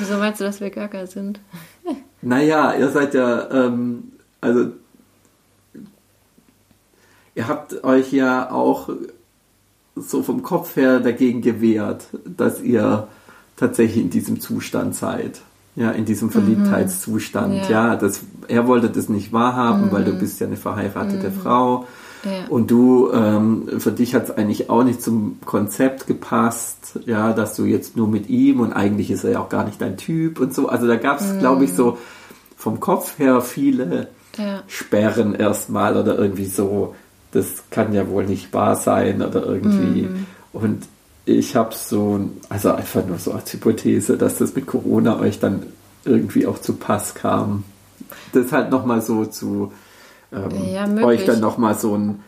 Wieso 0.00 0.18
meinst 0.18 0.40
du, 0.40 0.44
dass 0.44 0.60
wir 0.60 0.70
Gaga 0.70 1.06
sind? 1.06 1.40
Naja, 2.22 2.74
ihr 2.74 2.88
seid 2.88 3.14
ja, 3.14 3.48
ähm, 3.52 4.12
also 4.40 4.70
ihr 7.36 7.46
habt 7.46 7.84
euch 7.84 8.12
ja 8.12 8.50
auch 8.50 8.88
so 9.94 10.22
vom 10.22 10.42
Kopf 10.42 10.74
her 10.74 10.98
dagegen 10.98 11.40
gewehrt, 11.40 12.08
dass 12.24 12.60
ihr 12.60 13.06
tatsächlich 13.56 14.02
in 14.02 14.10
diesem 14.10 14.40
Zustand 14.40 14.96
seid. 14.96 15.40
Ja, 15.76 15.90
in 15.90 16.06
diesem 16.06 16.30
Verliebtheitszustand. 16.30 17.54
Ja. 17.54 17.70
Ja, 17.70 17.96
das, 17.96 18.20
er 18.48 18.66
wollte 18.66 18.88
das 18.88 19.10
nicht 19.10 19.32
wahrhaben, 19.32 19.92
weil 19.92 20.04
du 20.04 20.18
bist 20.18 20.40
ja 20.40 20.46
eine 20.46 20.56
verheiratete 20.56 21.30
Frau. 21.30 21.86
Ja. 22.26 22.48
Und 22.48 22.70
du, 22.70 23.10
ähm, 23.12 23.68
für 23.78 23.92
dich 23.92 24.14
hat 24.14 24.24
es 24.24 24.30
eigentlich 24.32 24.68
auch 24.68 24.82
nicht 24.82 25.00
zum 25.00 25.38
Konzept 25.44 26.06
gepasst, 26.06 26.98
ja, 27.06 27.32
dass 27.32 27.54
du 27.54 27.64
jetzt 27.64 27.96
nur 27.96 28.08
mit 28.08 28.28
ihm 28.28 28.58
und 28.60 28.72
eigentlich 28.72 29.10
ist 29.12 29.22
er 29.24 29.30
ja 29.32 29.40
auch 29.40 29.48
gar 29.48 29.64
nicht 29.64 29.80
dein 29.80 29.96
Typ 29.96 30.40
und 30.40 30.52
so. 30.52 30.68
Also 30.68 30.88
da 30.88 30.96
gab 30.96 31.20
es, 31.20 31.38
glaube 31.38 31.64
ich, 31.64 31.72
so 31.72 31.98
vom 32.56 32.80
Kopf 32.80 33.18
her 33.18 33.40
viele 33.40 34.08
Ja. 34.36 34.62
Sperren 34.66 35.34
erstmal 35.34 35.96
oder 35.96 36.18
irgendwie 36.18 36.46
so, 36.46 36.94
das 37.30 37.46
kann 37.70 37.92
ja 37.92 38.08
wohl 38.08 38.26
nicht 38.26 38.52
wahr 38.52 38.74
sein 38.74 39.22
oder 39.22 39.46
irgendwie. 39.46 40.08
Und 40.52 40.82
ich 41.26 41.54
habe 41.54 41.74
so, 41.74 42.20
also 42.48 42.72
einfach 42.72 43.06
nur 43.06 43.18
so 43.18 43.32
als 43.32 43.52
Hypothese, 43.52 44.16
dass 44.16 44.38
das 44.38 44.54
mit 44.54 44.66
Corona 44.66 45.18
euch 45.20 45.38
dann 45.38 45.62
irgendwie 46.04 46.46
auch 46.46 46.60
zu 46.60 46.74
Pass 46.74 47.14
kam. 47.14 47.64
Das 48.32 48.52
halt 48.52 48.70
nochmal 48.70 49.00
so 49.00 49.24
zu 49.26 49.72
ähm, 50.36 50.72
Ja, 50.74 50.86
möglich. 50.86 51.04
euch 51.06 51.24
dann 51.24 51.40
nochmal 51.40 51.74
so, 51.74 51.94
ein, 51.96 52.20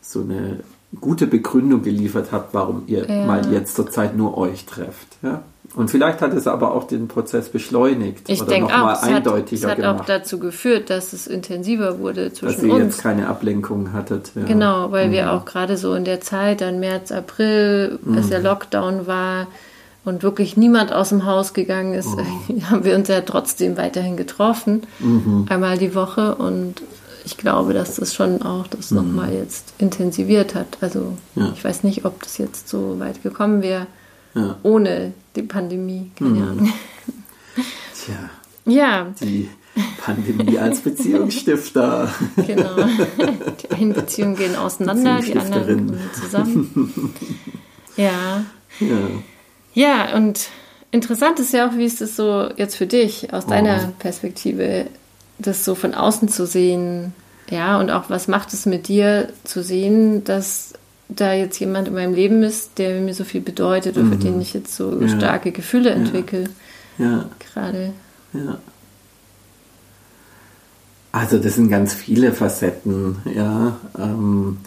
so 0.00 0.20
eine 0.20 0.60
gute 1.00 1.26
Begründung 1.26 1.82
geliefert 1.82 2.28
habt, 2.30 2.54
warum 2.54 2.84
ihr 2.86 3.06
Ja. 3.08 3.24
mal 3.26 3.52
jetzt 3.52 3.74
zur 3.74 3.90
Zeit 3.90 4.16
nur 4.16 4.36
euch 4.38 4.64
trefft. 4.66 5.08
Ja? 5.22 5.42
Und 5.74 5.90
vielleicht 5.90 6.20
hat 6.22 6.32
es 6.34 6.46
aber 6.46 6.72
auch 6.72 6.84
den 6.86 7.08
Prozess 7.08 7.48
beschleunigt 7.48 8.28
Ich 8.28 8.40
oder 8.40 8.50
denke 8.50 8.72
auch, 8.72 8.76
nochmal 8.78 8.92
es 8.94 9.02
hat, 9.02 9.08
es 9.10 9.16
eindeutiger 9.16 9.68
hat 9.70 9.82
auch 9.84 10.04
dazu 10.04 10.38
geführt, 10.38 10.88
dass 10.88 11.12
es 11.12 11.26
intensiver 11.26 11.98
wurde 11.98 12.30
dass 12.30 12.38
zwischen 12.38 12.68
ihr 12.68 12.74
uns. 12.74 12.84
jetzt 12.84 13.02
keine 13.02 13.26
Ablenkung 13.26 13.92
hattet. 13.92 14.30
Ja. 14.36 14.44
Genau, 14.44 14.92
weil 14.92 15.10
wir 15.10 15.32
auch 15.32 15.44
gerade 15.44 15.76
so 15.76 15.94
in 15.94 16.04
der 16.04 16.20
Zeit, 16.20 16.60
dann 16.60 16.78
März, 16.78 17.10
April, 17.10 17.98
als 18.14 18.28
der 18.28 18.40
Lockdown 18.40 19.08
war 19.08 19.48
und 20.04 20.22
wirklich 20.22 20.56
niemand 20.56 20.92
aus 20.92 21.08
dem 21.08 21.24
Haus 21.24 21.54
gegangen 21.54 21.94
ist, 21.94 22.10
haben 22.70 22.84
wir 22.84 22.94
uns 22.94 23.08
ja 23.08 23.22
trotzdem 23.22 23.76
weiterhin 23.76 24.16
getroffen, 24.16 24.82
einmal 25.48 25.76
die 25.78 25.96
Woche 25.96 26.36
und 26.36 26.82
ich 27.24 27.36
glaube, 27.36 27.72
dass 27.74 27.96
das 27.96 28.14
schon 28.14 28.42
auch 28.42 28.66
das 28.66 28.90
nochmal 28.90 29.32
jetzt 29.32 29.72
intensiviert 29.78 30.54
hat. 30.54 30.78
Also 30.80 31.16
Ja. 31.34 31.52
ich 31.54 31.64
weiß 31.64 31.82
nicht, 31.84 32.04
ob 32.04 32.22
das 32.22 32.38
jetzt 32.38 32.68
so 32.68 32.98
weit 33.00 33.22
gekommen 33.22 33.62
wäre 33.62 33.86
Ja. 34.34 34.56
ohne 34.62 35.12
die 35.36 35.42
Pandemie. 35.42 36.10
Keine 36.16 36.42
Ahnung. 36.46 36.72
Tja, 38.04 38.30
Ja, 38.66 39.06
die 39.20 39.48
Pandemie 39.98 40.58
als 40.58 40.80
Beziehungsstifter. 40.80 42.08
genau. 42.46 42.76
Die 43.62 43.70
einen 43.74 43.92
Beziehungen 43.92 44.36
gehen 44.36 44.56
auseinander, 44.56 45.20
die 45.20 45.36
anderen 45.36 45.86
kommen 45.86 46.10
zusammen. 46.12 47.14
Ja, 47.96 48.44
Ja. 48.80 48.98
Ja, 49.76 50.14
und 50.16 50.48
interessant 50.92 51.40
ist 51.40 51.52
ja 51.52 51.68
auch, 51.68 51.76
wie 51.76 51.84
ist 51.84 52.00
es 52.00 52.14
so 52.16 52.48
jetzt 52.56 52.76
für 52.76 52.86
dich 52.86 53.32
aus 53.32 53.46
deiner 53.46 53.92
Perspektive, 53.98 54.86
das 55.38 55.64
so 55.64 55.74
von 55.74 55.94
außen 55.94 56.28
zu 56.28 56.46
sehen, 56.46 57.12
ja, 57.50 57.78
und 57.78 57.90
auch 57.90 58.08
was 58.10 58.28
macht 58.28 58.52
es 58.54 58.66
mit 58.66 58.88
dir 58.88 59.28
zu 59.44 59.62
sehen, 59.62 60.24
dass 60.24 60.72
da 61.08 61.34
jetzt 61.34 61.58
jemand 61.60 61.88
in 61.88 61.94
meinem 61.94 62.14
Leben 62.14 62.42
ist, 62.42 62.78
der 62.78 63.00
mir 63.00 63.14
so 63.14 63.24
viel 63.24 63.40
bedeutet 63.42 63.98
und 63.98 64.10
für 64.10 64.16
den 64.16 64.40
ich 64.40 64.54
jetzt 64.54 64.74
so 64.74 64.98
Ja. 65.00 65.08
starke 65.08 65.52
Gefühle 65.52 65.90
entwickle, 65.90 66.44
ja, 66.98 67.26
gerade. 67.52 67.92
ja. 68.32 68.58
Also 71.12 71.38
das 71.38 71.54
sind 71.54 71.68
ganz 71.68 71.94
viele 71.94 72.32
Facetten, 72.32 73.18
ja. 73.34 73.76
Ähm, 73.98 74.58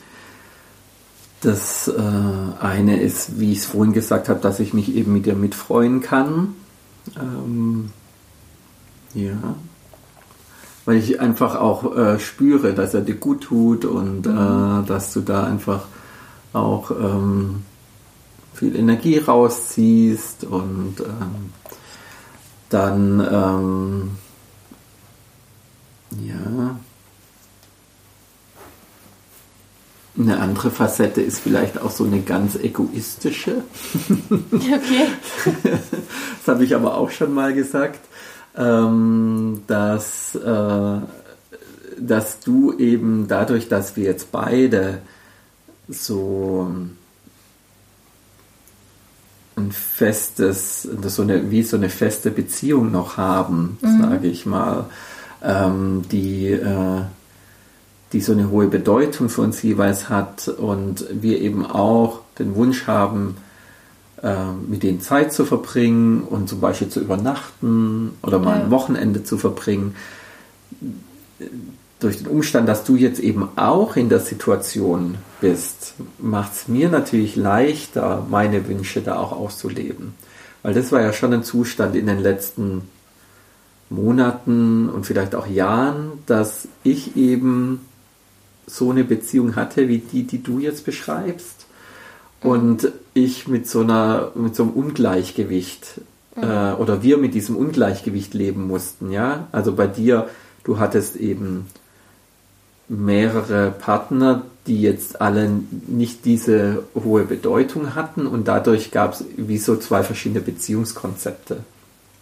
das 1.42 1.88
äh, 1.88 2.64
eine 2.64 3.00
ist, 3.02 3.40
wie 3.40 3.52
ich 3.52 3.60
es 3.60 3.66
vorhin 3.66 3.94
gesagt 3.94 4.30
habe, 4.30 4.40
dass 4.40 4.60
ich 4.60 4.74
mich 4.74 4.96
eben 4.96 5.14
mit 5.14 5.26
dir 5.26 5.36
mitfreuen 5.36 6.02
kann. 6.02 6.56
Ähm, 7.20 7.92
ja. 9.14 9.56
Weil 10.88 11.00
ich 11.00 11.20
einfach 11.20 11.56
auch 11.56 11.98
äh, 11.98 12.18
spüre, 12.18 12.74
dass 12.74 12.94
er 12.94 13.02
dir 13.02 13.16
gut 13.16 13.42
tut 13.44 13.84
und 13.84 14.26
äh, 14.26 14.88
dass 14.88 15.12
du 15.12 15.20
da 15.20 15.44
einfach 15.44 15.82
auch 16.54 16.92
ähm, 16.92 17.64
viel 18.54 18.74
Energie 18.74 19.18
rausziehst 19.18 20.46
und 20.46 20.96
ähm, 21.02 21.52
dann 22.70 23.20
ähm, 23.20 24.12
ja 26.26 26.78
eine 30.18 30.40
andere 30.40 30.72
Facette 30.72 31.22
ist 31.22 31.40
vielleicht 31.40 31.80
auch 31.80 31.92
so 31.92 32.06
eine 32.06 32.22
ganz 32.22 32.56
egoistische. 32.56 33.64
Okay. 34.30 35.08
Das 36.46 36.56
habe 36.56 36.64
ich 36.64 36.74
aber 36.74 36.96
auch 36.96 37.12
schon 37.12 37.34
mal 37.34 37.54
gesagt, 37.54 38.00
ähm, 38.58 39.62
dass, 39.68 40.36
äh, 40.36 41.00
dass 42.00 42.40
du 42.40 42.74
eben 42.78 43.28
dadurch, 43.28 43.70
dass 43.70 43.96
wir 43.96 44.04
jetzt 44.04 44.32
beide 44.32 45.00
so 45.88 46.72
ein 49.56 49.72
festes, 49.72 50.84
so 50.84 51.22
eine, 51.22 51.50
wie 51.50 51.64
so 51.64 51.78
eine 51.78 51.90
feste 51.90 52.32
Beziehung 52.32 52.92
noch 52.92 53.18
haben, 53.18 53.78
sage 53.82 54.28
ich 54.28 54.46
mal, 54.46 54.86
ähm, 55.44 56.04
die, 56.12 56.48
äh, 56.52 57.02
die 58.14 58.22
so 58.22 58.34
eine 58.34 58.50
hohe 58.50 58.68
Bedeutung 58.68 59.30
für 59.30 59.42
uns 59.42 59.62
jeweils 59.64 60.10
hat 60.10 60.48
und 60.48 61.06
wir 61.10 61.42
eben 61.42 61.66
auch 61.66 62.22
den 62.38 62.56
Wunsch 62.56 62.88
haben, 62.88 63.38
mit 64.68 64.82
denen 64.82 65.00
Zeit 65.02 65.32
zu 65.32 65.46
verbringen 65.46 66.24
und 66.24 66.50
zum 66.50 66.60
Beispiel 66.60 66.90
zu 66.90 67.00
übernachten 67.00 68.14
oder 68.24 68.40
mal 68.40 68.58
Ja. 68.58 68.64
ein 68.64 68.72
Wochenende 68.72 69.24
zu 69.24 69.38
verbringen. 69.38 69.96
Durch 72.00 72.18
den 72.18 72.28
Umstand, 72.28 72.68
dass 72.68 72.84
du 72.84 72.96
jetzt 72.96 73.20
eben 73.20 73.48
auch 73.58 73.96
in 73.96 74.10
der 74.10 74.20
Situation 74.20 75.18
bist, 75.40 75.94
macht 76.20 76.54
es 76.54 76.68
mir 76.68 76.90
natürlich 76.90 77.36
leichter, 77.36 78.26
meine 78.30 78.68
Wünsche 78.68 79.02
da 79.02 79.18
auch 79.18 79.32
auszuleben. 79.32 80.14
Weil 80.64 80.74
das 80.74 80.92
war 80.92 81.02
ja 81.02 81.14
schon 81.14 81.34
ein 81.34 81.44
Zustand 81.44 81.96
in 81.96 82.08
den 82.08 82.20
letzten 82.20 82.84
Monaten 83.90 84.90
und 84.90 85.06
vielleicht 85.06 85.34
auch 85.36 85.48
Jahren, 85.48 86.24
dass 86.26 86.68
ich 86.84 87.16
eben 87.16 87.82
so 88.66 88.92
eine 88.92 89.04
Beziehung 89.04 89.56
hatte 89.56 89.88
wie 89.88 90.00
die, 90.00 90.24
die 90.24 90.44
du 90.44 90.60
jetzt 90.60 90.86
beschreibst. 90.86 91.66
Und 92.42 92.92
ich 93.24 93.48
mit 93.48 93.68
so 93.68 93.82
einer, 93.82 94.32
mit 94.36 94.56
so 94.56 94.64
einem 94.64 94.74
Ungleichgewicht 94.74 96.02
äh, 96.36 96.74
oder 96.74 97.04
wir 97.04 97.18
mit 97.18 97.34
diesem 97.34 97.56
Ungleichgewicht 97.56 98.34
leben 98.34 98.68
mussten, 98.68 99.12
ja. 99.12 99.48
Also 99.52 99.74
bei 99.74 99.88
dir, 99.88 100.30
du 100.64 100.80
hattest 100.80 101.16
eben 101.16 101.68
mehrere 102.90 103.72
Partner, 103.72 104.44
die 104.66 104.82
jetzt 104.82 105.22
alle 105.22 105.50
nicht 105.88 106.26
diese 106.26 106.84
hohe 106.96 107.24
Bedeutung 107.24 107.96
hatten 107.96 108.28
und 108.28 108.48
dadurch 108.48 108.92
gab 108.92 109.14
es 109.14 109.26
wie 109.36 109.58
so 109.58 109.78
zwei 109.78 110.04
verschiedene 110.04 110.42
Beziehungskonzepte. 110.42 111.58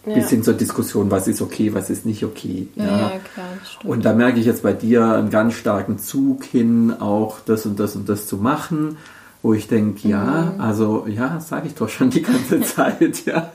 Ja. 0.06 0.14
Bis 0.14 0.30
hin 0.30 0.44
zur 0.44 0.54
Diskussion, 0.54 1.10
was 1.10 1.26
ist 1.26 1.42
okay, 1.42 1.74
was 1.74 1.90
ist 1.90 2.06
nicht 2.06 2.24
okay. 2.24 2.68
Ja, 2.76 2.84
ja. 2.84 3.10
klar, 3.34 3.46
und 3.82 4.04
da 4.04 4.12
merke 4.12 4.38
ich 4.38 4.46
jetzt 4.46 4.62
bei 4.62 4.72
dir 4.72 5.04
einen 5.04 5.30
ganz 5.30 5.54
starken 5.54 5.98
Zug 5.98 6.44
hin, 6.44 6.94
auch 7.00 7.40
das 7.44 7.66
und 7.66 7.80
das 7.80 7.96
und 7.96 8.08
das 8.08 8.28
zu 8.28 8.36
machen, 8.36 8.98
wo 9.46 9.54
ich 9.54 9.68
denke, 9.68 10.08
ja, 10.08 10.52
mhm. 10.54 10.60
also 10.60 11.06
ja, 11.08 11.38
sage 11.38 11.68
ich 11.68 11.74
doch 11.74 11.88
schon 11.88 12.10
die 12.10 12.22
ganze 12.22 12.60
Zeit, 12.62 13.24
ja. 13.26 13.52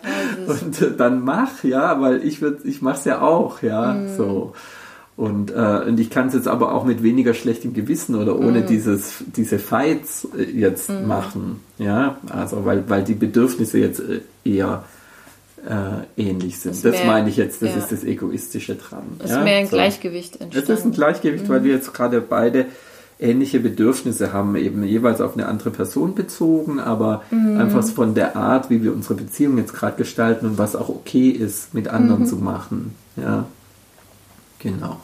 und 0.48 0.82
äh, 0.82 0.96
dann 0.96 1.22
mach, 1.22 1.66
ja, 1.66 2.00
weil 2.00 2.26
ich 2.26 2.42
würde, 2.42 2.66
ich 2.66 2.82
mach's 2.82 3.04
ja 3.04 3.20
auch, 3.20 3.62
ja, 3.62 3.94
mhm. 3.94 4.16
so. 4.16 4.54
Und, 5.18 5.52
äh, 5.52 5.82
und 5.86 6.00
ich 6.00 6.10
kann 6.10 6.30
es 6.30 6.34
jetzt 6.34 6.48
aber 6.48 6.74
auch 6.74 6.86
mit 6.86 7.04
weniger 7.04 7.34
schlechtem 7.34 7.74
Gewissen 7.74 8.16
oder 8.16 8.40
ohne 8.40 8.62
mm. 8.62 8.68
dieses, 8.68 9.24
diese 9.36 9.60
Fights 9.60 10.28
äh, 10.36 10.44
jetzt 10.44 10.90
mm. 10.90 11.06
machen. 11.06 11.60
Ja, 11.78 12.18
also 12.30 12.66
weil, 12.66 12.90
weil 12.90 13.04
die 13.04 13.14
Bedürfnisse 13.14 13.78
jetzt 13.78 14.00
äh, 14.00 14.22
eher 14.46 14.86
äh, 15.70 16.22
ähnlich 16.22 16.60
sind. 16.60 16.74
Das, 16.74 16.82
das 16.82 16.94
mehr, 16.94 17.06
meine 17.06 17.30
ich 17.30 17.38
jetzt, 17.38 17.62
das 17.62 17.72
ja. 17.72 17.76
ist 17.76 17.92
das 17.92 18.04
Egoistische 18.04 18.76
dran. 18.76 19.04
Es 19.20 19.30
ja? 19.30 19.40
ist 19.40 19.44
mehr 19.44 19.58
ein 19.58 19.66
so. 19.68 19.76
Gleichgewicht 19.76 20.42
entstanden. 20.42 20.72
Es 20.72 20.80
ist 20.80 20.86
ein 20.86 20.92
Gleichgewicht, 20.92 21.50
weil 21.50 21.64
wir 21.66 21.74
jetzt 21.74 21.94
gerade 21.94 22.22
beide 22.22 22.66
ähnliche 23.22 23.60
Bedürfnisse 23.60 24.34
haben, 24.34 24.56
eben 24.56 24.84
jeweils 24.84 25.22
auf 25.22 25.34
eine 25.34 25.46
andere 25.46 25.70
Person 25.70 26.16
bezogen, 26.16 26.80
aber 26.80 27.24
mhm. 27.30 27.58
einfach 27.58 27.84
von 27.84 28.16
der 28.16 28.36
Art, 28.36 28.70
wie 28.70 28.84
wir 28.84 28.94
unsere 28.94 29.14
Beziehung 29.14 29.58
jetzt 29.58 29.74
gerade 29.74 29.96
gestalten 29.96 30.48
und 30.48 30.58
was 30.58 30.76
auch 30.76 30.90
okay 30.90 31.30
ist, 31.30 31.74
mit 31.74 31.88
anderen 31.88 32.24
mhm. 32.24 32.26
zu 32.26 32.38
machen. 32.38 32.96
Ja, 33.16 33.46
genau. 34.60 35.00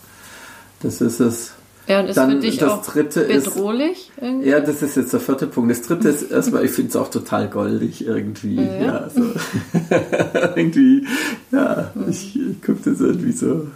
Das 0.81 1.01
ist 1.01 1.19
es. 1.19 1.51
Ja, 1.87 2.01
und 2.01 2.07
ist 2.07 2.17
Dann, 2.17 2.31
für 2.31 2.39
dich 2.39 2.57
das 2.57 2.69
auch 2.69 2.85
dritte 2.85 3.21
bedrohlich? 3.21 4.11
Ist, 4.17 4.21
irgendwie? 4.21 4.49
Ja, 4.49 4.59
das 4.59 4.81
ist 4.81 4.97
jetzt 4.97 5.13
der 5.13 5.21
vierte 5.21 5.47
Punkt. 5.47 5.71
Das 5.71 5.83
dritte 5.83 6.09
ist 6.09 6.23
erstmal, 6.31 6.65
ich 6.65 6.71
finde 6.71 6.89
es 6.89 6.95
auch 6.97 7.09
total 7.09 7.47
goldig 7.49 8.05
irgendwie. 8.05 8.55
Ja, 8.55 8.81
ja 8.81 9.09
so. 9.09 9.21
irgendwie, 10.55 11.07
ja, 11.51 11.91
mhm. 11.95 12.09
ich, 12.09 12.35
ich 12.35 12.61
gucke 12.61 12.89
das 12.89 12.99
irgendwie 12.99 13.31
so. 13.31 13.67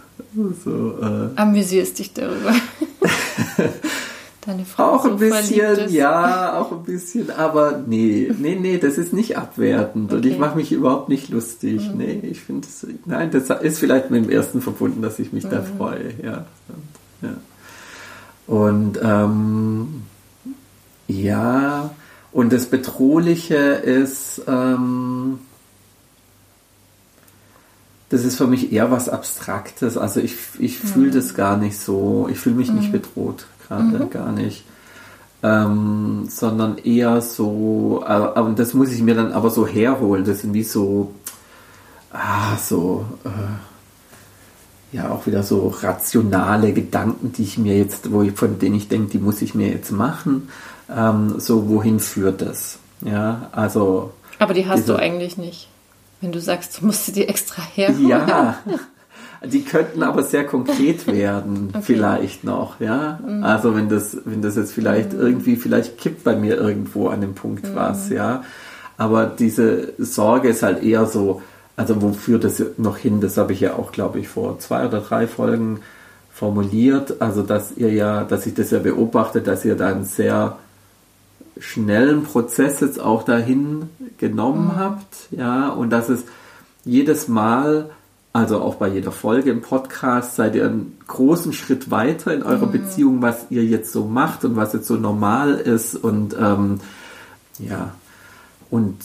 so 0.64 0.98
äh. 1.00 1.28
Amüsierst 1.36 2.00
dich 2.00 2.12
darüber. 2.12 2.52
Deine 4.44 4.64
Frau 4.64 4.96
auch 4.96 5.04
ein 5.04 5.18
bisschen, 5.18 5.88
ja, 5.90 6.58
auch 6.58 6.72
ein 6.72 6.82
bisschen, 6.82 7.30
aber 7.30 7.80
nee, 7.86 8.28
nee, 8.36 8.56
nee, 8.56 8.76
das 8.76 8.98
ist 8.98 9.12
nicht 9.12 9.38
abwertend 9.38 10.06
okay. 10.06 10.16
und 10.16 10.26
ich 10.26 10.36
mache 10.36 10.56
mich 10.56 10.72
überhaupt 10.72 11.08
nicht 11.08 11.28
lustig. 11.28 11.88
Mhm. 11.88 11.96
Nee, 11.96 12.20
ich 12.28 12.40
finde 12.40 12.66
es, 12.66 12.84
nein, 13.06 13.30
das 13.30 13.50
ist 13.62 13.78
vielleicht 13.78 14.10
mit 14.10 14.24
dem 14.24 14.30
ersten 14.30 14.60
verbunden, 14.60 15.00
dass 15.00 15.20
ich 15.20 15.32
mich 15.32 15.44
mhm. 15.44 15.50
da 15.50 15.62
freue, 15.62 16.12
ja. 16.24 16.46
Und, 16.68 17.28
ja. 17.28 17.36
und 18.48 19.00
ähm, 19.00 20.02
ja, 21.06 21.90
und 22.32 22.52
das 22.52 22.66
Bedrohliche 22.66 23.54
ist, 23.54 24.42
ähm, 24.48 25.38
das 28.08 28.24
ist 28.24 28.34
für 28.34 28.48
mich 28.48 28.72
eher 28.72 28.90
was 28.90 29.08
Abstraktes. 29.08 29.96
Also 29.96 30.18
ich, 30.18 30.34
ich 30.58 30.82
mhm. 30.82 30.88
fühle 30.88 31.10
das 31.12 31.34
gar 31.34 31.56
nicht 31.56 31.78
so, 31.78 32.28
ich 32.28 32.40
fühle 32.40 32.56
mich 32.56 32.72
nicht 32.72 32.88
mhm. 32.88 32.92
bedroht 32.92 33.46
gerade 33.66 34.04
mhm. 34.04 34.10
gar 34.10 34.32
nicht. 34.32 34.64
Ähm, 35.44 36.26
sondern 36.28 36.78
eher 36.78 37.20
so, 37.20 38.04
äh, 38.06 38.40
und 38.40 38.58
das 38.58 38.74
muss 38.74 38.92
ich 38.92 39.02
mir 39.02 39.16
dann 39.16 39.32
aber 39.32 39.50
so 39.50 39.66
herholen, 39.66 40.24
das 40.24 40.40
sind 40.40 40.54
wie 40.54 40.62
so, 40.62 41.12
ah, 42.12 42.56
so, 42.56 43.04
äh, 43.24 44.96
ja, 44.96 45.10
auch 45.10 45.26
wieder 45.26 45.42
so 45.42 45.74
rationale 45.82 46.72
Gedanken, 46.72 47.32
die 47.32 47.42
ich 47.42 47.58
mir 47.58 47.76
jetzt, 47.76 48.12
wo 48.12 48.22
ich, 48.22 48.32
von 48.32 48.60
denen 48.60 48.76
ich 48.76 48.88
denke, 48.88 49.10
die 49.10 49.18
muss 49.18 49.42
ich 49.42 49.54
mir 49.54 49.68
jetzt 49.68 49.90
machen, 49.90 50.48
ähm, 50.94 51.40
so, 51.40 51.68
wohin 51.68 51.98
führt 51.98 52.42
das? 52.42 52.78
Ja, 53.00 53.48
also. 53.52 54.12
Aber 54.38 54.54
die 54.54 54.66
hast 54.68 54.80
diese, 54.80 54.92
du 54.92 54.98
eigentlich 54.98 55.38
nicht. 55.38 55.68
Wenn 56.20 56.32
du 56.32 56.40
sagst, 56.40 56.80
du 56.80 56.86
musst 56.86 57.06
sie 57.06 57.12
dir 57.12 57.28
extra 57.28 57.62
herholen. 57.74 58.08
Ja, 58.08 58.58
Die 59.44 59.62
könnten 59.62 60.02
aber 60.02 60.22
sehr 60.22 60.44
konkret 60.44 61.06
werden, 61.12 61.70
okay. 61.70 61.82
vielleicht 61.82 62.44
noch, 62.44 62.80
ja. 62.80 63.18
Mhm. 63.26 63.42
Also 63.42 63.74
wenn 63.74 63.88
das, 63.88 64.16
wenn 64.24 64.42
das 64.42 64.56
jetzt 64.56 64.72
vielleicht 64.72 65.12
mhm. 65.12 65.20
irgendwie, 65.20 65.56
vielleicht 65.56 65.98
kippt 65.98 66.24
bei 66.24 66.36
mir 66.36 66.56
irgendwo 66.56 67.08
an 67.08 67.20
dem 67.20 67.34
Punkt 67.34 67.64
mhm. 67.64 67.74
was, 67.74 68.08
ja. 68.10 68.42
Aber 68.96 69.26
diese 69.26 69.94
Sorge 69.98 70.48
ist 70.48 70.62
halt 70.62 70.82
eher 70.82 71.06
so, 71.06 71.42
also 71.76 72.02
wofür 72.02 72.38
das 72.38 72.62
noch 72.76 72.96
hin, 72.96 73.20
das 73.20 73.36
habe 73.36 73.52
ich 73.52 73.60
ja 73.60 73.74
auch, 73.74 73.92
glaube 73.92 74.20
ich, 74.20 74.28
vor 74.28 74.58
zwei 74.58 74.86
oder 74.86 75.00
drei 75.00 75.26
Folgen 75.26 75.80
formuliert. 76.32 77.20
Also 77.20 77.42
dass 77.42 77.76
ihr 77.76 77.92
ja, 77.92 78.24
dass 78.24 78.46
ich 78.46 78.54
das 78.54 78.70
ja 78.70 78.78
beobachte, 78.78 79.40
dass 79.40 79.64
ihr 79.64 79.76
da 79.76 79.88
einen 79.88 80.04
sehr 80.04 80.58
schnellen 81.58 82.24
Prozess 82.24 82.80
jetzt 82.80 83.00
auch 83.00 83.22
dahin 83.22 83.90
genommen 84.18 84.66
mhm. 84.66 84.76
habt, 84.76 85.28
ja, 85.30 85.68
und 85.68 85.90
dass 85.90 86.08
es 86.08 86.24
jedes 86.84 87.28
Mal 87.28 87.90
also 88.32 88.60
auch 88.60 88.76
bei 88.76 88.88
jeder 88.88 89.12
Folge 89.12 89.50
im 89.50 89.60
Podcast 89.60 90.36
seid 90.36 90.54
ihr 90.54 90.64
einen 90.64 90.98
großen 91.06 91.52
Schritt 91.52 91.90
weiter 91.90 92.32
in 92.32 92.42
eurer 92.42 92.66
mhm. 92.66 92.72
Beziehung, 92.72 93.22
was 93.22 93.46
ihr 93.50 93.64
jetzt 93.64 93.92
so 93.92 94.06
macht 94.06 94.44
und 94.44 94.56
was 94.56 94.72
jetzt 94.72 94.86
so 94.86 94.96
normal 94.96 95.54
ist 95.54 95.96
und 95.96 96.34
ähm, 96.38 96.80
ja 97.58 97.92
und 98.70 98.96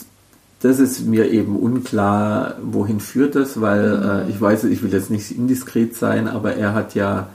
das 0.60 0.80
ist 0.80 1.06
mir 1.06 1.30
eben 1.30 1.56
unklar, 1.56 2.56
wohin 2.62 3.00
führt 3.00 3.36
das, 3.36 3.60
weil 3.60 3.98
mhm. 3.98 4.08
äh, 4.08 4.30
ich 4.30 4.40
weiß, 4.40 4.64
ich 4.64 4.82
will 4.82 4.92
jetzt 4.92 5.10
nicht 5.10 5.30
indiskret 5.30 5.94
sein, 5.94 6.26
aber 6.26 6.54
er 6.54 6.74
hat 6.74 6.94
ja 6.94 7.28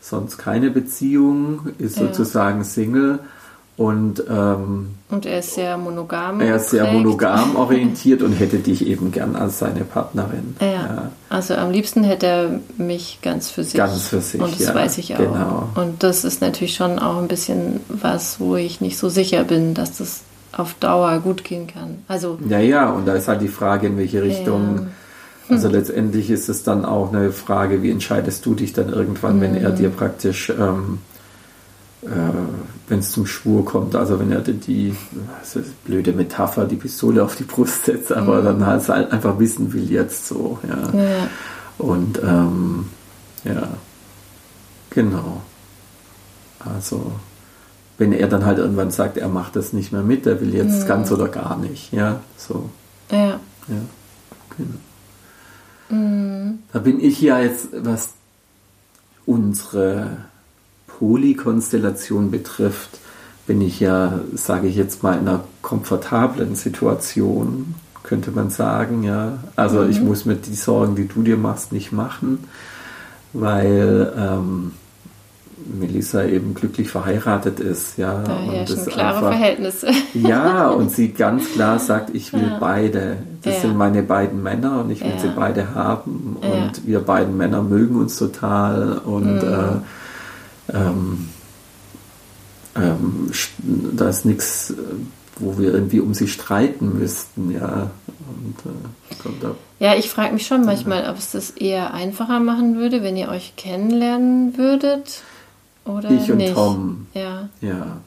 sonst 0.00 0.38
keine 0.38 0.70
Beziehung, 0.70 1.68
ist 1.78 1.98
ja. 1.98 2.06
sozusagen 2.06 2.64
Single 2.64 3.20
und, 3.80 4.22
ähm, 4.28 4.90
und 5.08 5.24
er 5.24 5.38
ist 5.38 5.54
sehr 5.54 5.78
monogam. 5.78 6.42
Er 6.42 6.56
ist 6.56 6.68
sehr 6.68 6.92
monogam 6.92 7.56
orientiert 7.56 8.20
und 8.20 8.34
hätte 8.34 8.58
dich 8.58 8.86
eben 8.86 9.10
gern 9.10 9.36
als 9.36 9.60
seine 9.60 9.84
Partnerin. 9.84 10.54
Ja. 10.60 10.66
ja. 10.66 11.10
Also 11.30 11.54
am 11.54 11.70
liebsten 11.70 12.04
hätte 12.04 12.26
er 12.26 12.60
mich 12.76 13.20
ganz 13.22 13.48
für 13.48 13.64
sich. 13.64 13.72
Ganz 13.76 14.08
für 14.08 14.20
sich. 14.20 14.38
Und 14.38 14.52
das 14.52 14.66
ja, 14.66 14.74
weiß 14.74 14.98
ich 14.98 15.14
auch. 15.14 15.18
Genau. 15.20 15.68
Und 15.76 16.02
das 16.02 16.24
ist 16.24 16.42
natürlich 16.42 16.74
schon 16.74 16.98
auch 16.98 17.16
ein 17.22 17.28
bisschen 17.28 17.80
was, 17.88 18.38
wo 18.38 18.54
ich 18.56 18.82
nicht 18.82 18.98
so 18.98 19.08
sicher 19.08 19.44
bin, 19.44 19.72
dass 19.72 19.96
das 19.96 20.24
auf 20.52 20.74
Dauer 20.74 21.18
gut 21.20 21.42
gehen 21.42 21.66
kann. 21.66 22.04
Also 22.06 22.38
ja, 22.50 22.58
ja, 22.58 22.90
und 22.90 23.08
da 23.08 23.14
ist 23.14 23.28
halt 23.28 23.40
die 23.40 23.48
Frage, 23.48 23.86
in 23.86 23.96
welche 23.96 24.22
Richtung. 24.22 24.76
Ja. 24.76 24.86
Also 25.48 25.66
letztendlich 25.66 26.30
ist 26.30 26.48
es 26.48 26.62
dann 26.62 26.84
auch 26.84 27.12
eine 27.12 27.32
Frage, 27.32 27.82
wie 27.82 27.90
entscheidest 27.90 28.46
du 28.46 28.54
dich 28.54 28.72
dann 28.72 28.88
irgendwann, 28.88 29.40
wenn 29.40 29.56
er 29.56 29.70
dir 29.70 29.88
praktisch 29.88 30.48
ähm, 30.48 30.98
äh, 32.02 32.08
wenn 32.88 33.00
es 33.00 33.12
zum 33.12 33.26
Schwur 33.26 33.64
kommt, 33.64 33.94
also 33.94 34.18
wenn 34.18 34.32
er 34.32 34.40
die, 34.40 34.94
das 35.40 35.56
ist 35.56 35.84
blöde 35.84 36.12
Metapher, 36.12 36.64
die 36.64 36.76
Pistole 36.76 37.22
auf 37.22 37.36
die 37.36 37.44
Brust 37.44 37.84
setzt, 37.84 38.12
aber 38.12 38.40
mhm. 38.40 38.44
dann 38.44 38.66
halt, 38.66 38.88
halt 38.88 39.12
einfach 39.12 39.38
wissen 39.38 39.72
will 39.72 39.90
jetzt 39.90 40.26
so, 40.26 40.58
ja. 40.66 40.98
ja. 40.98 41.28
Und 41.78 42.20
ähm, 42.22 42.86
ja, 43.44 43.68
genau. 44.90 45.42
Also 46.58 47.12
wenn 47.98 48.12
er 48.12 48.28
dann 48.28 48.46
halt 48.46 48.58
irgendwann 48.58 48.90
sagt, 48.90 49.18
er 49.18 49.28
macht 49.28 49.56
das 49.56 49.72
nicht 49.72 49.92
mehr 49.92 50.02
mit, 50.02 50.26
er 50.26 50.40
will 50.40 50.54
jetzt 50.54 50.84
mhm. 50.84 50.88
ganz 50.88 51.12
oder 51.12 51.28
gar 51.28 51.58
nicht, 51.58 51.92
ja, 51.92 52.20
so. 52.36 52.70
Ja. 53.10 53.40
Ja, 53.68 53.82
genau. 54.56 56.00
Mhm. 56.00 56.60
Da 56.72 56.78
bin 56.78 56.98
ich 57.00 57.20
ja 57.20 57.40
jetzt, 57.40 57.68
was 57.72 58.14
unsere 59.26 60.29
Polykonstellation 61.00 62.30
betrifft, 62.30 62.98
bin 63.46 63.62
ich 63.62 63.80
ja, 63.80 64.20
sage 64.34 64.68
ich 64.68 64.76
jetzt 64.76 65.02
mal, 65.02 65.14
in 65.14 65.26
einer 65.26 65.40
komfortablen 65.62 66.54
Situation, 66.54 67.74
könnte 68.02 68.30
man 68.30 68.50
sagen, 68.50 69.02
ja. 69.02 69.38
Also 69.56 69.80
mhm. 69.80 69.90
ich 69.90 70.00
muss 70.00 70.26
mir 70.26 70.36
die 70.36 70.54
Sorgen, 70.54 70.94
die 70.94 71.08
du 71.08 71.22
dir 71.22 71.38
machst, 71.38 71.72
nicht 71.72 71.90
machen, 71.90 72.44
weil 73.32 74.12
ähm, 74.16 74.72
Melissa 75.78 76.24
eben 76.24 76.54
glücklich 76.54 76.90
verheiratet 76.90 77.60
ist, 77.60 77.96
ja. 77.96 78.22
Da 78.22 78.36
und 78.36 78.68
das 78.68 78.84
klare 78.84 79.16
einfach, 79.16 79.30
Verhältnisse. 79.30 79.88
Ja, 80.14 80.68
und 80.68 80.90
sie 80.90 81.12
ganz 81.12 81.50
klar 81.54 81.78
sagt, 81.78 82.14
ich 82.14 82.34
will 82.34 82.42
ja. 82.42 82.58
beide. 82.60 83.16
Das 83.42 83.54
ja. 83.54 83.60
sind 83.62 83.78
meine 83.78 84.02
beiden 84.02 84.42
Männer 84.42 84.82
und 84.82 84.90
ich 84.90 85.00
will 85.00 85.12
ja. 85.12 85.18
sie 85.18 85.32
beide 85.34 85.74
haben. 85.74 86.36
Und 86.42 86.86
wir 86.86 87.00
beiden 87.00 87.38
Männer 87.38 87.62
mögen 87.62 87.96
uns 87.96 88.18
total 88.18 88.98
und 88.98 89.42
mhm. 89.42 89.48
äh, 89.48 89.80
ähm, 90.72 91.28
ähm, 92.76 93.30
da 93.96 94.08
ist 94.08 94.24
nichts, 94.24 94.74
wo 95.38 95.58
wir 95.58 95.72
irgendwie 95.72 96.00
um 96.00 96.14
sie 96.14 96.28
streiten 96.28 96.98
müssten, 96.98 97.50
ja. 97.50 97.90
Und, 98.28 99.44
äh, 99.44 99.84
ja, 99.84 99.94
ich 99.96 100.08
frage 100.10 100.32
mich 100.32 100.46
schon 100.46 100.64
manchmal, 100.64 101.08
ob 101.10 101.18
es 101.18 101.32
das 101.32 101.50
eher 101.50 101.92
einfacher 101.94 102.40
machen 102.40 102.76
würde, 102.76 103.02
wenn 103.02 103.16
ihr 103.16 103.28
euch 103.28 103.54
kennenlernen 103.56 104.56
würdet. 104.56 105.22
oder 105.84 106.10
Ich 106.10 106.30
und 106.30 106.38
nicht? 106.38 106.54
Tom. 106.54 107.06
Ja. 107.14 107.48
Ja. 107.60 107.98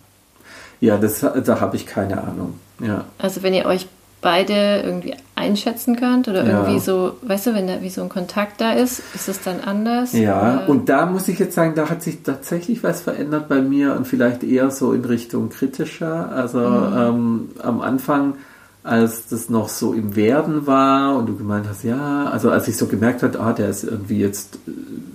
Ja, 0.79 0.97
das, 0.97 1.19
da 1.21 1.59
habe 1.61 1.75
ich 1.75 1.85
keine 1.85 2.21
Ahnung. 2.23 2.59
Ja. 2.79 3.05
Also 3.17 3.41
wenn 3.43 3.53
ihr 3.53 3.65
euch 3.65 3.87
beide 4.23 4.81
irgendwie 4.83 5.13
einschätzen 5.35 5.95
könnt 5.95 6.27
oder 6.27 6.43
Ja. 6.45 6.61
irgendwie 6.61 6.79
so, 6.79 7.17
weißt 7.21 7.47
du, 7.47 7.53
wenn 7.53 7.67
da 7.67 7.81
wie 7.81 7.89
so 7.89 8.01
ein 8.01 8.09
Kontakt 8.09 8.59
da 8.61 8.71
ist, 8.71 9.01
ist 9.13 9.27
es 9.29 9.41
dann 9.43 9.59
anders? 9.59 10.13
Ja, 10.13 10.61
Oder- 10.63 10.69
und 10.69 10.89
da 10.89 11.05
muss 11.05 11.27
ich 11.27 11.37
jetzt 11.37 11.53
sagen, 11.55 11.73
da 11.75 11.89
hat 11.89 12.01
sich 12.01 12.23
tatsächlich 12.23 12.81
was 12.83 13.01
verändert 13.01 13.49
bei 13.49 13.61
mir 13.61 13.95
und 13.95 14.07
vielleicht 14.07 14.43
eher 14.43 14.71
so 14.71 14.93
in 14.93 15.05
Richtung 15.05 15.49
kritischer. 15.49 16.29
Also 16.31 16.59
ähm, 16.59 17.49
am 17.61 17.81
Anfang, 17.81 18.35
als 18.83 19.27
das 19.29 19.49
noch 19.49 19.69
so 19.69 19.93
im 19.93 20.15
Werden 20.15 20.65
war 20.67 21.15
und 21.15 21.27
du 21.27 21.35
gemeint 21.37 21.67
hast, 21.69 21.83
ja, 21.83 22.25
also 22.25 22.49
als 22.49 22.67
ich 22.67 22.77
so 22.77 22.87
gemerkt 22.87 23.23
habe, 23.23 23.39
ah, 23.39 23.53
der 23.53 23.69
ist 23.69 23.83
irgendwie 23.83 24.19
jetzt 24.19 24.55
äh, 24.67 24.71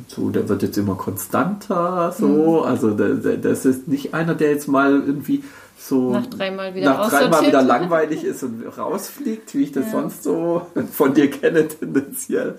so, 0.09 0.31
der 0.31 0.49
wird 0.49 0.63
jetzt 0.63 0.79
immer 0.79 0.95
konstanter, 0.95 2.15
so, 2.19 2.63
also 2.63 2.91
der, 2.93 3.15
der, 3.15 3.37
das 3.37 3.65
ist 3.67 3.89
nicht 3.89 4.15
einer, 4.15 4.35
der 4.35 4.51
jetzt 4.53 4.69
mal 4.69 4.93
irgendwie 4.93 5.43
so 5.79 6.13
Nach 6.13 6.27
dreimal 6.27 6.75
wieder 6.75 6.91
nach 6.95 7.09
dreimal 7.11 7.47
wieder 7.47 7.63
langweilig 7.63 8.25
ist 8.25 8.43
und 8.43 8.65
rausfliegt, 8.77 9.55
wie 9.55 9.63
ich 9.63 9.73
das 9.73 9.87
Ja. 9.87 9.93
sonst 9.93 10.23
so 10.25 10.67
von 10.93 11.15
dir 11.15 11.31
kenne 11.31 11.69
tendenziell. 11.69 12.57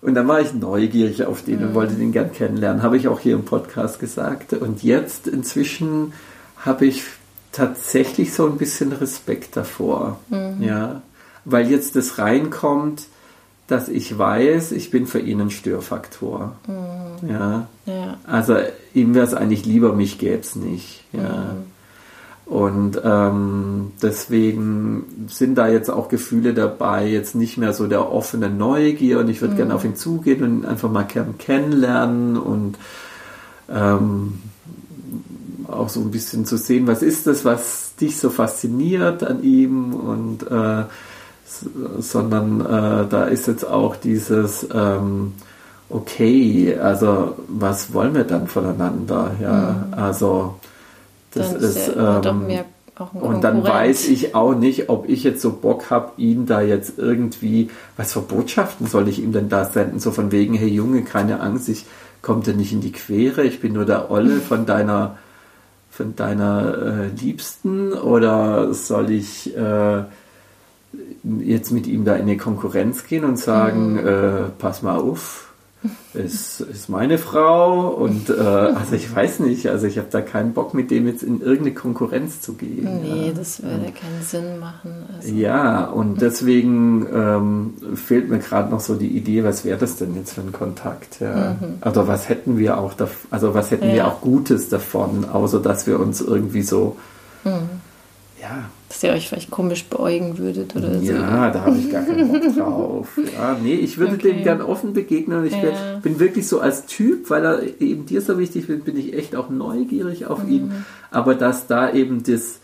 Und 0.00 0.14
dann 0.14 0.26
war 0.28 0.40
ich 0.40 0.52
neugierig 0.52 1.24
auf 1.24 1.42
den 1.42 1.60
Mhm. 1.60 1.68
und 1.68 1.74
wollte 1.74 1.94
den 1.94 2.12
gern 2.12 2.32
kennenlernen. 2.32 2.82
Habe 2.82 2.96
ich 2.96 3.08
auch 3.08 3.20
hier 3.20 3.34
im 3.34 3.44
Podcast 3.44 4.00
gesagt. 4.00 4.52
Und 4.52 4.82
jetzt 4.82 5.28
inzwischen 5.28 6.12
habe 6.56 6.86
ich 6.86 7.04
tatsächlich 7.52 8.32
so 8.34 8.46
ein 8.46 8.56
bisschen 8.58 8.92
Respekt 8.92 9.56
davor. 9.56 10.18
Mhm. 10.28 10.62
Ja. 10.62 11.02
Weil 11.44 11.70
jetzt 11.70 11.96
das 11.96 12.18
reinkommt, 12.18 13.04
dass 13.68 13.88
ich 13.88 14.18
weiß, 14.18 14.72
ich 14.72 14.90
bin 14.90 15.06
für 15.06 15.20
ihn 15.20 15.40
ein 15.40 15.50
Störfaktor. 15.50 16.56
Mhm. 16.66 17.28
Ja. 17.30 17.66
Ja. 17.86 18.16
Also 18.26 18.56
ihm 18.94 19.14
wäre 19.14 19.26
es 19.26 19.34
eigentlich 19.34 19.64
lieber, 19.64 19.92
mich 19.92 20.18
gäbe 20.18 20.40
es 20.40 20.56
nicht. 20.56 21.04
Ja. 21.12 21.20
Mhm. 21.22 21.71
Und 22.52 23.00
ähm, 23.02 23.92
deswegen 24.02 25.26
sind 25.26 25.56
da 25.56 25.68
jetzt 25.68 25.88
auch 25.88 26.10
Gefühle 26.10 26.52
dabei, 26.52 27.08
jetzt 27.08 27.34
nicht 27.34 27.56
mehr 27.56 27.72
so 27.72 27.86
der 27.86 28.12
offene 28.12 28.50
Neugier. 28.50 29.20
Und 29.20 29.30
ich 29.30 29.40
würde 29.40 29.54
gerne 29.54 29.74
auf 29.74 29.86
ihn 29.86 29.96
zugehen 29.96 30.42
und 30.42 30.58
ihn 30.58 30.64
einfach 30.66 30.90
mal 30.90 31.04
gern 31.04 31.38
kennenlernen 31.38 32.36
und 32.36 32.76
ähm, 33.70 34.34
auch 35.66 35.88
so 35.88 36.00
ein 36.00 36.10
bisschen 36.10 36.44
zu 36.44 36.58
sehen, 36.58 36.86
was 36.86 37.02
ist 37.02 37.26
das, 37.26 37.46
was 37.46 37.96
dich 37.96 38.18
so 38.18 38.28
fasziniert 38.28 39.24
an 39.24 39.42
ihm. 39.42 39.94
Und 39.94 40.42
äh, 40.42 40.82
sondern 42.00 42.60
äh, 42.60 43.08
da 43.08 43.24
ist 43.24 43.46
jetzt 43.46 43.64
auch 43.64 43.96
dieses 43.96 44.66
ähm, 44.74 45.32
okay, 45.88 46.76
also 46.78 47.34
was 47.48 47.94
wollen 47.94 48.14
wir 48.14 48.24
dann 48.24 48.46
voneinander, 48.46 49.30
ja, 49.40 49.86
also 49.92 50.56
das 51.34 51.52
dann 51.52 51.62
ist, 51.62 51.88
er 51.88 52.20
doch 52.20 52.30
ähm, 52.32 52.46
mehr 52.46 52.64
auch 52.98 53.12
ein 53.14 53.20
und 53.22 53.42
dann 53.44 53.64
weiß 53.64 54.08
ich 54.08 54.34
auch 54.34 54.54
nicht, 54.54 54.88
ob 54.88 55.08
ich 55.08 55.24
jetzt 55.24 55.40
so 55.40 55.52
Bock 55.52 55.90
habe, 55.90 56.12
ihn 56.18 56.46
da 56.46 56.60
jetzt 56.60 56.98
irgendwie, 56.98 57.70
was 57.96 58.12
für 58.12 58.20
Botschaften 58.20 58.86
soll 58.86 59.08
ich 59.08 59.22
ihm 59.22 59.32
denn 59.32 59.48
da 59.48 59.64
senden? 59.64 59.98
So 59.98 60.10
von 60.10 60.30
wegen, 60.30 60.54
hey 60.54 60.68
Junge, 60.68 61.02
keine 61.02 61.40
Angst, 61.40 61.68
ich 61.68 61.86
komme 62.20 62.42
dir 62.42 62.54
nicht 62.54 62.72
in 62.72 62.80
die 62.80 62.92
Quere, 62.92 63.44
ich 63.44 63.60
bin 63.60 63.72
nur 63.72 63.84
der 63.86 64.10
Olle 64.10 64.40
von 64.40 64.66
deiner, 64.66 65.16
von 65.90 66.14
deiner 66.16 66.76
äh, 66.78 67.06
Liebsten 67.20 67.92
oder 67.94 68.72
soll 68.74 69.10
ich 69.10 69.56
äh, 69.56 70.02
jetzt 71.40 71.72
mit 71.72 71.86
ihm 71.86 72.04
da 72.04 72.14
in 72.16 72.22
eine 72.22 72.36
Konkurrenz 72.36 73.06
gehen 73.06 73.24
und 73.24 73.38
sagen, 73.38 73.94
Mhm. 73.94 74.06
äh, 74.06 74.32
pass 74.58 74.82
mal 74.82 74.96
auf, 74.98 75.51
es 76.14 76.60
ist 76.60 76.88
meine 76.88 77.18
Frau 77.18 77.88
und 77.88 78.28
äh, 78.30 78.34
also 78.34 78.94
ich 78.94 79.14
weiß 79.14 79.40
nicht, 79.40 79.66
also 79.68 79.86
ich 79.86 79.98
habe 79.98 80.08
da 80.10 80.20
keinen 80.20 80.52
Bock 80.52 80.74
mit 80.74 80.90
dem 80.90 81.06
jetzt 81.06 81.22
in 81.22 81.40
irgendeine 81.40 81.74
Konkurrenz 81.74 82.40
zu 82.40 82.52
gehen. 82.54 83.00
Nee, 83.02 83.28
ja. 83.28 83.32
das 83.32 83.62
würde 83.62 83.86
keinen 83.92 84.22
Sinn 84.22 84.58
machen. 84.60 85.04
Also, 85.16 85.32
Ja, 85.34 85.84
und 85.86 86.20
deswegen 86.20 87.06
ähm, 87.12 87.74
fehlt 87.96 88.28
mir 88.28 88.38
gerade 88.38 88.70
noch 88.70 88.80
so 88.80 88.94
die 88.94 89.08
Idee, 89.16 89.42
was 89.44 89.64
wäre 89.64 89.78
das 89.78 89.96
denn 89.96 90.14
jetzt 90.14 90.34
für 90.34 90.42
ein 90.42 90.52
Kontakt? 90.52 91.20
Ja. 91.20 91.56
Also 91.80 92.06
was 92.06 92.28
hätten 92.28 92.58
wir 92.58 92.78
auch, 92.78 92.94
also 93.30 93.54
was 93.54 93.70
hätten 93.70 93.86
wir 93.88 93.94
Ja. 93.94 94.08
auch 94.08 94.20
Gutes 94.20 94.68
davon, 94.68 95.24
außer 95.24 95.60
dass 95.60 95.86
wir 95.86 95.98
uns 95.98 96.20
irgendwie 96.20 96.62
so, 96.62 96.96
ja, 98.42 98.64
Dass 98.88 99.02
ihr 99.04 99.12
euch 99.12 99.28
vielleicht 99.28 99.50
komisch 99.50 99.84
beäugen 99.84 100.36
würdet 100.36 100.74
oder 100.76 100.98
so. 101.00 101.12
ja, 101.12 101.50
da 101.50 101.60
habe 101.64 101.78
ich 101.78 101.90
gar 101.90 102.02
keinen 102.02 102.30
Bock 102.30 102.42
drauf. 102.56 103.08
Ja, 103.38 103.56
nee, 103.62 103.74
ich 103.74 103.96
würde 103.98 104.14
Okay. 104.16 104.32
dem 104.34 104.42
gern 104.42 104.60
offen 104.60 104.92
begegnen 104.92 105.46
ich 105.46 105.52
Ja. 105.52 105.98
bin 106.02 106.18
wirklich 106.18 106.46
so 106.48 106.60
als 106.60 106.84
Typ, 106.86 107.30
weil 107.30 107.44
er 107.44 107.62
eben 107.80 108.04
dir 108.04 108.20
so 108.20 108.38
wichtig 108.38 108.68
ist, 108.68 108.84
bin 108.84 108.96
ich 108.98 109.14
echt 109.14 109.36
auch 109.36 109.48
neugierig 109.48 110.26
auf 110.26 110.40
ihn. 110.48 110.66
Mhm. 110.66 110.84
Aber 111.12 111.34
dass 111.36 111.66
da 111.68 111.92
eben 111.92 112.22
das, 112.24 112.58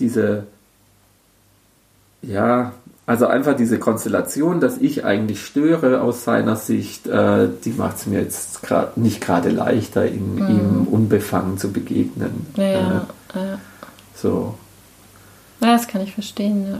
diese, 0.00 0.44
ja, 2.22 2.72
also 3.06 3.26
einfach 3.26 3.56
diese 3.56 3.78
Konstellation, 3.78 4.60
dass 4.60 4.78
ich 4.78 5.04
eigentlich 5.04 5.44
störe 5.44 6.00
aus 6.02 6.24
seiner 6.24 6.56
Sicht, 6.56 7.06
äh, 7.06 7.48
die 7.64 7.70
macht 7.72 7.96
es 7.96 8.06
mir 8.06 8.20
jetzt 8.20 8.62
grad, 8.62 8.96
nicht 8.96 9.20
gerade 9.20 9.50
leichter, 9.50 10.06
ihm, 10.06 10.38
ihm 10.38 10.86
unbefangen 10.90 11.58
zu 11.58 11.72
begegnen. 11.72 12.46
Mhm. 12.56 12.62
Ja, 12.62 13.06
Äh, 13.34 13.38
ja. 13.38 13.58
so, 14.14 14.54
ja, 15.62 15.72
das 15.72 15.88
kann 15.88 16.02
ich 16.02 16.12
verstehen, 16.12 16.66
ja. 16.70 16.78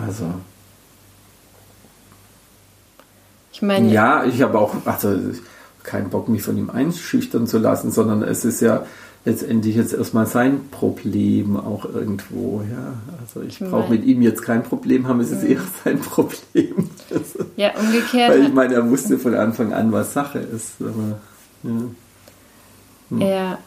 also. 0.00 0.26
Ich 3.52 3.62
meine, 3.62 3.88
Ja, 3.90 4.24
ich 4.24 4.42
habe 4.42 4.58
auch 4.58 4.74
also 4.84 5.16
keinen 5.82 6.10
Bock, 6.10 6.28
mich 6.28 6.42
von 6.42 6.58
ihm 6.58 6.70
einschüchtern 6.70 7.46
zu 7.46 7.58
lassen, 7.58 7.90
sondern 7.90 8.22
es 8.22 8.44
ist 8.44 8.60
ja 8.60 8.84
letztendlich 9.24 9.76
jetzt 9.76 9.94
erstmal 9.94 10.26
sein 10.26 10.68
Problem 10.70 11.56
auch 11.56 11.84
irgendwo. 11.86 12.62
Ja, 12.70 12.94
also 13.20 13.46
ich 13.46 13.60
Ich 13.60 13.70
brauche 13.70 13.90
mit 13.90 14.04
ihm 14.04 14.20
jetzt 14.22 14.42
kein 14.42 14.62
Problem 14.62 15.08
haben, 15.08 15.20
es 15.20 15.30
ist 15.30 15.44
eher 15.44 15.60
sein 15.84 16.00
Problem. 16.00 16.90
ja, 17.56 17.70
umgekehrt. 17.78 18.30
Weil 18.30 18.42
ich 18.42 18.52
meine, 18.52 18.74
er 18.74 18.90
wusste 18.90 19.18
von 19.18 19.34
Anfang 19.34 19.72
an, 19.72 19.92
was 19.92 20.12
Sache 20.12 20.40
ist. 20.40 20.72
Aber, 20.80 21.20
ja. 21.62 23.26
Ja, 23.26 23.58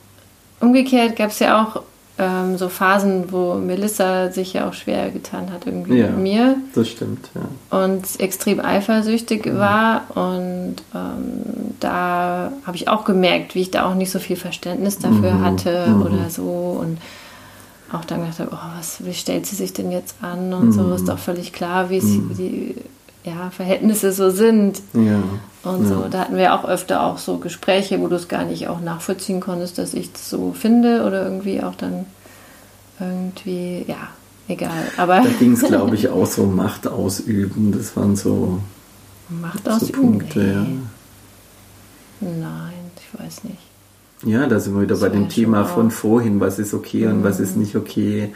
umgekehrt 0.60 1.16
gab 1.16 1.32
es 1.32 1.40
ja 1.40 1.64
auch 1.64 1.82
ähm, 2.20 2.58
so 2.58 2.68
Phasen, 2.70 3.32
wo 3.32 3.54
Melissa 3.56 4.32
sich 4.32 4.54
ja 4.54 4.68
auch 4.68 4.74
schwer 4.74 5.10
getan 5.12 5.52
hat 5.52 5.66
irgendwie 5.68 6.00
Ja. 6.00 6.08
mit 6.08 6.18
mir 6.20 6.56
Das 6.74 6.88
stimmt, 6.90 7.30
ja. 7.36 7.86
und 7.86 8.20
extrem 8.20 8.60
eifersüchtig 8.60 9.46
war 9.56 10.02
und 10.16 10.78
ähm, 10.96 11.74
da 11.80 12.52
habe 12.66 12.76
ich 12.76 12.88
auch 12.88 13.06
gemerkt, 13.06 13.54
wie 13.54 13.62
ich 13.62 13.72
da 13.72 13.86
auch 13.90 13.94
nicht 13.96 14.10
so 14.12 14.20
viel 14.20 14.36
Verständnis 14.36 14.98
dafür 14.98 15.34
Mhm. 15.34 15.42
hatte 15.44 15.88
Mhm. 15.90 16.02
oder 16.02 16.30
so 16.30 16.78
und 16.82 16.98
auch 17.94 18.04
dann 18.04 18.22
gedacht 18.22 18.40
habe, 18.40 18.50
oh, 18.52 18.78
was, 18.78 19.06
wie 19.06 19.14
stellt 19.14 19.46
sie 19.46 19.56
sich 19.56 19.74
denn 19.74 19.92
jetzt 19.92 20.16
an 20.22 20.54
und 20.54 20.72
so, 20.74 20.82
Mhm. 20.82 20.94
ist 20.94 21.08
doch 21.08 21.20
völlig 21.20 21.54
klar, 21.54 21.90
wie 21.90 21.98
es 21.98 22.04
die 22.06 22.76
ja, 23.28 23.50
Verhältnisse 23.50 24.12
so 24.12 24.30
sind. 24.30 24.82
Ja, 24.94 25.22
Und 25.64 25.84
Ja. 25.84 25.88
so, 25.90 26.06
da 26.10 26.20
hatten 26.22 26.38
wir 26.38 26.54
auch 26.54 26.66
öfter 26.66 27.04
auch 27.04 27.18
so 27.18 27.38
Gespräche, 27.38 28.00
wo 28.00 28.08
du 28.08 28.16
es 28.16 28.28
gar 28.28 28.46
nicht 28.46 28.68
auch 28.68 28.80
nachvollziehen 28.80 29.40
konntest, 29.42 29.78
dass 29.78 29.94
ich 29.94 30.12
es 30.16 30.30
so 30.30 30.54
finde 30.54 31.04
oder 31.06 31.24
irgendwie 31.24 31.62
auch 31.62 31.76
dann 31.76 32.06
irgendwie, 33.00 33.86
ja, 33.88 34.10
egal. 34.48 34.72
Aber 34.98 35.22
da 35.22 35.30
ging 35.40 35.54
es, 35.54 35.62
glaube 35.62 35.96
ich, 35.96 36.10
auch 36.10 36.26
so 36.26 36.46
Macht 36.46 36.88
ausüben. 36.88 37.72
Das 37.72 37.96
waren 37.98 38.16
so, 38.16 38.60
macht 39.30 39.66
so 39.66 39.72
aus 39.72 39.92
Punkte, 39.92 40.40
ja. 40.42 40.66
Nein, 42.20 42.74
ich 42.96 43.20
weiß 43.20 43.44
nicht. 43.44 43.60
Ja, 44.24 44.48
da 44.48 44.60
sind 44.60 44.74
wir 44.74 44.82
wieder 44.82 44.96
Das 44.96 45.02
bei 45.02 45.10
dem 45.10 45.30
Thema 45.30 45.66
von 45.66 45.92
vorhin, 45.92 46.40
was 46.40 46.58
ist 46.58 46.74
okay 46.74 47.06
und 47.08 47.24
was 47.24 47.40
ist 47.40 47.56
nicht 47.56 47.76
okay. 47.76 48.34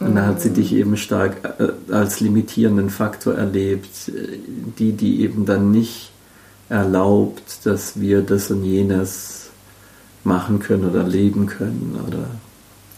Und 0.00 0.14
da 0.16 0.26
hat 0.26 0.40
sie 0.40 0.50
dich 0.50 0.72
eben 0.72 0.96
stark 0.96 1.36
äh, 1.58 1.92
als 1.92 2.20
limitierenden 2.20 2.90
Faktor 2.90 3.34
erlebt, 3.34 4.08
äh, 4.08 4.38
die, 4.78 4.92
die 4.92 5.20
eben 5.22 5.44
dann 5.46 5.70
nicht 5.70 6.10
erlaubt, 6.68 7.66
dass 7.66 8.00
wir 8.00 8.22
das 8.22 8.50
und 8.50 8.64
jenes 8.64 9.50
machen 10.24 10.58
können 10.60 10.88
oder 10.88 11.02
leben 11.02 11.46
können 11.46 11.98
oder 12.06 12.26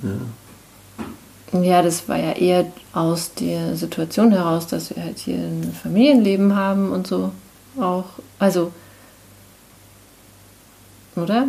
ja. 0.03 1.61
Ja, 1.61 1.83
das 1.83 2.09
war 2.09 2.17
ja 2.19 2.33
eher 2.33 2.67
aus 2.95 3.35
der 3.35 3.77
Situation 3.77 4.33
heraus, 4.33 4.67
dass 4.67 4.95
wir 4.95 5.03
halt 5.03 5.19
hier 5.19 5.37
ein 5.37 5.75
Familienleben 5.83 6.57
haben 6.57 6.91
und 6.93 7.07
so 7.07 7.33
auch. 7.79 8.07
Also, 8.39 8.73
oder? 11.17 11.49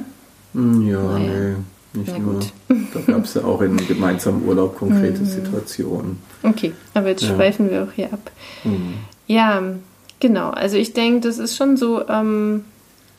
Hm, 0.54 0.88
Ja, 0.88 1.02
Naja. 1.02 1.20
nee, 1.20 1.56
nicht 1.94 2.12
Na 2.12 2.20
nur. 2.20 2.34
gut. 2.36 2.46
Da 2.94 3.00
gab 3.14 3.26
es 3.26 3.34
ja 3.36 3.44
auch 3.44 3.62
in 3.62 3.78
gemeinsamen 3.88 4.46
Urlaub 4.48 4.78
konkrete 4.78 5.26
Situationen. 5.26 6.18
Okay, 6.44 6.74
aber 6.94 7.10
jetzt 7.10 7.24
Ja. 7.24 7.36
schweifen 7.36 7.70
wir 7.70 7.84
auch 7.84 7.92
hier 7.96 8.12
ab. 8.14 8.32
Mhm. 8.64 8.96
Ja, 9.28 9.62
genau. 10.20 10.50
Also 10.50 10.78
ich 10.78 10.94
denke, 10.94 11.28
das 11.28 11.38
ist 11.38 11.56
schon 11.56 11.78
so 11.78 12.08
ähm, 12.08 12.66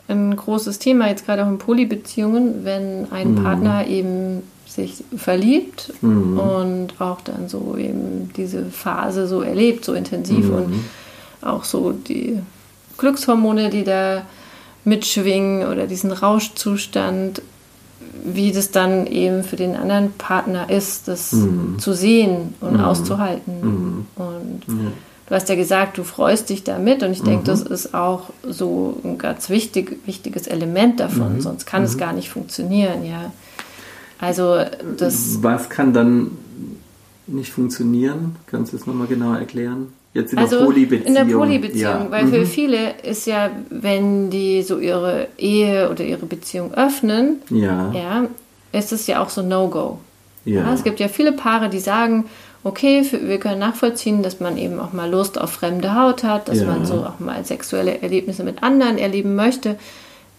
ein 0.09 0.37
großes 0.37 0.79
Thema, 0.79 1.09
jetzt 1.09 1.25
gerade 1.27 1.45
auch 1.45 1.49
in 1.49 1.59
Polybeziehungen, 1.59 2.65
wenn 2.65 3.11
ein 3.11 3.35
Mhm. 3.35 3.43
Partner 3.43 3.87
eben 3.87 4.43
sich 4.67 5.05
verliebt 5.17 5.93
Mhm. 6.03 6.39
und 6.39 7.01
auch 7.01 7.21
dann 7.21 7.49
so 7.49 7.77
eben 7.79 8.31
diese 8.37 8.65
Phase 8.67 9.27
so 9.29 9.41
erlebt, 9.43 9.85
so 9.85 9.95
intensiv 9.95 10.47
Mhm. 10.49 10.55
und 10.55 10.75
auch 11.43 11.65
so 11.65 11.93
die 11.93 12.39
Glückshormone, 12.99 13.71
die 13.71 13.85
da 13.85 14.23
mitschwingen 14.85 15.69
oder 15.69 15.87
diesen 15.87 16.11
Rauschzustand, 16.13 17.41
wie 18.25 18.53
das 18.53 18.71
dann 18.71 19.07
eben 19.07 19.43
für 19.45 19.57
den 19.57 19.77
anderen 19.77 20.13
Partner 20.13 20.71
ist, 20.71 21.09
das 21.09 21.33
mhm. 21.33 21.79
zu 21.79 21.93
sehen 21.93 22.55
und 22.61 22.75
mhm. 22.75 22.81
auszuhalten. 22.81 23.61
Mhm. 23.61 24.07
Und 24.17 24.63
ja. 24.69 24.93
du 25.27 25.35
hast 25.35 25.49
ja 25.49 25.55
gesagt, 25.55 25.99
du 25.99 26.05
freust 26.05 26.51
dich 26.51 26.65
damit 26.65 27.03
und 27.03 27.13
ich 27.13 27.23
denke, 27.23 27.41
mhm. 27.41 27.45
das 27.45 27.63
ist 27.63 27.95
auch 27.95 28.31
so 28.43 29.01
ein 29.05 29.19
ganz 29.19 29.51
wichtig, 29.51 29.99
wichtiges 30.07 30.47
Element 30.47 31.01
davon, 31.01 31.35
mhm. 31.35 31.41
sonst 31.41 31.67
kann 31.67 31.83
es 31.83 31.95
mhm. 31.95 32.01
gar 32.01 32.13
nicht 32.13 32.31
funktionieren, 32.31 33.05
ja. 33.05 33.33
Also 34.21 34.61
das. 34.97 35.43
Was 35.43 35.69
kann 35.69 35.93
dann 35.93 36.31
nicht 37.27 37.53
funktionieren? 37.53 38.37
Kannst 38.47 38.73
du 38.73 38.77
es 38.77 38.87
nochmal 38.87 39.07
genauer 39.07 39.39
erklären? 39.39 39.89
Jetzt 40.15 40.33
in 40.33 40.39
also 40.39 40.59
der 40.59 40.65
Polybeziehung. 40.67 41.07
In 41.07 41.15
der 41.15 41.35
Polybeziehung, 41.37 41.83
ja. 41.83 42.11
weil 42.11 42.25
mhm. 42.27 42.33
für 42.33 42.47
viele 42.47 43.01
ist 43.03 43.27
ja, 43.27 43.51
wenn 43.71 44.31
die 44.31 44.63
so 44.63 44.79
ihre 44.79 45.27
Ehe 45.37 45.91
oder 45.91 46.05
ihre 46.05 46.27
Beziehung 46.27 46.73
öffnen, 46.73 47.43
ja, 47.51 47.93
ja 47.93 48.29
ist 48.73 48.93
es 48.93 49.07
ja 49.07 49.23
auch 49.23 49.31
so 49.31 49.43
No-Go. 49.43 49.99
Ja. 50.45 50.61
ja. 50.63 50.75
es 50.75 50.85
gibt 50.85 51.01
ja 51.01 51.09
viele 51.09 51.33
Paare, 51.33 51.69
die 51.69 51.81
sagen, 51.81 52.27
okay, 52.63 53.03
für, 53.05 53.27
wir 53.27 53.39
können 53.39 53.59
nachvollziehen, 53.59 54.23
dass 54.23 54.41
man 54.41 54.57
eben 54.57 54.79
auch 54.79 54.93
mal 54.93 55.11
Lust 55.11 55.41
auf 55.41 55.51
fremde 55.51 55.95
Haut 55.95 56.23
hat, 56.23 56.49
dass 56.49 56.61
ja. 56.61 56.67
man 56.67 56.87
so 56.87 56.95
auch 57.05 57.19
mal 57.19 57.45
sexuelle 57.45 58.01
Erlebnisse 58.01 58.45
mit 58.45 58.63
anderen 58.63 58.99
erleben 58.99 59.35
möchte. 59.35 59.77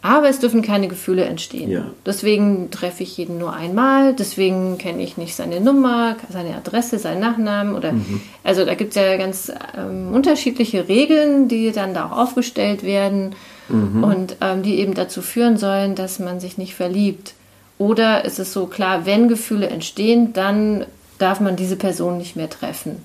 Aber 0.06 0.30
es 0.30 0.38
dürfen 0.38 0.62
keine 0.62 0.88
Gefühle 0.88 1.26
entstehen. 1.26 1.72
Ja. 1.72 1.88
Deswegen 2.06 2.70
treffe 2.70 3.02
ich 3.02 3.18
jeden 3.18 3.40
nur 3.40 3.54
einmal, 3.54 4.14
deswegen 4.14 4.78
kenne 4.78 5.02
ich 5.02 5.18
nicht 5.18 5.36
seine 5.36 5.60
Nummer, 5.60 6.16
seine 6.30 6.56
Adresse, 6.56 7.00
seinen 7.00 7.22
Nachnamen 7.22 7.74
oder 7.74 7.94
mhm. 7.94 8.22
also 8.44 8.66
da 8.66 8.76
gibt 8.76 8.92
es 8.92 9.02
ja 9.02 9.18
ganz 9.18 9.52
ähm, 9.76 10.14
unterschiedliche 10.14 10.88
Regeln, 10.88 11.48
die 11.48 11.72
dann 11.72 11.96
da 11.96 12.06
auch 12.06 12.18
aufgestellt 12.20 12.84
werden 12.84 13.34
mhm. 13.68 14.04
und 14.04 14.38
ähm, 14.42 14.62
die 14.62 14.78
eben 14.78 14.94
dazu 14.94 15.24
führen 15.24 15.58
sollen, 15.58 15.96
dass 15.96 16.20
man 16.20 16.40
sich 16.40 16.60
nicht 16.60 16.76
verliebt. 16.76 17.34
Oder 17.80 18.26
ist 18.26 18.38
es 18.38 18.54
so 18.54 18.68
klar, 18.68 19.08
wenn 19.08 19.28
Gefühle 19.28 19.70
entstehen, 19.70 20.34
dann 20.34 20.86
darf 21.18 21.40
man 21.40 21.56
diese 21.56 21.78
Person 21.78 22.20
nicht 22.20 22.36
mehr 22.36 22.52
treffen. 22.52 22.98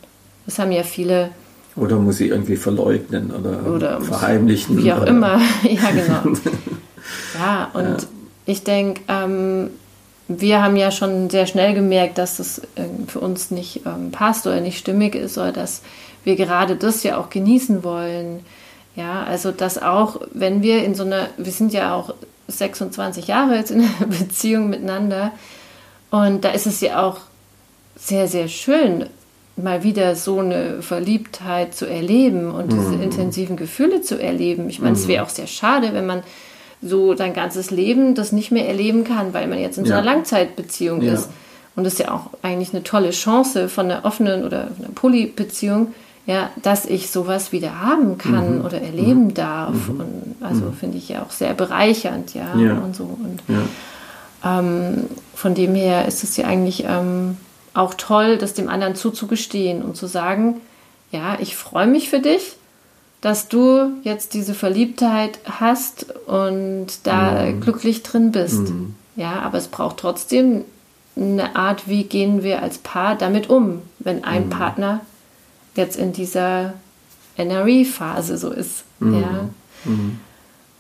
Das 0.45 0.59
haben 0.59 0.71
ja 0.71 0.83
viele 0.83 1.31
oder 1.77 1.97
muss 1.97 2.19
sie 2.19 2.29
irgendwie 2.29 2.57
verleugnen 2.57 3.31
oder, 3.31 3.73
oder 3.73 4.01
verheimlichen. 4.03 4.77
Wie 4.83 4.93
auch 4.93 5.01
oder? 5.01 5.09
immer. 5.09 5.41
ja, 5.63 5.91
genau. 5.93 6.39
Ja, 7.39 7.71
und 7.73 8.03
ja. 8.03 8.09
ich 8.47 8.65
denke, 8.65 9.01
ähm, 9.09 9.71
wir 10.29 10.63
haben 10.63 10.77
ja 10.77 10.91
schon 10.91 11.29
sehr 11.29 11.47
schnell 11.47 11.75
gemerkt, 11.75 12.19
dass 12.19 12.37
das 12.37 12.61
äh, 12.77 12.85
für 13.09 13.21
uns 13.21 13.51
nicht 13.51 13.83
ähm, 13.85 14.13
passt 14.13 14.47
oder 14.47 14.61
nicht 14.61 14.79
stimmig 14.79 15.15
ist 15.15 15.37
oder 15.39 15.53
dass 15.53 15.83
wir 16.23 16.37
gerade 16.37 16.77
das 16.77 17.03
ja 17.03 17.19
auch 17.19 17.31
genießen 17.31 17.83
wollen. 17.83 18.45
Ja, 18.95 19.25
also 19.25 19.51
dass 19.51 19.83
auch, 19.83 20.21
wenn 20.33 20.63
wir 20.63 20.85
in 20.85 20.95
so 20.95 21.05
einer, 21.05 21.29
wir 21.37 21.53
sind 21.53 21.73
ja 21.73 21.95
auch 21.95 22.15
26 22.49 23.27
Jahre 23.27 23.57
jetzt 23.57 23.71
in 23.71 23.81
einer 23.81 24.07
Beziehung 24.19 24.71
miteinander 24.71 25.33
und 26.11 26.45
da 26.45 26.51
ist 26.51 26.67
es 26.67 26.81
ja 26.81 27.03
auch 27.03 27.19
sehr, 27.97 28.29
sehr 28.29 28.49
schön, 28.49 29.07
mal 29.57 29.83
wieder 29.83 30.17
so 30.17 30.39
eine 30.39 30.83
Verliebtheit 30.83 31.75
zu 31.75 31.87
erleben 31.87 32.51
und 32.51 32.73
diese 32.73 32.93
mhm. 32.93 33.03
intensiven 33.03 33.57
Gefühle 33.57 34.01
zu 34.01 34.21
erleben. 34.21 34.71
Ich 34.71 34.81
meine, 34.81 34.97
es 34.97 35.07
wäre 35.07 35.23
mhm. 35.23 35.27
auch 35.27 35.31
sehr 35.31 35.47
schade, 35.47 35.91
wenn 35.93 36.07
man 36.07 36.23
so 36.83 37.15
dein 37.15 37.35
ganzes 37.35 37.71
Leben 37.71 38.15
das 38.15 38.33
nicht 38.33 38.51
mehr 38.51 38.67
erleben 38.67 39.05
kann, 39.05 39.35
weil 39.35 39.47
man 39.47 39.59
jetzt 39.59 39.79
in 39.79 39.85
so 39.85 39.93
einer 39.93 40.03
Langzeitbeziehung 40.03 41.03
ja. 41.03 41.15
ist. 41.15 41.29
Und 41.77 41.85
das 41.85 41.95
ist 41.95 41.99
ja 42.01 42.13
auch 42.13 42.31
eigentlich 42.43 42.73
eine 42.73 42.83
tolle 42.83 43.11
Chance 43.11 43.69
von 43.69 43.91
einer 43.91 44.05
offenen 44.05 44.45
oder 44.45 44.69
einer 44.79 44.89
Polybeziehung, 44.95 45.95
ja, 46.27 46.51
dass 46.63 46.85
ich 46.85 47.11
sowas 47.11 47.53
wieder 47.53 47.81
haben 47.81 48.19
kann 48.19 48.59
mhm. 48.59 48.65
oder 48.65 48.81
erleben 48.81 49.25
mhm. 49.25 49.35
darf. 49.35 49.89
Mhm. 49.89 50.01
Und 50.01 50.35
also 50.41 50.67
mhm. 50.67 50.73
finde 50.75 50.99
ich 50.99 51.09
ja 51.09 51.23
auch 51.23 51.31
sehr 51.31 51.55
bereichernd, 51.55 52.35
ja, 52.35 52.55
ja. 52.57 52.75
und 52.79 52.97
so. 52.97 53.05
Und 53.05 53.41
ähm, 54.45 55.05
von 55.35 55.55
dem 55.55 55.75
her 55.75 56.07
ist 56.07 56.25
es 56.25 56.37
ja 56.37 56.47
eigentlich 56.47 56.85
ähm, 56.89 57.37
auch 57.75 57.95
toll, 57.95 58.39
das 58.39 58.55
dem 58.55 58.69
anderen 58.69 58.95
zuzugestehen 58.95 59.83
und 59.83 59.97
zu 59.97 60.07
sagen, 60.07 60.61
ja, 61.13 61.39
ich 61.41 61.57
freue 61.57 61.87
mich 61.87 62.09
für 62.09 62.21
dich 62.21 62.57
dass 63.21 63.49
du 63.49 63.93
jetzt 64.03 64.35
diese 64.35 64.55
Verliebtheit 64.55 65.39
hast 65.45 66.07
und 66.27 66.87
da 67.05 67.45
mhm. 67.45 67.61
glücklich 67.61 68.03
drin 68.03 68.33
bist. 68.33 68.71
Mhm. 68.71 68.95
Ja, 69.17 69.41
aber 69.41 69.59
es 69.59 69.69
braucht 69.69 69.99
trotzdem 69.99 70.65
eine 71.17 71.55
Art, 71.57 71.87
wie 71.87 72.05
gehen 72.05 72.43
wir 72.43 72.63
als 72.63 72.79
Paar 72.79 73.17
damit 73.17 73.51
um, 73.51 73.83
wenn 73.99 74.25
ein 74.25 74.47
mhm. 74.47 74.51
Partner 74.51 75.01
jetzt 75.75 75.97
in 75.97 76.13
dieser 76.13 76.75
NRE-Phase 77.37 78.39
so 78.39 78.51
ist. 78.51 78.85
Mhm. 79.01 79.21
Ja. 79.21 79.49
Mhm. 79.85 80.21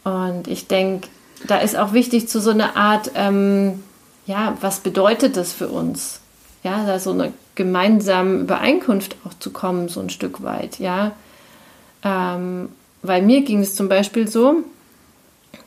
Und 0.05 0.49
ich 0.49 0.67
denke, 0.67 1.09
da 1.47 1.59
ist 1.59 1.77
auch 1.77 1.93
wichtig 1.93 2.29
zu 2.29 2.41
so 2.41 2.51
einer 2.51 2.77
Art, 2.77 3.11
ähm, 3.15 3.83
ja, 4.25 4.57
was 4.61 4.81
bedeutet 4.81 5.37
das 5.37 5.53
für 5.53 5.69
uns? 5.69 6.21
Ja, 6.63 6.85
da 6.87 6.99
so 6.99 7.11
eine 7.11 7.33
gemeinsame 7.55 8.41
Übereinkunft 8.41 9.17
auch 9.27 9.35
zu 9.39 9.51
kommen, 9.51 9.89
so 9.89 10.01
ein 10.01 10.11
Stück 10.11 10.43
weit, 10.43 10.79
ja 10.79 11.13
ähm, 12.05 12.69
weil 13.03 13.23
mir 13.23 13.43
ging 13.43 13.61
es 13.61 13.75
zum 13.75 13.89
Beispiel 13.89 14.29
so, 14.29 14.57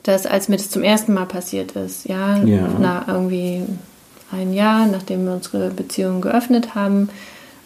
dass 0.03 0.25
als 0.25 0.49
mir 0.49 0.57
das 0.57 0.69
zum 0.69 0.83
ersten 0.83 1.13
Mal 1.13 1.25
passiert 1.25 1.73
ist, 1.73 2.05
ja, 2.05 2.37
ja. 2.37 2.67
nach 2.79 3.07
irgendwie 3.07 3.63
ein 4.31 4.53
Jahr, 4.53 4.85
nachdem 4.87 5.25
wir 5.25 5.33
unsere 5.33 5.69
Beziehung 5.69 6.21
geöffnet 6.21 6.75
haben, 6.75 7.09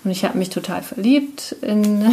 und 0.03 0.11
ich 0.11 0.23
habe 0.23 0.37
mich 0.37 0.49
total 0.49 0.83
verliebt 0.83 1.55
in 1.61 2.05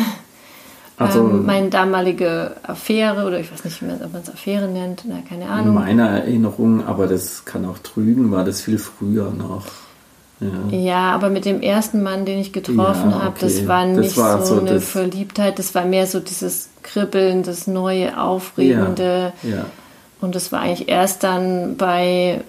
also, 0.96 1.20
ähm, 1.20 1.46
meine 1.46 1.70
damalige 1.70 2.56
Affäre 2.62 3.26
oder 3.26 3.38
ich 3.38 3.52
weiß 3.52 3.64
nicht, 3.64 3.82
wie 3.82 3.86
man 3.86 4.00
es 4.00 4.30
Affäre 4.30 4.68
nennt, 4.68 5.04
na, 5.06 5.22
keine 5.28 5.48
Ahnung. 5.48 5.68
In 5.68 5.74
meiner 5.74 6.08
Erinnerung, 6.08 6.84
aber 6.84 7.06
das 7.06 7.44
kann 7.44 7.64
auch 7.64 7.78
trügen, 7.78 8.32
war 8.32 8.44
das 8.44 8.62
viel 8.62 8.78
früher 8.78 9.30
noch. 9.30 9.66
Ja. 10.40 10.76
ja. 10.76 11.14
aber 11.14 11.30
mit 11.30 11.44
dem 11.44 11.60
ersten 11.62 12.02
Mann, 12.02 12.24
den 12.24 12.38
ich 12.38 12.52
getroffen 12.52 13.10
ja, 13.10 13.22
habe, 13.22 13.36
das 13.40 13.66
war 13.66 13.86
nicht 13.86 14.10
das 14.10 14.16
war 14.16 14.44
so, 14.44 14.56
so, 14.56 14.60
eine 14.60 14.80
Verliebtheit, 14.80 15.58
das 15.58 15.74
war 15.74 15.84
mehr 15.84 16.06
so 16.06 16.20
dieses 16.20 16.68
Kribbeln, 16.82 17.42
das 17.42 17.66
neue, 17.66 18.20
aufregende. 18.20 19.32
Ja, 19.42 19.66
Und 20.20 20.34
das 20.34 20.52
war 20.52 20.60
eigentlich 20.60 20.88
erst 20.88 21.22
dann 21.24 21.76
bei 21.76 22.42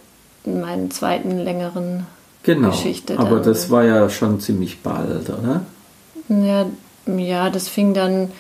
meinen 0.46 0.92
zweiten 0.92 1.38
längeren 1.38 2.06
genau, 2.44 2.70
Geschichte. 2.70 3.18
Aber 3.20 3.40
das 3.40 3.70
war 3.70 3.84
ja 3.84 4.10
schon 4.10 4.40
ziemlich 4.40 4.82
bald, 4.82 5.30
oder? 5.30 5.62
Ja, 6.30 6.66
ja, 7.08 7.50
das 7.50 7.68
fing 7.68 7.94
dann 7.94 8.32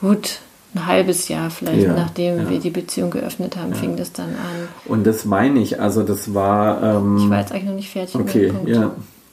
gut 0.00 0.40
ein 0.74 0.86
halbes 0.86 1.28
Jahr 1.28 1.50
vielleicht, 1.50 1.82
ja, 1.82 1.94
nachdem 1.94 2.38
ja. 2.38 2.50
wir 2.50 2.60
die 2.60 2.70
Beziehung 2.70 3.10
geöffnet 3.10 3.56
haben, 3.56 3.70
ja. 3.72 3.76
fing 3.76 3.96
das 3.96 4.12
dann 4.12 4.28
an. 4.28 4.68
Und 4.84 5.04
das 5.04 5.24
meine 5.24 5.60
ich, 5.60 5.80
also 5.80 6.02
das 6.02 6.32
war. 6.32 6.82
Ähm, 6.82 7.16
ich 7.18 7.30
war 7.30 7.40
jetzt 7.40 7.52
eigentlich 7.52 7.64
noch 7.64 7.74
nicht 7.74 7.90
fertig. 7.90 8.14
Okay, 8.14 8.52
ja. 8.66 8.92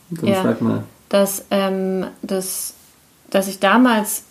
Dann 0.09 0.43
sag 0.43 0.61
mal. 0.61 0.83
Dass, 1.09 1.45
ähm, 1.51 2.05
das, 2.21 2.73
dass 3.29 3.47
ich 3.47 3.59
damals 3.59 4.23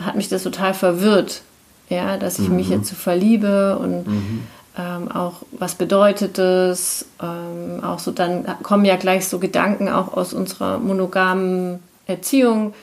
hat 0.00 0.16
mich 0.16 0.28
das 0.28 0.42
total 0.42 0.74
verwirrt, 0.74 1.42
ja, 1.88 2.16
dass 2.16 2.38
ich 2.38 2.48
mhm. 2.48 2.56
mich 2.56 2.68
jetzt 2.68 2.88
so 2.88 2.94
verliebe 2.94 3.78
und 3.78 4.06
mhm. 4.06 4.40
ähm, 4.76 5.10
auch 5.12 5.42
was 5.52 5.74
bedeutet 5.74 6.38
das, 6.38 7.06
ähm, 7.22 7.84
auch 7.84 7.98
so 7.98 8.10
dann 8.10 8.46
kommen 8.62 8.84
ja 8.84 8.96
gleich 8.96 9.28
so 9.28 9.38
Gedanken 9.38 9.88
auch 9.88 10.14
aus 10.16 10.32
unserer 10.32 10.78
monogamen 10.78 11.80
Erziehung 12.06 12.74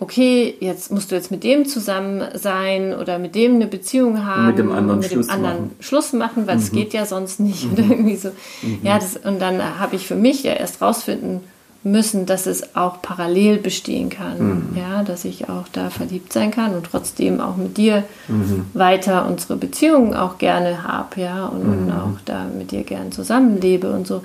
okay, 0.00 0.54
jetzt 0.60 0.90
musst 0.90 1.10
du 1.10 1.14
jetzt 1.14 1.30
mit 1.30 1.44
dem 1.44 1.66
zusammen 1.66 2.22
sein 2.34 2.94
oder 2.94 3.18
mit 3.18 3.34
dem 3.34 3.56
eine 3.56 3.66
Beziehung 3.66 4.24
haben, 4.24 4.40
und 4.40 4.46
mit 4.48 4.58
dem 4.58 4.72
anderen, 4.72 5.00
mit 5.00 5.10
Schluss, 5.10 5.26
dem 5.26 5.34
anderen 5.34 5.56
machen. 5.56 5.76
Schluss 5.80 6.12
machen, 6.14 6.46
weil 6.46 6.56
es 6.56 6.72
mhm. 6.72 6.76
geht 6.76 6.92
ja 6.94 7.06
sonst 7.06 7.38
nicht 7.38 7.66
mhm. 7.66 7.72
oder 7.72 7.82
irgendwie 7.82 8.16
so. 8.16 8.30
Mhm. 8.62 8.78
Ja, 8.82 8.98
das, 8.98 9.16
und 9.16 9.40
dann 9.40 9.78
habe 9.78 9.96
ich 9.96 10.06
für 10.06 10.16
mich 10.16 10.42
ja 10.42 10.54
erst 10.54 10.80
rausfinden 10.80 11.40
müssen, 11.82 12.26
dass 12.26 12.46
es 12.46 12.76
auch 12.76 13.00
parallel 13.00 13.58
bestehen 13.58 14.08
kann, 14.10 14.38
mhm. 14.38 14.76
ja, 14.76 15.02
dass 15.02 15.24
ich 15.24 15.48
auch 15.48 15.68
da 15.72 15.90
verliebt 15.90 16.32
sein 16.32 16.50
kann 16.50 16.74
und 16.74 16.86
trotzdem 16.86 17.40
auch 17.40 17.56
mit 17.56 17.76
dir 17.76 18.04
mhm. 18.28 18.66
weiter 18.74 19.26
unsere 19.26 19.56
Beziehungen 19.56 20.14
auch 20.14 20.38
gerne 20.38 20.82
habe, 20.82 21.20
ja, 21.20 21.46
und, 21.46 21.62
und 21.62 21.86
mhm. 21.86 21.92
auch 21.92 22.20
da 22.24 22.44
mit 22.44 22.70
dir 22.70 22.84
gern 22.84 23.12
zusammenlebe 23.12 23.90
und 23.92 24.06
so. 24.06 24.22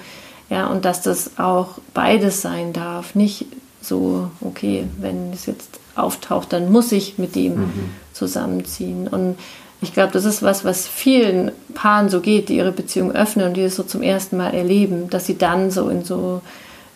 Ja, 0.49 0.67
und 0.67 0.85
dass 0.85 1.01
das 1.01 1.37
auch 1.37 1.79
beides 1.93 2.41
sein 2.41 2.71
darf, 2.71 3.15
nicht 3.15 3.47
so, 3.87 4.29
okay, 4.41 4.85
wenn 4.99 5.31
es 5.33 5.45
jetzt 5.45 5.79
auftaucht, 5.95 6.53
dann 6.53 6.71
muss 6.71 6.91
ich 6.91 7.17
mit 7.17 7.35
dem 7.35 7.55
mhm. 7.55 7.89
zusammenziehen. 8.13 9.07
Und 9.07 9.37
ich 9.81 9.93
glaube, 9.93 10.11
das 10.11 10.25
ist 10.25 10.41
was, 10.41 10.65
was 10.65 10.87
vielen 10.87 11.51
Paaren 11.73 12.09
so 12.09 12.21
geht, 12.21 12.49
die 12.49 12.57
ihre 12.57 12.71
Beziehung 12.71 13.11
öffnen 13.11 13.47
und 13.47 13.53
die 13.55 13.61
es 13.61 13.75
so 13.75 13.83
zum 13.83 14.01
ersten 14.01 14.37
Mal 14.37 14.53
erleben, 14.53 15.09
dass 15.09 15.25
sie 15.25 15.37
dann 15.37 15.71
so 15.71 15.89
in 15.89 16.03
so 16.03 16.41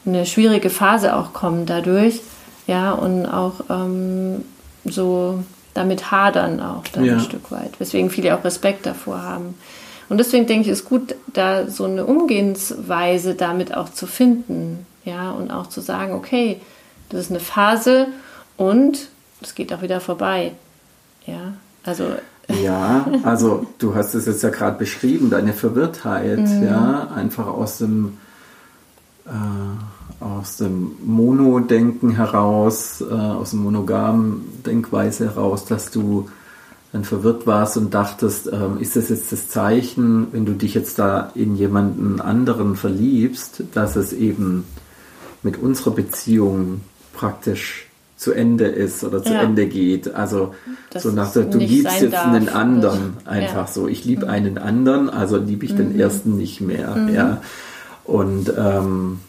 eine 0.05 0.25
schwierige 0.25 0.69
Phase 0.69 1.15
auch 1.15 1.33
kommen 1.33 1.65
dadurch, 1.65 2.21
ja, 2.67 2.91
und 2.91 3.25
auch 3.25 3.61
ähm, 3.69 4.43
so 4.85 5.43
damit 5.73 6.11
hadern 6.11 6.59
auch 6.59 6.83
dann 6.91 7.05
ja. 7.05 7.13
ein 7.13 7.19
Stück 7.19 7.51
weit, 7.51 7.79
weswegen 7.79 8.09
viele 8.09 8.35
auch 8.35 8.43
Respekt 8.43 8.85
davor 8.85 9.21
haben. 9.21 9.55
Und 10.09 10.17
deswegen 10.17 10.47
denke 10.47 10.65
ich, 10.65 10.71
ist 10.71 10.85
gut, 10.85 11.15
da 11.33 11.67
so 11.67 11.85
eine 11.85 12.05
Umgehensweise 12.05 13.35
damit 13.35 13.75
auch 13.75 13.89
zu 13.89 14.07
finden, 14.07 14.85
ja, 15.05 15.31
und 15.31 15.51
auch 15.51 15.67
zu 15.67 15.81
sagen, 15.81 16.13
okay, 16.13 16.59
das 17.09 17.21
ist 17.21 17.31
eine 17.31 17.39
Phase 17.39 18.07
und 18.57 19.09
es 19.41 19.55
geht 19.55 19.73
auch 19.73 19.81
wieder 19.81 19.99
vorbei. 19.99 20.53
Ja, 21.25 21.53
also. 21.83 22.05
Ja, 22.63 23.05
also 23.23 23.67
du 23.77 23.93
hast 23.93 24.15
es 24.15 24.25
jetzt 24.25 24.41
ja 24.41 24.49
gerade 24.49 24.79
beschrieben, 24.79 25.29
deine 25.29 25.53
Verwirrtheit, 25.53 26.39
mhm. 26.39 26.63
ja, 26.63 27.07
einfach 27.15 27.45
aus 27.45 27.77
dem 27.77 28.17
äh, 29.27 30.23
aus 30.23 30.57
dem 30.57 30.93
Mono-Denken 31.05 32.15
heraus, 32.15 33.01
äh, 33.01 33.13
aus 33.13 33.51
dem 33.51 33.63
monogamen 33.63 34.63
Denkweise 34.65 35.25
heraus, 35.25 35.65
dass 35.65 35.91
du 35.91 36.29
dann 36.91 37.03
verwirrt 37.03 37.45
warst 37.45 37.77
und 37.77 37.93
dachtest, 37.93 38.47
ähm, 38.51 38.79
ist 38.79 38.95
das 38.95 39.09
jetzt 39.09 39.31
das 39.31 39.47
Zeichen, 39.47 40.27
wenn 40.31 40.45
du 40.45 40.53
dich 40.53 40.73
jetzt 40.73 40.97
da 40.99 41.31
in 41.35 41.55
jemanden 41.55 42.19
anderen 42.19 42.75
verliebst, 42.75 43.63
dass 43.73 43.95
es 43.95 44.11
eben 44.11 44.65
mit 45.43 45.57
unserer 45.57 45.91
Beziehung 45.91 46.81
praktisch 47.13 47.89
zu 48.19 48.33
Ende 48.33 48.65
ist 48.65 49.03
oder 49.05 49.23
zu 49.23 49.31
ja. 49.31 49.43
Ende 49.43 49.65
geht. 49.67 50.13
Also 50.13 50.53
das 50.91 51.03
so 51.03 51.11
nach 51.11 51.31
der, 51.31 51.43
du 51.43 51.57
liebst 51.57 52.01
jetzt 52.01 52.13
darf. 52.13 52.27
einen 52.27 52.49
anderen 52.49 53.15
einfach 53.25 53.67
ja. 53.67 53.73
so. 53.73 53.87
Ich 53.87 54.03
liebe 54.03 54.25
mhm. 54.25 54.31
einen 54.31 54.57
anderen, 54.57 55.09
also 55.09 55.37
liebe 55.37 55.65
ich 55.65 55.71
mhm. 55.73 55.77
den 55.77 55.99
ersten 55.99 56.37
nicht 56.37 56.59
mehr. 56.59 56.95
Mhm. 56.95 57.13
Ja. 57.13 57.41
Und, 58.03 58.51
ähm, 58.57 59.19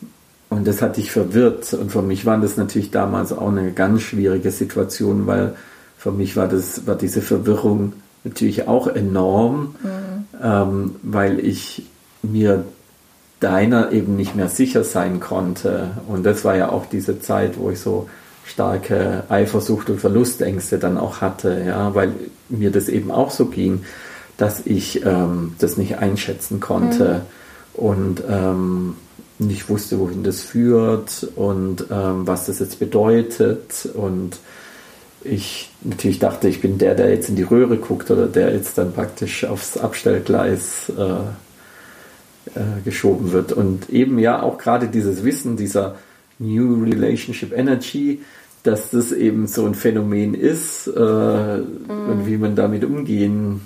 und 0.49 0.67
das 0.67 0.83
hat 0.83 0.97
dich 0.97 1.13
verwirrt. 1.13 1.73
Und 1.73 1.93
für 1.93 2.03
mich 2.03 2.27
war 2.27 2.39
das 2.39 2.57
natürlich 2.57 2.91
damals 2.91 3.33
auch 3.33 3.49
eine 3.49 3.73
ganz 3.73 4.03
schwierige 4.03 4.51
Situation, 4.51 5.29
weil 5.29 5.55
für 5.97 6.11
mich 6.11 6.37
war, 6.37 6.49
das, 6.49 6.87
war 6.89 6.97
diese 6.97 7.23
Verwirrung 7.23 7.93
natürlich 8.25 8.67
auch 8.67 8.89
enorm, 8.89 9.77
mhm. 9.83 10.25
ähm, 10.43 10.95
weil 11.05 11.39
ich 11.39 11.85
mir 12.23 12.65
deiner 13.41 13.91
eben 13.93 14.17
nicht 14.17 14.37
mehr 14.37 14.49
sicher 14.49 14.85
sein 14.85 15.19
konnte. 15.19 15.93
Und 16.07 16.25
das 16.25 16.45
war 16.45 16.57
ja 16.57 16.69
auch 16.69 16.87
diese 16.87 17.21
Zeit, 17.21 17.59
wo 17.59 17.71
ich 17.71 17.81
so 17.81 18.09
starke 18.45 19.25
Eifersucht 19.29 19.91
und 19.91 20.01
Verlustängste 20.01 20.79
dann 20.79 20.99
auch 20.99 21.21
hatte, 21.21 21.63
ja, 21.67 21.95
weil 21.95 22.13
mir 22.49 22.71
das 22.71 22.89
eben 22.89 23.11
auch 23.11 23.31
so 23.31 23.47
ging, 23.47 23.85
dass 24.37 24.65
ich 24.65 25.05
ähm, 25.05 25.55
das 25.59 25.77
nicht 25.77 25.99
einschätzen 25.99 26.61
konnte 26.61 27.23
mhm. 27.75 27.85
und 27.85 28.23
ähm, 28.29 28.97
nicht 29.39 29.69
wusste, 29.69 29.99
wohin 29.99 30.23
das 30.23 30.41
führt 30.41 31.27
und 31.37 31.87
ähm, 31.91 32.27
was 32.27 32.47
das 32.47 32.59
jetzt 32.59 32.79
bedeutet 32.79 33.89
und 33.95 34.39
ich 35.23 35.71
natürlich 35.83 36.19
dachte, 36.19 36.49
ich 36.49 36.61
bin 36.61 36.79
der, 36.79 36.95
der 36.95 37.11
jetzt 37.11 37.29
in 37.29 37.37
die 37.37 37.43
Röhre 37.43 37.77
guckt 37.77 38.11
oder 38.11 38.27
der 38.27 38.53
jetzt 38.53 38.79
dann 38.79 38.93
praktisch 38.93 39.45
aufs 39.45 39.77
Abstellgleis 39.77 40.91
äh, 40.97 41.21
äh, 42.55 42.81
geschoben 42.85 43.33
wird. 43.33 43.53
Und 43.53 43.91
eben 43.91 44.19
ja 44.19 44.43
auch 44.43 44.59
gerade 44.59 44.89
dieses 44.89 45.25
Wissen 45.25 45.57
dieser 45.57 45.97
New 46.39 46.83
Relationship 46.85 47.53
Energy, 47.53 48.21
dass 48.63 48.91
das 48.91 49.13
eben 49.13 49.47
so 49.47 49.67
ein 49.67 49.75
Phänomen 49.75 50.35
ist 50.35 50.87
äh, 50.87 50.91
mhm. 50.99 51.65
und 51.89 52.27
wie 52.27 52.37
man 52.37 52.57
damit 52.57 52.85
umgehen 52.85 53.61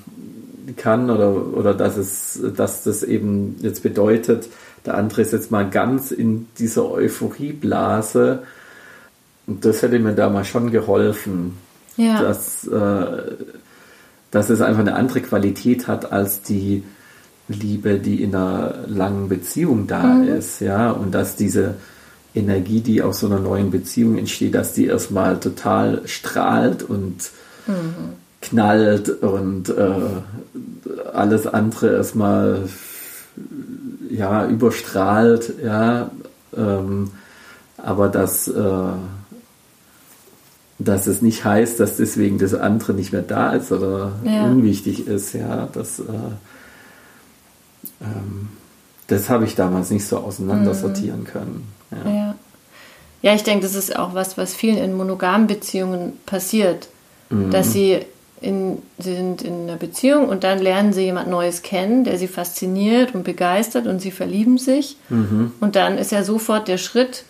kann 0.77 1.11
oder, 1.11 1.55
oder 1.55 1.75
dass 1.75 1.97
es, 1.97 2.41
dass 2.57 2.85
das 2.85 3.03
eben 3.03 3.57
jetzt 3.61 3.83
bedeutet, 3.83 4.49
der 4.87 4.97
andere 4.97 5.23
ist 5.23 5.33
jetzt 5.33 5.51
mal 5.51 5.69
ganz 5.69 6.11
in 6.11 6.47
dieser 6.59 6.91
Euphorieblase 6.91 8.43
und 9.47 9.65
das 9.65 9.83
hätte 9.83 9.99
mir 9.99 10.15
damals 10.15 10.49
schon 10.49 10.71
geholfen, 10.71 11.59
ja. 11.97 12.23
dass, 12.23 12.67
äh, 12.67 13.07
dass 14.31 14.51
es 14.51 14.61
einfach 14.61 14.81
eine 14.81 14.95
andere 14.95 15.21
Qualität 15.21 15.87
hat 15.87 16.13
als 16.13 16.43
die 16.43 16.83
Liebe, 17.49 17.99
die 17.99 18.23
in 18.23 18.35
einer 18.35 18.75
langen 18.87 19.29
Beziehung 19.29 19.87
da 19.87 20.03
mhm. 20.03 20.29
ist, 20.29 20.61
ja, 20.61 20.91
und 20.91 21.15
dass 21.15 21.37
diese 21.37 21.75
Energie, 22.35 22.81
die 22.81 23.03
aus 23.03 23.21
so 23.21 23.27
einer 23.27 23.39
neuen 23.39 23.71
Beziehung 23.71 24.19
entsteht, 24.19 24.55
dass 24.55 24.73
die 24.73 24.87
erstmal 24.87 25.39
total 25.39 26.03
strahlt 26.07 26.83
und 26.83 27.31
mhm. 27.67 27.95
knallt 28.41 29.09
und 29.09 29.69
äh, 29.69 29.93
alles 31.13 31.47
andere 31.47 31.93
erstmal 31.93 32.69
ja 34.11 34.47
überstrahlt, 34.47 35.55
ja, 35.63 36.11
ähm, 36.57 37.11
aber 37.77 38.09
dass 38.09 38.49
äh, 38.49 38.93
dass 40.79 41.07
es 41.07 41.23
nicht 41.23 41.45
heißt, 41.45 41.79
dass 41.79 41.97
deswegen 41.97 42.39
das 42.39 42.55
andere 42.55 42.95
nicht 42.95 43.13
mehr 43.13 43.23
da 43.23 43.53
ist 43.53 43.71
oder 43.71 44.13
ja. 44.25 44.45
unwichtig 44.45 45.07
ist. 45.07 45.33
Ja, 45.33 45.69
das, 45.73 46.01
äh, 46.01 46.03
ähm, 48.05 48.49
das 49.07 49.29
habe 49.29 49.45
ich 49.45 49.55
damals 49.55 49.91
nicht 49.91 50.07
so 50.07 50.19
auseinandersortieren 50.19 51.21
mhm. 51.21 51.25
können. 51.25 51.73
Ja. 51.91 52.11
ja. 52.11 52.35
ja. 53.23 53.35
ich 53.35 53.43
denke, 53.43 53.65
das 53.65 53.75
ist 53.75 53.97
auch 53.97 54.15
was, 54.15 54.39
was 54.39 54.55
vielen 54.55 54.79
in 54.79 54.95
monogamen 54.95 55.47
Beziehungen 55.47 56.15
passiert, 56.27 56.89
mhm. 57.31 57.51
dass 57.51 57.73
sie 57.73 58.01
in, 58.41 58.83
sie 58.99 59.15
sind 59.15 59.43
in 59.43 59.63
einer 59.63 59.77
Beziehung 59.77 60.29
und 60.29 60.45
dann 60.45 60.59
lernen 60.59 60.93
sie 60.93 61.03
jemand 61.03 61.29
Neues 61.29 61.63
kennen, 61.63 62.05
der 62.05 62.19
sie 62.19 62.29
fasziniert 62.29 63.15
und 63.15 63.25
begeistert 63.25 63.87
und 63.87 64.01
sie 64.01 64.11
verlieben 64.11 64.59
sich. 64.59 64.97
Mhm. 65.09 65.53
Und 65.61 65.77
dann 65.77 65.99
ist 65.99 66.13
ja 66.13 66.23
sofort 66.23 66.69
der 66.69 66.79
Schritt, 66.79 67.25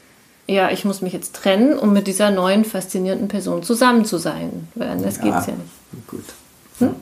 ja, 0.47 0.71
ich 0.71 0.85
muss 0.85 1.01
mich 1.01 1.13
jetzt 1.13 1.35
trennen, 1.35 1.79
um 1.79 1.93
mit 1.93 2.07
dieser 2.07 2.31
neuen, 2.31 2.65
faszinierenden 2.65 3.29
Person 3.29 3.63
zusammen 3.63 4.05
zu 4.05 4.19
sein. 4.19 4.69
Weil 4.75 4.89
anders 4.89 5.19
ja, 5.19 5.23
geht 5.23 5.35
es 5.35 5.47
ja 5.47 5.53
nicht. 5.53 6.07
Gut. 6.09 6.25
Hm? 6.81 6.97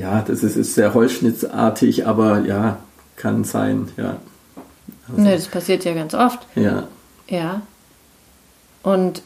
Ja, 0.00 0.22
das 0.22 0.42
ist, 0.42 0.56
ist, 0.56 0.74
sehr 0.74 0.94
holzschnittsartig, 0.94 2.06
aber 2.06 2.40
ja, 2.40 2.78
kann 3.16 3.44
sein, 3.44 3.88
ja. 3.98 4.16
Also, 5.08 5.20
ne, 5.20 5.34
das 5.34 5.46
passiert 5.46 5.84
ja 5.84 5.92
ganz 5.92 6.14
oft. 6.14 6.46
Ja. 6.54 6.88
Ja. 7.28 7.60
Und 8.82 9.20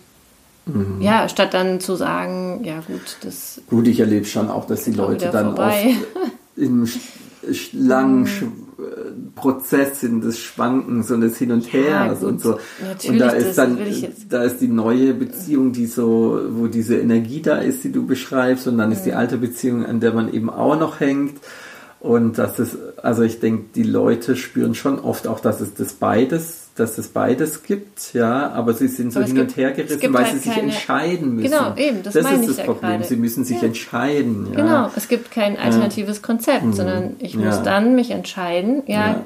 mhm. 0.66 1.00
ja, 1.00 1.28
statt 1.28 1.54
dann 1.54 1.78
zu 1.78 1.94
sagen, 1.94 2.64
ja 2.64 2.80
gut, 2.80 3.18
das. 3.20 3.60
Gut, 3.70 3.86
ich 3.86 4.00
erlebe 4.00 4.24
schon 4.26 4.50
auch, 4.50 4.66
dass 4.66 4.82
die 4.82 4.92
Leute 4.92 5.30
dann 5.30 5.54
vorbei. 5.54 5.94
oft 5.96 6.32
im 6.56 6.88
langen 7.72 8.22
mhm. 8.22 8.63
Prozess 9.34 10.00
sind 10.00 10.24
des 10.24 10.38
Schwankens 10.38 11.10
und 11.10 11.20
des 11.20 11.38
Hin 11.38 11.52
und 11.52 11.72
Hers 11.72 12.20
ja, 12.20 12.28
und 12.28 12.40
so. 12.40 12.58
Und 13.08 13.18
da 13.18 13.30
ist 13.30 13.56
dann, 13.56 13.78
da 14.28 14.42
ist 14.42 14.60
die 14.60 14.68
neue 14.68 15.14
Beziehung, 15.14 15.72
die 15.72 15.86
so, 15.86 16.40
wo 16.50 16.66
diese 16.66 16.96
Energie 16.96 17.42
da 17.42 17.58
ist, 17.58 17.84
die 17.84 17.92
du 17.92 18.06
beschreibst, 18.06 18.66
und 18.66 18.78
dann 18.78 18.92
ist 18.92 19.02
die 19.02 19.12
alte 19.12 19.36
Beziehung, 19.38 19.84
an 19.84 20.00
der 20.00 20.12
man 20.12 20.32
eben 20.32 20.50
auch 20.50 20.78
noch 20.78 21.00
hängt. 21.00 21.38
Und 22.00 22.36
das 22.36 22.58
ist, 22.58 22.76
also 23.02 23.22
ich 23.22 23.40
denke, 23.40 23.66
die 23.74 23.82
Leute 23.82 24.36
spüren 24.36 24.74
schon 24.74 24.98
oft 24.98 25.26
auch, 25.26 25.40
dass 25.40 25.60
es 25.60 25.74
das 25.74 25.94
beides 25.94 26.63
dass 26.76 26.98
es 26.98 27.08
beides 27.08 27.62
gibt, 27.62 28.14
ja, 28.14 28.50
aber 28.50 28.74
sie 28.74 28.88
sind 28.88 29.12
so 29.12 29.22
hin 29.22 29.38
und 29.38 29.56
her 29.56 29.70
gerissen, 29.70 30.12
weil 30.12 30.24
halt 30.24 30.42
sie 30.42 30.48
sich 30.48 30.58
entscheiden 30.58 31.36
müssen. 31.36 31.50
Genau, 31.50 31.76
eben, 31.76 32.02
das, 32.02 32.14
das 32.14 32.24
meine 32.24 32.44
ist 32.44 32.58
das 32.58 32.66
Problem. 32.66 32.90
Grade. 32.92 33.04
Sie 33.04 33.16
müssen 33.16 33.44
sich 33.44 33.60
ja. 33.60 33.68
entscheiden. 33.68 34.48
Ja. 34.50 34.56
Genau, 34.56 34.90
es 34.96 35.06
gibt 35.06 35.30
kein 35.30 35.56
alternatives 35.56 36.20
Konzept, 36.20 36.64
mhm. 36.64 36.72
sondern 36.72 37.16
ich 37.20 37.36
muss 37.36 37.62
dann 37.62 37.94
mich 37.94 38.10
entscheiden, 38.10 38.82
ja, 38.86 39.20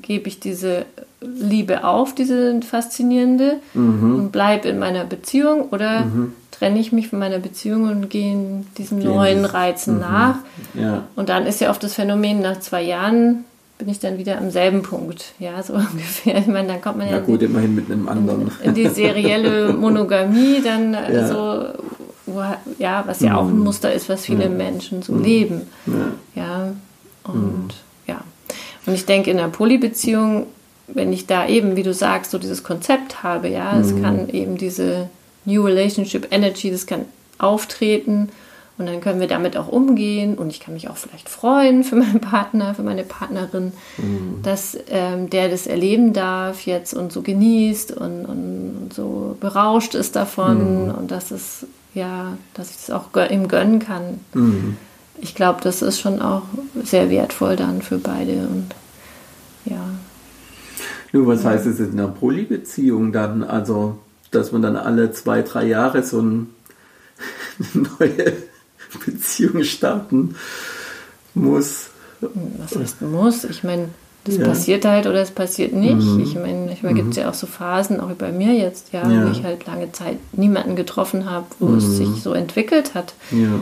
gebe 0.00 0.28
ich 0.28 0.40
diese 0.40 0.86
Liebe 1.20 1.84
auf, 1.84 2.14
diese 2.14 2.60
faszinierende, 2.62 3.56
mhm. 3.74 4.14
und 4.16 4.32
bleibe 4.32 4.68
in 4.68 4.78
meiner 4.78 5.04
Beziehung 5.04 5.68
oder 5.70 6.06
mhm. 6.06 6.32
trenne 6.52 6.78
ich 6.78 6.90
mich 6.90 7.08
von 7.08 7.18
meiner 7.18 7.38
Beziehung 7.38 7.82
und 7.82 8.08
gehe 8.08 8.64
diesen 8.78 9.00
Gehen 9.00 9.14
neuen 9.14 9.44
Reizen 9.44 9.96
mhm. 9.96 10.00
nach. 10.00 10.36
Ja. 10.72 11.02
Und 11.16 11.28
dann 11.28 11.46
ist 11.46 11.60
ja 11.60 11.68
oft 11.68 11.82
das 11.82 11.94
Phänomen 11.94 12.40
nach 12.40 12.60
zwei 12.60 12.82
Jahren 12.82 13.44
bin 13.78 13.88
ich 13.88 13.98
dann 13.98 14.18
wieder 14.18 14.38
am 14.38 14.50
selben 14.50 14.82
Punkt. 14.82 15.32
Ja, 15.38 15.62
so 15.62 15.72
ungefähr. 15.74 16.38
Ich 16.38 16.46
meine, 16.46 16.68
dann 16.68 16.80
kommt 16.80 16.98
man 16.98 17.08
ja. 17.08 17.14
Ja, 17.14 17.20
gut, 17.20 17.40
die, 17.40 17.46
immerhin 17.46 17.74
mit 17.74 17.90
einem 17.90 18.08
anderen. 18.08 18.50
In, 18.62 18.68
in 18.68 18.74
die 18.74 18.88
serielle 18.88 19.72
Monogamie, 19.78 20.60
dann 20.62 20.94
ja. 20.94 21.26
so, 21.26 21.66
wo, 22.26 22.42
ja, 22.78 23.04
was 23.06 23.20
ja 23.20 23.36
auch 23.36 23.46
ein 23.46 23.58
mhm. 23.58 23.64
Muster 23.64 23.92
ist, 23.92 24.08
was 24.08 24.24
viele 24.24 24.44
ja. 24.44 24.48
Menschen 24.48 25.02
so 25.02 25.12
mhm. 25.12 25.24
leben. 25.24 25.62
Ja. 25.86 26.42
ja. 26.42 26.72
Und 27.24 27.66
mhm. 27.66 27.68
ja. 28.06 28.20
Und 28.86 28.94
ich 28.94 29.06
denke, 29.06 29.30
in 29.30 29.38
einer 29.38 29.48
Polybeziehung, 29.48 30.46
wenn 30.86 31.12
ich 31.12 31.26
da 31.26 31.46
eben, 31.48 31.76
wie 31.76 31.82
du 31.82 31.94
sagst, 31.94 32.30
so 32.30 32.38
dieses 32.38 32.62
Konzept 32.62 33.22
habe, 33.22 33.48
ja, 33.48 33.78
es 33.78 33.98
kann 34.02 34.28
eben 34.28 34.58
diese 34.58 35.08
New 35.46 35.62
Relationship 35.62 36.28
Energy, 36.30 36.70
das 36.70 36.86
kann 36.86 37.06
auftreten 37.38 38.28
und 38.76 38.86
dann 38.86 39.00
können 39.00 39.20
wir 39.20 39.28
damit 39.28 39.56
auch 39.56 39.68
umgehen 39.68 40.36
und 40.36 40.50
ich 40.50 40.58
kann 40.58 40.74
mich 40.74 40.88
auch 40.90 40.96
vielleicht 40.96 41.28
freuen 41.28 41.84
für 41.84 41.94
meinen 41.94 42.20
Partner, 42.20 42.74
für 42.74 42.82
meine 42.82 43.04
Partnerin, 43.04 43.72
mhm. 43.98 44.40
dass 44.42 44.76
ähm, 44.88 45.30
der 45.30 45.48
das 45.48 45.68
erleben 45.68 46.12
darf 46.12 46.66
jetzt 46.66 46.92
und 46.92 47.12
so 47.12 47.22
genießt 47.22 47.92
und, 47.92 48.26
und 48.26 48.90
so 48.92 49.36
berauscht 49.38 49.94
ist 49.94 50.16
davon 50.16 50.86
mhm. 50.86 50.94
und 50.94 51.10
dass 51.12 51.30
es 51.30 51.66
ja, 51.94 52.36
dass 52.54 52.70
ich 52.70 52.76
das 52.78 52.90
auch 52.90 53.10
ihm 53.30 53.46
gönnen 53.46 53.78
kann. 53.78 54.18
Mhm. 54.34 54.76
Ich 55.20 55.36
glaube, 55.36 55.60
das 55.62 55.80
ist 55.80 56.00
schon 56.00 56.20
auch 56.20 56.42
sehr 56.82 57.08
wertvoll 57.08 57.54
dann 57.54 57.80
für 57.80 57.98
beide 57.98 58.48
und 58.48 58.74
ja. 59.64 59.84
Nur 61.12 61.28
was 61.28 61.44
heißt 61.44 61.66
es 61.66 61.78
in 61.78 61.92
einer 61.92 62.08
Polybeziehung 62.08 63.12
dann? 63.12 63.44
Also, 63.44 63.98
dass 64.32 64.50
man 64.50 64.62
dann 64.62 64.74
alle 64.74 65.12
zwei, 65.12 65.42
drei 65.42 65.66
Jahre 65.66 66.02
so 66.02 66.20
ein 66.20 66.48
neue 67.72 68.32
Beziehung 68.98 69.62
starten 69.64 70.34
muss. 71.34 71.88
Was 72.20 72.76
heißt 72.76 73.02
muss? 73.02 73.44
Ich 73.44 73.64
meine, 73.64 73.88
das 74.24 74.38
ja. 74.38 74.44
passiert 74.46 74.84
halt 74.86 75.06
oder 75.06 75.20
es 75.20 75.30
passiert 75.30 75.74
nicht. 75.74 75.94
Mhm. 75.94 76.20
Ich 76.20 76.34
meine, 76.34 76.72
ich 76.72 76.82
meine, 76.82 76.94
gibt 76.94 77.10
es 77.10 77.16
mhm. 77.16 77.22
ja 77.22 77.30
auch 77.30 77.34
so 77.34 77.46
Phasen, 77.46 78.00
auch 78.00 78.10
bei 78.12 78.32
mir 78.32 78.54
jetzt, 78.54 78.92
ja, 78.92 79.08
ja, 79.08 79.26
wo 79.26 79.30
ich 79.30 79.44
halt 79.44 79.66
lange 79.66 79.92
Zeit 79.92 80.16
niemanden 80.32 80.76
getroffen 80.76 81.30
habe, 81.30 81.46
wo 81.58 81.66
mhm. 81.66 81.78
es 81.78 81.96
sich 81.96 82.22
so 82.22 82.32
entwickelt 82.32 82.94
hat. 82.94 83.14
Ja. 83.30 83.60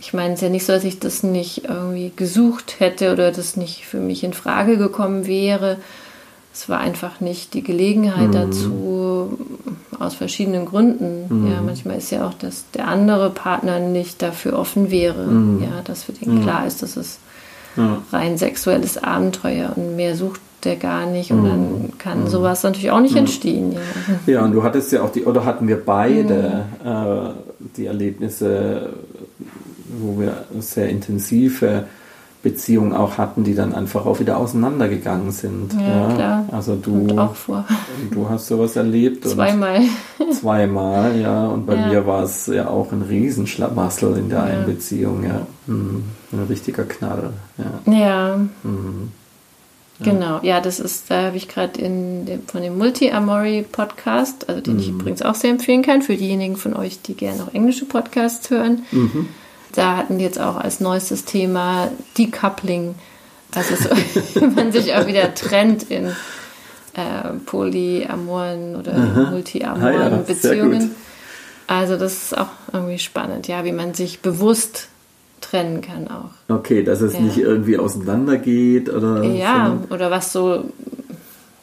ich 0.00 0.12
meine, 0.12 0.34
es 0.34 0.40
ist 0.40 0.42
ja 0.42 0.48
nicht 0.48 0.66
so, 0.66 0.72
dass 0.72 0.84
ich 0.84 0.98
das 0.98 1.22
nicht 1.22 1.64
irgendwie 1.64 2.12
gesucht 2.14 2.80
hätte 2.80 3.12
oder 3.12 3.30
das 3.30 3.56
nicht 3.56 3.86
für 3.86 4.00
mich 4.00 4.24
in 4.24 4.32
Frage 4.32 4.78
gekommen 4.78 5.26
wäre. 5.26 5.76
Es 6.52 6.68
war 6.68 6.80
einfach 6.80 7.20
nicht 7.20 7.54
die 7.54 7.62
Gelegenheit 7.62 8.28
mhm. 8.28 8.32
dazu, 8.32 9.38
aus 9.98 10.14
verschiedenen 10.14 10.66
Gründen. 10.66 11.26
Mhm. 11.28 11.52
Ja, 11.52 11.62
manchmal 11.62 11.98
ist 11.98 12.10
ja 12.10 12.26
auch, 12.26 12.34
dass 12.34 12.64
der 12.74 12.88
andere 12.88 13.30
Partner 13.30 13.78
nicht 13.78 14.20
dafür 14.22 14.58
offen 14.58 14.90
wäre. 14.90 15.26
Mhm. 15.26 15.62
Ja, 15.62 15.82
dass 15.84 16.04
für 16.04 16.12
den 16.12 16.42
klar 16.42 16.66
ist, 16.66 16.82
dass 16.82 16.96
es 16.96 17.18
rein 18.12 18.36
sexuelles 18.36 19.02
Abenteuer 19.02 19.72
und 19.76 19.94
mehr 19.96 20.16
sucht 20.16 20.40
der 20.64 20.76
gar 20.76 21.06
nicht 21.06 21.30
und 21.30 21.44
dann 21.44 21.60
mhm. 21.60 21.98
kann 21.98 22.24
mhm. 22.24 22.28
sowas 22.28 22.62
natürlich 22.62 22.90
auch 22.90 23.00
nicht 23.00 23.12
mhm. 23.12 23.18
entstehen. 23.18 23.72
Ja. 23.72 23.80
ja, 24.34 24.44
und 24.44 24.52
du 24.52 24.62
hattest 24.62 24.92
ja 24.92 25.02
auch 25.02 25.10
die, 25.10 25.24
oder 25.24 25.44
hatten 25.44 25.66
wir 25.68 25.82
beide 25.82 26.66
äh, 26.84 27.68
die 27.76 27.86
Erlebnisse, 27.86 28.90
wo 29.88 30.20
wir 30.20 30.44
sehr 30.58 30.88
intensive 30.88 31.84
Beziehungen 32.42 32.94
auch 32.94 33.18
hatten, 33.18 33.44
die 33.44 33.54
dann 33.54 33.74
einfach 33.74 34.06
auch 34.06 34.18
wieder 34.18 34.38
auseinandergegangen 34.38 35.30
sind. 35.30 35.74
Ja, 35.74 36.08
ja. 36.08 36.14
klar. 36.14 36.44
Also 36.52 36.76
du, 36.76 37.18
auch 37.18 37.34
vor. 37.34 37.66
du 38.10 38.28
hast 38.30 38.46
sowas 38.46 38.76
erlebt. 38.76 39.28
Zweimal. 39.28 39.82
zweimal, 40.40 41.20
ja. 41.20 41.46
Und 41.48 41.66
bei 41.66 41.74
ja. 41.74 41.86
mir 41.86 42.06
war 42.06 42.22
es 42.22 42.46
ja 42.46 42.68
auch 42.68 42.92
ein 42.92 43.02
Riesenschlamassel 43.02 44.16
in 44.16 44.30
der 44.30 44.38
ja. 44.38 44.44
einen 44.44 44.66
Beziehung, 44.66 45.24
ja. 45.24 45.46
Mhm. 45.66 46.04
Ein 46.32 46.46
richtiger 46.48 46.84
Knall. 46.84 47.34
Ja. 47.58 47.92
ja. 47.92 48.36
Mhm. 48.62 49.12
Genau, 50.02 50.40
ja, 50.42 50.62
das 50.62 50.80
ist, 50.80 51.10
da 51.10 51.24
habe 51.24 51.36
ich 51.36 51.46
gerade 51.46 51.78
von 51.78 52.62
dem 52.62 52.78
Multi-Amory 52.78 53.66
Podcast, 53.70 54.48
also 54.48 54.62
den 54.62 54.74
mhm. 54.74 54.80
ich 54.80 54.88
übrigens 54.88 55.20
auch 55.20 55.34
sehr 55.34 55.50
empfehlen 55.50 55.82
kann, 55.82 56.00
für 56.00 56.16
diejenigen 56.16 56.56
von 56.56 56.74
euch, 56.74 57.02
die 57.02 57.14
gerne 57.14 57.42
auch 57.42 57.52
englische 57.54 57.84
Podcasts 57.84 58.48
hören. 58.48 58.84
Mhm. 58.92 59.28
Da 59.74 59.96
hatten 59.96 60.18
die 60.18 60.24
jetzt 60.24 60.40
auch 60.40 60.56
als 60.56 60.80
neuestes 60.80 61.24
Thema 61.24 61.90
Decoupling, 62.18 62.94
also 63.54 63.74
so, 63.76 64.40
man 64.54 64.72
sich 64.72 64.94
auch 64.94 65.06
wieder 65.06 65.34
trennt 65.34 65.84
in 65.84 66.06
äh, 66.94 67.32
polyamoren 67.46 68.76
oder 68.76 68.94
multiamoren 69.30 69.82
ah, 69.82 70.10
ja, 70.10 70.16
Beziehungen. 70.16 70.94
Also 71.66 71.96
das 71.96 72.14
ist 72.14 72.38
auch 72.38 72.48
irgendwie 72.72 72.98
spannend, 72.98 73.46
ja, 73.46 73.64
wie 73.64 73.72
man 73.72 73.94
sich 73.94 74.20
bewusst 74.20 74.88
trennen 75.40 75.80
kann 75.80 76.08
auch. 76.08 76.30
Okay, 76.54 76.82
dass 76.82 77.00
es 77.00 77.14
ja. 77.14 77.20
nicht 77.20 77.38
irgendwie 77.38 77.78
auseinandergeht 77.78 78.88
oder. 78.90 79.22
Ja, 79.22 79.78
oder 79.90 80.10
was 80.10 80.32
so 80.32 80.64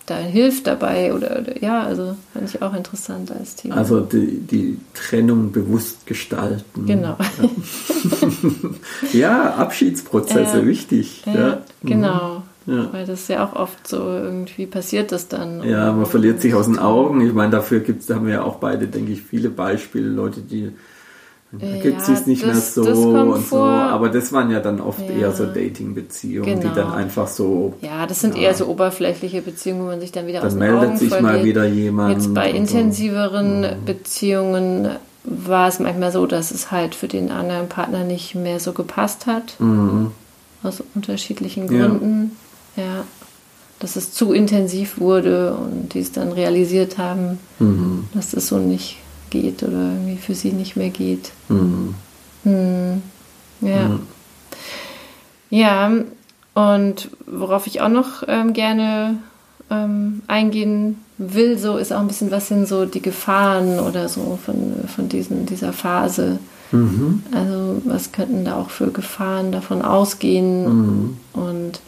da 0.08 0.16
hilft 0.16 0.68
dabei 0.68 1.14
oder, 1.14 1.40
oder 1.40 1.62
ja, 1.62 1.84
also 1.84 2.16
fand 2.34 2.50
ich 2.50 2.62
auch 2.62 2.74
interessant 2.74 3.30
als 3.30 3.56
Thema. 3.56 3.76
Also 3.76 4.00
die, 4.00 4.40
die 4.40 4.80
Trennung 4.94 5.52
bewusst 5.52 6.08
gestalten. 6.08 6.86
Genau. 6.86 7.18
Ja, 9.12 9.12
ja 9.20 9.54
Abschiedsprozesse, 9.56 10.60
ja. 10.60 10.66
wichtig. 10.66 11.24
Ja, 11.26 11.34
ja. 11.34 11.62
genau. 11.84 12.44
Ja. 12.66 12.92
Weil 12.92 13.06
das 13.06 13.28
ja 13.28 13.46
auch 13.46 13.54
oft 13.54 13.88
so 13.88 13.98
irgendwie 13.98 14.66
passiert 14.66 15.12
das 15.12 15.28
dann. 15.28 15.64
Ja, 15.64 15.92
man 15.92 16.06
verliert 16.06 16.42
sich 16.42 16.54
aus 16.54 16.66
den 16.66 16.80
Augen. 16.80 17.22
Ich 17.22 17.34
meine, 17.34 17.52
dafür 17.52 17.82
gibt's, 17.82 18.08
da 18.08 18.16
haben 18.16 18.28
wir 18.28 18.34
ja 18.36 18.44
auch 18.44 18.56
beide, 18.56 18.88
denke 18.88 19.12
ich, 19.12 19.22
viele 19.22 19.50
Beispiele, 19.50 20.08
Leute, 20.08 20.42
die 20.42 20.72
gibt 21.52 22.02
es 22.02 22.08
ja, 22.08 22.20
nicht 22.26 22.44
das, 22.44 22.76
mehr 22.76 22.84
so 22.86 22.92
und 22.92 23.48
so. 23.48 23.58
Aber 23.58 24.10
das 24.10 24.34
waren 24.34 24.52
ja 24.52 24.60
dann 24.60 24.82
oft 24.82 25.00
ja. 25.00 25.16
eher 25.16 25.32
so 25.32 25.46
Dating-Beziehungen, 25.46 26.60
genau. 26.60 26.62
die 26.62 26.76
dann 26.76 26.92
einfach 26.92 27.28
so. 27.28 27.74
Ja, 27.82 28.06
das 28.06 28.20
sind 28.20 28.36
ja, 28.36 28.44
eher 28.44 28.54
so 28.54 28.66
oberflächliche 28.68 29.42
Beziehungen, 29.42 29.82
wo 29.82 29.86
man 29.86 30.00
sich 30.02 30.12
dann 30.12 30.28
wieder 30.28 30.40
dann 30.40 30.48
aus 30.48 30.54
den 30.54 30.60
meldet 30.60 30.90
Augen 30.90 30.98
sich 30.98 31.22
mal 31.22 31.44
wieder 31.46 31.66
jemand. 31.66 32.16
Jetzt 32.16 32.34
bei 32.34 32.52
intensiveren 32.52 33.64
so. 33.64 33.70
Mhm. 33.70 33.86
Beziehungen 33.86 34.90
war 35.24 35.70
es 35.70 35.80
manchmal 35.80 36.12
so, 36.12 36.26
dass 36.26 36.52
es 36.52 36.72
halt 36.72 36.96
für 36.96 37.08
den 37.08 37.32
anderen 37.32 37.70
Partner 37.70 38.04
nicht 38.04 38.36
mehr 38.36 38.60
so 38.60 38.74
gepasst 38.74 39.26
hat. 39.26 39.56
Mhm. 39.60 40.12
Aus 40.64 40.84
unterschiedlichen 40.96 41.68
Gründen. 41.68 42.36
Ja. 42.76 43.06
Dass 43.80 43.96
es 43.96 44.12
zu 44.12 44.34
intensiv 44.34 45.00
wurde 45.00 45.54
und 45.54 45.94
die 45.94 46.00
es 46.00 46.12
dann 46.12 46.32
realisiert 46.32 46.98
haben, 46.98 47.38
mhm. 47.60 48.08
dass 48.14 48.32
das 48.32 48.48
so 48.48 48.58
nicht 48.58 48.98
geht 49.30 49.64
oder 49.64 49.92
irgendwie 49.94 50.18
für 50.18 50.36
sie 50.36 50.52
nicht 50.52 50.76
mehr 50.76 50.90
geht. 50.90 51.32
Mhm. 51.50 51.96
Mhm. 52.44 53.02
Ja. 53.62 53.88
Mhm. 53.88 54.00
Ja, 55.50 55.92
und 56.54 57.10
worauf 57.26 57.68
ich 57.68 57.82
auch 57.82 57.90
noch 57.90 58.24
ähm, 58.28 58.54
gerne 58.54 59.18
ähm, 59.70 60.22
eingehen 60.28 60.98
will, 61.18 61.58
so 61.58 61.78
ist 61.78 61.94
auch 61.94 62.00
ein 62.00 62.08
bisschen, 62.08 62.32
was 62.32 62.48
sind 62.48 62.68
so 62.68 62.86
die 62.86 63.02
Gefahren 63.02 63.80
oder 63.80 64.10
so 64.10 64.38
von, 64.44 64.74
von 64.88 65.10
diesen, 65.10 65.46
dieser 65.46 65.74
Phase. 65.74 66.40
Mhm. 66.72 67.24
Also 67.32 67.82
was 67.86 68.12
könnten 68.12 68.46
da 68.46 68.56
auch 68.56 68.70
für 68.70 68.92
Gefahren 68.92 69.52
davon 69.52 69.82
ausgehen? 69.82 70.66
Mhm. 70.66 71.18
Und 71.34 71.80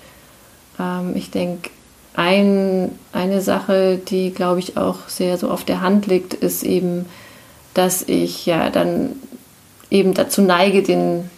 ähm, 0.79 1.15
ich 1.15 1.31
denke, 1.31 1.69
ein, 2.15 2.91
eine 3.13 3.41
Sache, 3.41 3.97
die, 3.97 4.31
glaube 4.31 4.59
ich, 4.59 4.77
auch 4.77 5.07
sehr 5.07 5.37
so 5.37 5.49
auf 5.49 5.63
der 5.63 5.81
Hand 5.81 6.07
liegt, 6.07 6.33
ist 6.33 6.63
eben 6.63 7.05
dass 7.73 8.03
ich 8.03 8.45
ja 8.45 8.69
dann 8.69 9.15
eben 9.89 10.13
dazu 10.13 10.41
neige, 10.41 10.83
den, 10.83 11.29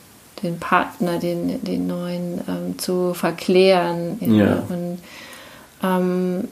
den 0.43 0.59
Partner, 0.59 1.19
den, 1.19 1.63
den 1.63 1.87
neuen 1.87 2.41
ähm, 2.47 2.79
zu 2.79 3.13
verklären. 3.13 4.17
Ja. 4.19 4.45
ja. 4.45 4.63
Und 4.69 4.99
ähm, 5.83 6.47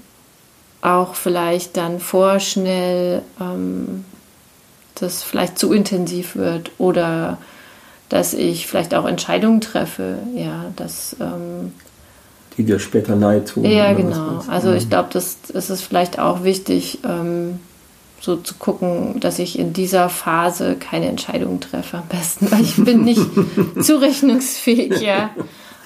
auch 0.82 1.16
vielleicht 1.16 1.78
dann 1.78 2.00
vorschnell 2.00 3.22
ähm, 3.40 4.06
das 4.96 5.24
vielleicht 5.24 5.58
zu 5.58 5.72
intensiv 5.74 6.36
wird 6.36 6.72
oder 6.78 7.38
dass 8.10 8.34
ich 8.34 8.68
vielleicht 8.68 8.96
auch 8.96 9.06
Entscheidungen 9.06 9.62
treffe, 9.62 10.18
ja, 10.36 10.66
dass 10.76 11.16
ähm, 11.20 11.74
die 12.58 12.66
dir 12.66 12.80
später 12.80 13.16
leid 13.16 13.48
tun. 13.48 13.64
Ja, 13.64 13.94
genau. 13.94 14.44
Also 14.50 14.74
ich 14.74 14.90
glaube, 14.90 15.10
das, 15.14 15.38
das 15.54 15.70
ist 15.70 15.82
vielleicht 15.82 16.20
auch 16.20 16.44
wichtig, 16.44 17.00
ähm, 17.08 17.60
so 18.22 18.36
zu 18.36 18.56
gucken, 18.56 19.20
dass 19.20 19.40
ich 19.40 19.58
in 19.58 19.74
dieser 19.74 20.10
Phase 20.10 20.76
keine 20.76 21.08
Entscheidungen 21.08 21.60
treffe 21.60 21.98
am 21.98 22.08
besten, 22.08 22.52
weil 22.52 22.62
ich 22.62 22.76
bin 22.76 23.04
nicht 23.04 23.22
zurechnungsfähig, 23.82 25.02
ja. 25.02 25.30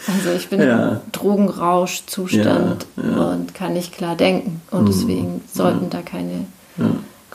Also 0.08 0.32
ich 0.36 0.50
bin 0.50 0.62
ja. 0.62 0.90
im 0.90 1.12
Drogenrauschzustand 1.12 2.86
ja, 2.98 3.04
ja. 3.04 3.32
und 3.32 3.54
kann 3.54 3.74
nicht 3.74 3.94
klar 3.94 4.16
denken. 4.16 4.62
Und 4.70 4.82
mhm. 4.82 4.88
deswegen 4.88 5.42
sollten 5.52 5.90
da 5.90 6.02
keine 6.02 6.46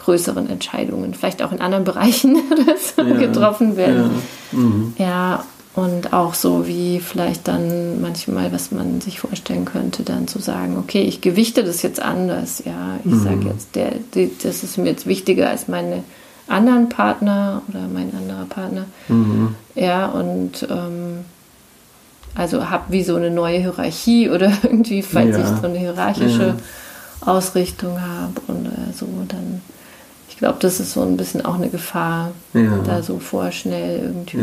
größeren 0.09 0.49
Entscheidungen, 0.49 1.13
vielleicht 1.13 1.43
auch 1.43 1.53
in 1.53 1.61
anderen 1.61 1.85
Bereichen 1.85 2.37
so 2.97 3.05
getroffen 3.05 3.77
werden. 3.77 4.11
Mhm. 4.53 4.95
Ja, 4.97 5.45
und 5.79 6.13
auch 6.13 6.35
so 6.35 6.67
wie 6.67 6.99
vielleicht 6.99 7.47
dann 7.47 8.01
manchmal, 8.01 8.51
was 8.51 8.73
man 8.73 9.01
sich 9.01 9.21
vorstellen 9.21 9.65
könnte, 9.65 10.03
dann 10.03 10.27
zu 10.27 10.41
sagen, 10.41 10.77
okay, 10.77 11.03
ich 11.03 11.21
gewichte 11.21 11.63
das 11.63 11.83
jetzt 11.83 12.03
anders. 12.03 12.65
Ja, 12.67 12.99
ich 13.05 13.13
mhm. 13.13 13.23
sage 13.23 13.45
jetzt, 13.45 13.77
der, 13.77 13.93
der, 14.13 14.29
das 14.43 14.65
ist 14.65 14.77
mir 14.77 14.87
jetzt 14.87 15.07
wichtiger 15.07 15.49
als 15.49 15.69
meine 15.69 16.03
anderen 16.49 16.89
Partner 16.89 17.63
oder 17.69 17.83
mein 17.95 18.13
anderer 18.13 18.47
Partner. 18.47 18.87
Mhm. 19.07 19.55
Ja, 19.77 20.07
und 20.07 20.67
ähm, 20.69 21.25
also 22.35 22.71
habe 22.71 22.87
wie 22.89 23.05
so 23.05 23.15
eine 23.15 23.31
neue 23.31 23.61
Hierarchie 23.61 24.31
oder 24.35 24.51
irgendwie, 24.65 25.03
falls 25.03 25.37
ja. 25.37 25.45
ich 25.45 25.61
so 25.61 25.69
eine 25.69 25.79
hierarchische 25.79 26.57
ja. 26.57 26.57
Ausrichtung 27.21 28.01
habe 28.01 28.41
und 28.49 28.67
äh, 28.67 28.93
so, 28.93 29.07
dann, 29.29 29.63
ich 30.29 30.39
glaube, 30.39 30.57
das 30.59 30.81
ist 30.81 30.95
so 30.95 31.03
ein 31.03 31.17
bisschen 31.17 31.45
auch 31.45 31.55
eine 31.55 31.69
Gefahr, 31.69 32.33
ja. 32.53 32.81
da 32.85 33.01
so 33.01 33.21
vorschnell 33.21 34.01
irgendwie 34.03 34.39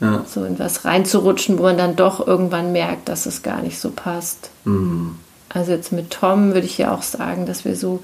ja. 0.00 0.24
so 0.26 0.44
in 0.44 0.58
was 0.58 0.84
reinzurutschen, 0.84 1.58
wo 1.58 1.64
man 1.64 1.78
dann 1.78 1.96
doch 1.96 2.26
irgendwann 2.26 2.72
merkt, 2.72 3.08
dass 3.08 3.26
es 3.26 3.42
gar 3.42 3.62
nicht 3.62 3.78
so 3.78 3.90
passt. 3.90 4.50
Mhm. 4.64 5.16
Also 5.48 5.72
jetzt 5.72 5.92
mit 5.92 6.10
Tom 6.10 6.54
würde 6.54 6.66
ich 6.66 6.78
ja 6.78 6.92
auch 6.94 7.02
sagen, 7.02 7.46
dass 7.46 7.64
wir 7.64 7.76
so 7.76 8.02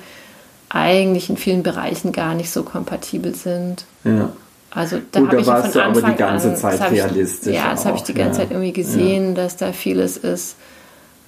eigentlich 0.69 1.29
in 1.29 1.37
vielen 1.37 1.63
Bereichen 1.63 2.13
gar 2.13 2.35
nicht 2.35 2.51
so 2.51 2.63
kompatibel 2.63 3.35
sind. 3.35 3.85
Ja. 4.05 4.33
Also 4.71 4.99
da 5.11 5.21
habe 5.21 5.41
ich 5.41 5.45
von 5.45 5.55
Anfang 5.55 5.83
aber 5.83 6.03
die 6.03 6.17
ganze 6.17 6.51
an, 6.51 6.57
Zeit 6.57 6.91
realistisch. 6.91 7.53
Ich, 7.53 7.59
ja, 7.59 7.73
das 7.73 7.85
habe 7.85 7.99
ich 7.99 8.05
die 8.05 8.15
ganze 8.15 8.41
ja. 8.41 8.45
Zeit 8.45 8.53
irgendwie 8.53 8.73
gesehen, 8.73 9.29
ja. 9.31 9.35
dass 9.35 9.57
da 9.59 9.73
vieles 9.73 10.17
ist, 10.17 10.57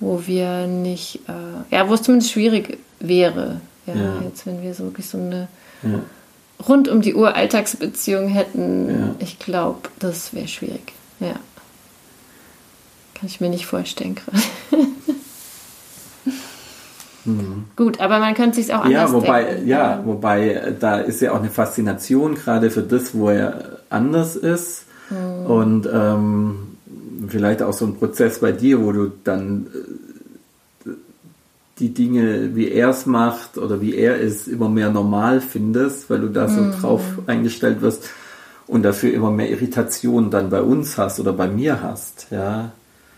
wo 0.00 0.22
wir 0.26 0.66
nicht, 0.66 1.20
äh, 1.28 1.74
ja, 1.74 1.88
wo 1.88 1.94
es 1.94 2.02
zumindest 2.02 2.32
schwierig 2.32 2.78
wäre. 3.00 3.60
Ja, 3.86 3.94
ja, 3.94 4.12
jetzt 4.24 4.46
wenn 4.46 4.62
wir 4.62 4.72
so 4.72 4.84
wirklich 4.84 5.10
so 5.10 5.18
eine 5.18 5.48
rund 6.68 6.88
um 6.88 7.00
die 7.00 7.14
Uhr 7.14 7.34
Alltagsbeziehung 7.34 8.28
hätten, 8.28 8.88
ja. 8.88 9.14
ich 9.18 9.38
glaube, 9.38 9.88
das 9.98 10.34
wäre 10.34 10.48
schwierig. 10.48 10.92
Ja. 11.20 11.34
Kann 13.14 13.26
ich 13.26 13.40
mir 13.40 13.50
nicht 13.50 13.66
vorstellen 13.66 14.14
gerade. 14.16 14.38
Mhm. 17.24 17.64
Gut, 17.76 18.00
aber 18.00 18.18
man 18.18 18.34
könnte 18.34 18.56
sich 18.56 18.74
auch 18.74 18.84
anders 18.84 19.10
ja, 19.10 19.12
wobei, 19.12 19.44
denken. 19.44 19.68
Ja, 19.68 20.02
wobei 20.04 20.74
da 20.78 20.98
ist 20.98 21.20
ja 21.20 21.32
auch 21.32 21.38
eine 21.38 21.50
Faszination 21.50 22.34
gerade 22.34 22.70
für 22.70 22.82
das, 22.82 23.14
wo 23.14 23.30
er 23.30 23.78
anders 23.90 24.36
ist. 24.36 24.84
Mhm. 25.10 25.46
Und 25.46 25.88
ähm, 25.92 26.76
vielleicht 27.28 27.62
auch 27.62 27.72
so 27.72 27.86
ein 27.86 27.96
Prozess 27.96 28.40
bei 28.40 28.52
dir, 28.52 28.82
wo 28.82 28.92
du 28.92 29.12
dann 29.24 29.66
äh, 29.74 30.03
die 31.78 31.92
Dinge, 31.92 32.54
wie 32.54 32.70
er 32.70 32.90
es 32.90 33.06
macht 33.06 33.58
oder 33.58 33.80
wie 33.80 33.94
er 33.96 34.18
ist, 34.18 34.46
immer 34.46 34.68
mehr 34.68 34.90
normal 34.90 35.40
findest, 35.40 36.08
weil 36.08 36.20
du 36.20 36.28
da 36.28 36.48
so 36.48 36.60
mhm. 36.60 36.72
drauf 36.72 37.02
eingestellt 37.26 37.82
wirst. 37.82 38.08
und 38.66 38.82
dafür 38.82 39.12
immer 39.12 39.30
mehr 39.30 39.50
Irritation 39.50 40.30
dann 40.30 40.48
bei 40.48 40.62
uns 40.62 40.96
hast 40.96 41.20
oder 41.20 41.32
bei 41.32 41.48
mir 41.48 41.82
hast, 41.82 42.28
ja. 42.30 42.72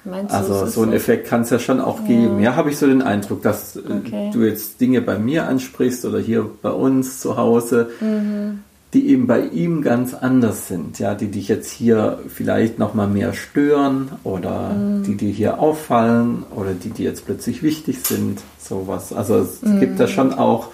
Meinst 0.07 0.33
also 0.33 0.67
so 0.67 0.83
einen 0.83 0.93
Effekt 0.93 1.27
kann 1.27 1.41
es 1.43 1.51
ja 1.51 1.59
schon 1.59 1.81
auch 1.81 2.01
ja. 2.01 2.07
geben. 2.07 2.41
Ja, 2.41 2.55
habe 2.55 2.71
ich 2.71 2.79
so 2.79 2.87
den 2.87 3.03
Eindruck, 3.03 3.43
dass 3.43 3.75
äh, 3.75 3.81
okay. 3.81 4.31
du 4.33 4.45
jetzt 4.45 4.81
Dinge 4.81 5.03
bei 5.03 5.19
mir 5.19 5.49
ansprichst 5.49 6.05
oder 6.05 6.21
hier 6.21 6.49
bei 6.63 6.71
uns 6.71 7.21
zu 7.21 7.37
Hause, 7.37 7.91
mhm. 8.01 8.63
Die 8.97 9.11
eben 9.11 9.27
bei 9.27 9.43
ihm 9.43 9.83
ganz 9.83 10.15
anders 10.15 10.69
sind, 10.69 10.99
ja, 10.99 11.15
die 11.15 11.31
dich 11.31 11.49
jetzt 11.49 11.71
hier 11.71 12.19
vielleicht 12.29 12.79
noch 12.79 12.95
mal 12.95 13.07
mehr 13.07 13.35
stören 13.35 14.13
oder 14.25 14.71
mhm. 14.71 15.03
die 15.03 15.17
dir 15.17 15.31
hier 15.31 15.59
auffallen 15.59 16.45
oder 16.51 16.73
die 16.73 16.89
dir 16.89 17.05
jetzt 17.05 17.27
plötzlich 17.27 17.63
wichtig 17.63 17.99
sind, 18.05 18.41
sowas. 18.59 19.13
Also 19.13 19.37
es 19.37 19.61
mhm. 19.61 19.81
gibt 19.81 20.01
da 20.01 20.09
schon 20.09 20.33
auch 20.33 20.69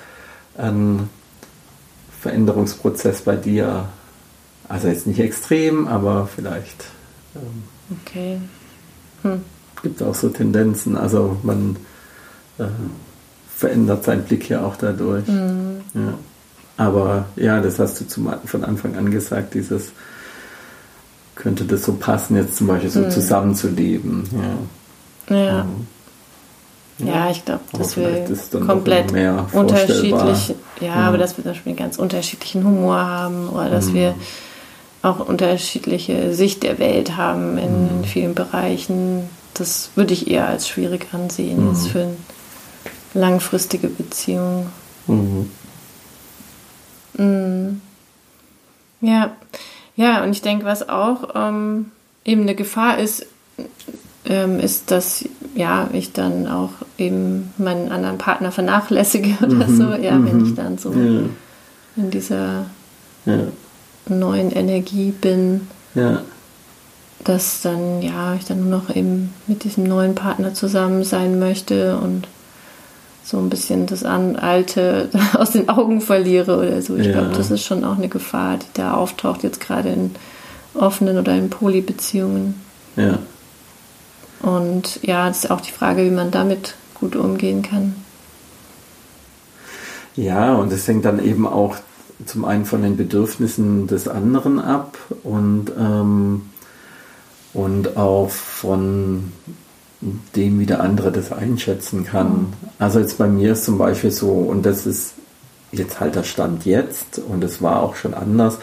einen 0.57 1.11
Veränderungsprozess 2.21 3.23
bei 3.23 3.35
dir. 3.35 3.87
Also 4.69 4.87
jetzt 4.87 5.09
nicht 5.09 5.19
extrem, 5.19 5.89
aber 5.89 6.29
vielleicht. 6.33 6.85
Ähm, 7.35 7.65
okay. 8.01 8.39
Hm. 9.23 9.41
Gibt 9.83 10.01
auch 10.01 10.15
so 10.15 10.29
Tendenzen. 10.29 10.97
Also 10.97 11.39
man 11.43 11.75
äh, 12.59 12.67
verändert 13.53 14.05
seinen 14.05 14.23
Blick 14.23 14.49
ja 14.49 14.65
auch 14.65 14.77
dadurch. 14.77 15.27
Mhm. 15.27 15.81
Ja. 15.95 16.15
Aber 16.77 17.27
ja, 17.37 17.61
das 17.61 17.79
hast 17.79 18.01
du 18.01 18.07
zum, 18.07 18.33
von 18.45 18.65
Anfang 18.65 18.97
an 18.97 19.11
gesagt, 19.11 19.55
dieses 19.55 19.93
könnte 21.35 21.65
das 21.65 21.85
so 21.85 21.95
passen, 21.95 22.37
jetzt 22.37 22.57
zum 22.57 22.67
Beispiel 22.67 22.91
so 22.91 23.01
mhm. 23.01 23.11
zusammenzuleben. 23.11 24.29
Ja. 25.29 25.37
Ja. 25.37 25.67
Ja. 26.99 27.07
ja, 27.07 27.31
ich 27.31 27.45
glaube, 27.45 27.63
dass 27.73 27.97
wir 27.97 28.27
komplett 28.67 29.13
unterschiedlich, 29.53 30.55
ja, 30.81 30.87
ja, 30.87 30.95
aber 30.95 31.19
dass 31.19 31.37
wir 31.37 31.43
zum 31.43 31.53
Beispiel 31.53 31.71
einen 31.71 31.79
ganz 31.79 31.99
unterschiedlichen 31.99 32.65
Humor 32.65 32.99
haben 32.99 33.49
oder 33.49 33.71
dass 33.71 33.87
mhm. 33.87 33.95
wir 33.95 34.15
auch 35.03 35.27
unterschiedliche 35.27 36.33
Sicht 36.33 36.63
der 36.63 36.79
Welt 36.79 37.17
haben 37.17 37.59
in, 37.59 37.89
in 37.89 37.99
mhm. 37.99 38.05
vielen 38.05 38.35
Bereichen. 38.35 39.29
Das 39.55 39.91
würde 39.97 40.13
ich 40.13 40.31
eher 40.31 40.47
als 40.49 40.69
schwierig 40.69 41.09
ansehen, 41.13 41.69
jetzt 41.69 41.89
für 41.89 42.03
eine 42.03 42.15
langfristige 43.15 43.89
Beziehung. 43.89 44.67
Mhm. 45.07 45.51
Mhm. 47.15 47.81
Ja, 49.01 49.33
ja, 49.97 50.23
und 50.23 50.31
ich 50.31 50.43
denke, 50.43 50.65
was 50.65 50.89
auch 50.89 51.31
ähm, 51.35 51.91
eben 52.25 52.43
eine 52.43 52.55
Gefahr 52.55 52.99
ist, 52.99 53.27
ähm, 54.25 54.61
ist, 54.61 54.91
dass 54.91 55.25
ja 55.55 55.89
ich 55.93 56.13
dann 56.13 56.47
auch 56.47 56.71
eben 56.97 57.53
meinen 57.59 57.91
anderen 57.91 58.19
Partner 58.19 58.53
vernachlässige 58.53 59.45
oder 59.45 59.67
mhm. 59.67 59.77
so, 59.77 59.85
ja, 59.95 60.13
wenn 60.13 60.45
ich 60.45 60.53
mhm. 60.53 60.57
dann 60.57 60.79
so 60.79 60.93
ja. 60.93 61.23
in 61.97 62.11
dieser 62.11 62.67
ja 63.27 63.39
neuen 64.09 64.51
Energie 64.51 65.11
bin. 65.11 65.69
Ja. 65.95 66.23
Dass 67.25 67.61
dann, 67.63 68.03
ja, 68.03 68.35
ich 68.35 68.47
dann 68.47 68.69
nur 68.69 68.81
noch 68.81 68.95
eben 68.95 69.33
mit 69.47 69.63
diesem 69.63 69.85
neuen 69.85 70.15
Partner 70.15 70.55
zusammen 70.55 71.05
sein 71.05 71.39
möchte 71.39 71.97
und 71.99 72.27
so 73.25 73.39
ein 73.39 73.51
bisschen 73.51 73.87
das 73.87 74.05
Alte 74.05 75.09
aus 75.35 75.51
den 75.51 75.69
Augen 75.69 76.01
verliere 76.01 76.59
oder 76.59 76.83
so. 76.83 76.97
Ich 76.97 77.07
ja. 77.07 77.13
glaube, 77.13 77.37
das 77.37 77.51
ist 77.51 77.65
schon 77.65 77.85
auch 77.85 77.97
eine 77.97 78.09
Gefahr, 78.09 78.59
die 78.59 78.67
da 78.75 78.95
auftaucht, 78.95 79.43
jetzt 79.43 79.61
gerade 79.61 79.91
in 79.91 80.11
offenen 80.75 81.19
oder 81.19 81.35
in 81.37 81.51
Polybeziehungen. 81.51 82.61
Ja. 82.97 83.19
Und 84.41 85.01
ja, 85.03 85.29
das 85.29 85.45
ist 85.45 85.51
auch 85.51 85.61
die 85.61 85.71
Frage, 85.71 86.05
wie 86.05 86.11
man 86.11 86.31
damit 86.31 86.75
gut 86.95 87.15
umgehen 87.17 87.63
kann. 87.63 87.95
Ja, 90.17 90.55
und 90.55 90.73
es 90.73 90.87
hängt 90.89 91.05
dann 91.05 91.25
eben 91.25 91.47
auch 91.47 91.77
zum 92.27 92.45
einen 92.45 92.67
von 92.67 92.83
den 92.83 92.97
Bedürfnissen 92.97 93.87
des 93.87 94.09
anderen 94.09 94.59
ab 94.59 94.99
und, 95.23 95.73
ähm, 95.79 96.43
und 97.55 97.97
auch 97.97 98.31
von 98.31 99.33
dem, 100.35 100.59
wie 100.59 100.67
der 100.67 100.81
andere 100.81 101.13
das 101.13 101.33
einschätzen 101.33 102.05
kann. 102.05 102.53
Also 102.79 102.99
jetzt 102.99 103.19
bei 103.19 103.29
mir 103.29 103.53
ist 103.53 103.65
zum 103.65 103.79
Beispiel 103.79 104.11
so, 104.11 104.31
und 104.31 104.67
das 104.67 104.87
ist 104.87 105.15
jetzt 105.71 106.01
halt 106.01 106.17
der 106.17 106.25
Stand 106.25 106.65
jetzt, 106.65 107.19
und 107.19 107.43
es 107.45 107.63
war 107.63 107.83
auch 107.83 107.95
schon 107.95 108.15
anders, 108.15 108.59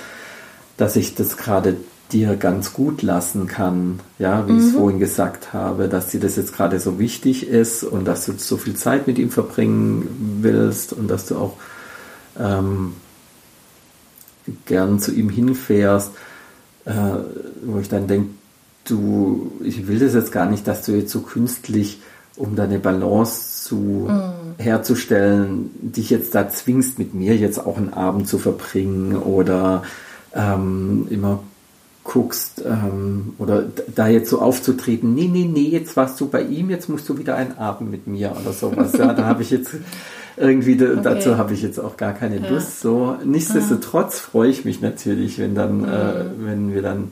dass 0.77 0.95
ich 0.95 1.15
das 1.15 1.37
gerade 1.37 1.77
dir 2.11 2.35
ganz 2.35 2.73
gut 2.73 3.01
lassen 3.01 3.47
kann, 3.47 3.99
ja, 4.17 4.47
wie 4.47 4.53
mhm. 4.53 4.59
ich 4.59 4.65
es 4.65 4.71
vorhin 4.71 4.99
gesagt 4.99 5.53
habe, 5.53 5.87
dass 5.87 6.09
dir 6.09 6.19
das 6.19 6.35
jetzt 6.35 6.55
gerade 6.55 6.79
so 6.79 6.99
wichtig 6.99 7.47
ist 7.47 7.83
und 7.83 8.05
dass 8.05 8.25
du 8.25 8.33
so 8.37 8.57
viel 8.57 8.75
Zeit 8.75 9.07
mit 9.07 9.19
ihm 9.19 9.29
verbringen 9.29 10.39
willst 10.41 10.91
und 10.91 11.07
dass 11.07 11.27
du 11.27 11.37
auch 11.37 11.53
ähm, 12.39 12.93
gern 14.65 14.99
zu 14.99 15.13
ihm 15.13 15.29
hinfährst, 15.29 16.11
äh, 16.85 16.91
wo 17.63 17.79
ich 17.79 17.89
dann 17.89 18.07
denke, 18.07 18.29
du, 18.89 19.51
ich 19.63 19.87
will 19.87 19.99
das 19.99 20.13
jetzt 20.13 20.31
gar 20.31 20.49
nicht, 20.49 20.67
dass 20.67 20.85
du 20.85 20.93
jetzt 20.93 21.11
so 21.11 21.21
künstlich, 21.21 22.01
um 22.35 22.55
deine 22.55 22.79
Balance 22.79 23.63
zu 23.63 24.07
mm. 24.07 24.61
herzustellen, 24.61 25.71
dich 25.81 26.09
jetzt 26.09 26.35
da 26.35 26.49
zwingst, 26.49 26.99
mit 26.99 27.13
mir 27.13 27.35
jetzt 27.35 27.65
auch 27.65 27.77
einen 27.77 27.93
Abend 27.93 28.27
zu 28.27 28.37
verbringen 28.37 29.17
oder 29.17 29.83
ähm, 30.33 31.07
immer 31.09 31.41
guckst 32.03 32.63
ähm, 32.65 33.33
oder 33.37 33.65
da 33.95 34.07
jetzt 34.07 34.29
so 34.29 34.41
aufzutreten, 34.41 35.13
nee, 35.13 35.29
nee, 35.31 35.45
nee, 35.45 35.69
jetzt 35.69 35.95
warst 35.95 36.19
du 36.19 36.27
bei 36.27 36.41
ihm, 36.41 36.69
jetzt 36.69 36.89
musst 36.89 37.07
du 37.07 37.19
wieder 37.19 37.35
einen 37.35 37.57
Abend 37.57 37.91
mit 37.91 38.07
mir 38.07 38.35
oder 38.41 38.51
sowas. 38.51 38.93
Ja, 38.97 39.13
da 39.13 39.25
habe 39.25 39.43
ich 39.43 39.51
jetzt 39.51 39.75
irgendwie 40.37 40.73
okay. 40.73 40.99
dazu 41.03 41.37
habe 41.37 41.53
ich 41.53 41.61
jetzt 41.61 41.79
auch 41.79 41.97
gar 41.97 42.13
keine 42.13 42.39
ja. 42.39 42.49
Lust. 42.49 42.81
So 42.81 43.17
nichtsdestotrotz 43.23 44.19
freue 44.19 44.49
ich 44.49 44.65
mich 44.65 44.81
natürlich, 44.81 45.37
wenn 45.37 45.53
dann, 45.53 45.81
mhm. 45.81 45.85
äh, 45.85 46.45
wenn 46.45 46.73
wir 46.73 46.81
dann 46.81 47.11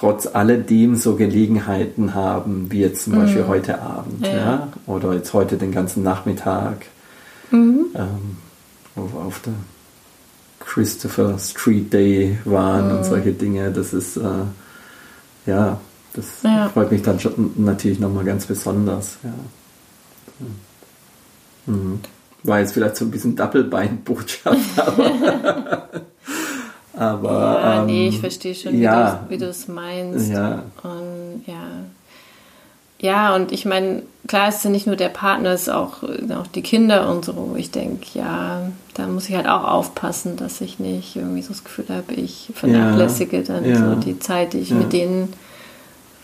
trotz 0.00 0.26
alledem 0.26 0.96
so 0.96 1.14
Gelegenheiten 1.16 2.14
haben, 2.14 2.70
wie 2.70 2.80
jetzt 2.80 3.04
zum 3.04 3.14
mhm. 3.14 3.18
Beispiel 3.18 3.46
heute 3.46 3.82
Abend, 3.82 4.26
ja. 4.26 4.32
ja. 4.32 4.68
oder 4.86 5.12
jetzt 5.12 5.34
heute 5.34 5.58
den 5.58 5.72
ganzen 5.72 6.02
Nachmittag 6.02 6.86
mhm. 7.50 7.86
ähm, 7.94 8.36
auf, 8.96 9.14
auf, 9.14 9.40
der 9.40 9.52
Christopher 10.60 11.38
Street 11.38 11.92
Day 11.92 12.38
waren 12.46 12.90
und 12.90 13.00
mhm. 13.00 13.04
solche 13.04 13.32
Dinge. 13.32 13.70
Das 13.72 13.92
ist 13.92 14.16
äh, 14.16 14.22
ja, 15.44 15.78
das 16.14 16.26
ja. 16.44 16.70
freut 16.70 16.90
mich 16.90 17.02
dann 17.02 17.20
schon 17.20 17.52
natürlich 17.56 18.00
nochmal 18.00 18.24
ganz 18.24 18.46
besonders. 18.46 19.18
Ja. 19.22 19.34
Mhm. 21.66 22.00
War 22.42 22.60
jetzt 22.60 22.72
vielleicht 22.72 22.96
so 22.96 23.04
ein 23.04 23.10
bisschen 23.10 23.36
Doppelbein-Botschaft, 23.36 24.78
aber. 24.78 25.90
aber 27.00 27.32
ja, 27.32 27.80
ähm, 27.80 27.86
nee, 27.86 28.08
ich 28.08 28.20
verstehe 28.20 28.54
schon, 28.54 28.78
ja, 28.78 29.24
wie 29.30 29.38
du 29.38 29.46
es 29.46 29.68
meinst. 29.68 30.30
Ja. 30.30 30.64
Und 30.82 31.42
ja. 31.46 31.62
Ja, 33.00 33.34
und 33.34 33.50
ich 33.52 33.64
meine, 33.64 34.02
klar 34.26 34.50
ist 34.50 34.62
ja 34.62 34.68
nicht 34.68 34.86
nur 34.86 34.96
der 34.96 35.08
Partner, 35.08 35.52
es 35.52 35.62
ist 35.62 35.68
auch, 35.70 36.02
auch 36.02 36.46
die 36.54 36.60
Kinder 36.60 37.08
und 37.08 37.24
so, 37.24 37.54
ich 37.56 37.70
denke, 37.70 38.06
ja, 38.12 38.70
da 38.92 39.06
muss 39.06 39.30
ich 39.30 39.34
halt 39.36 39.48
auch 39.48 39.64
aufpassen, 39.64 40.36
dass 40.36 40.60
ich 40.60 40.78
nicht 40.78 41.16
irgendwie 41.16 41.40
so 41.40 41.48
das 41.48 41.64
Gefühl 41.64 41.86
habe, 41.88 42.12
ich 42.12 42.50
vernachlässige 42.54 43.38
ja, 43.38 43.42
dann 43.44 43.64
ja, 43.64 43.76
so 43.76 43.94
die 43.94 44.18
Zeit, 44.18 44.52
die 44.52 44.58
ich 44.58 44.68
ja. 44.68 44.76
mit 44.76 44.92
denen 44.92 45.32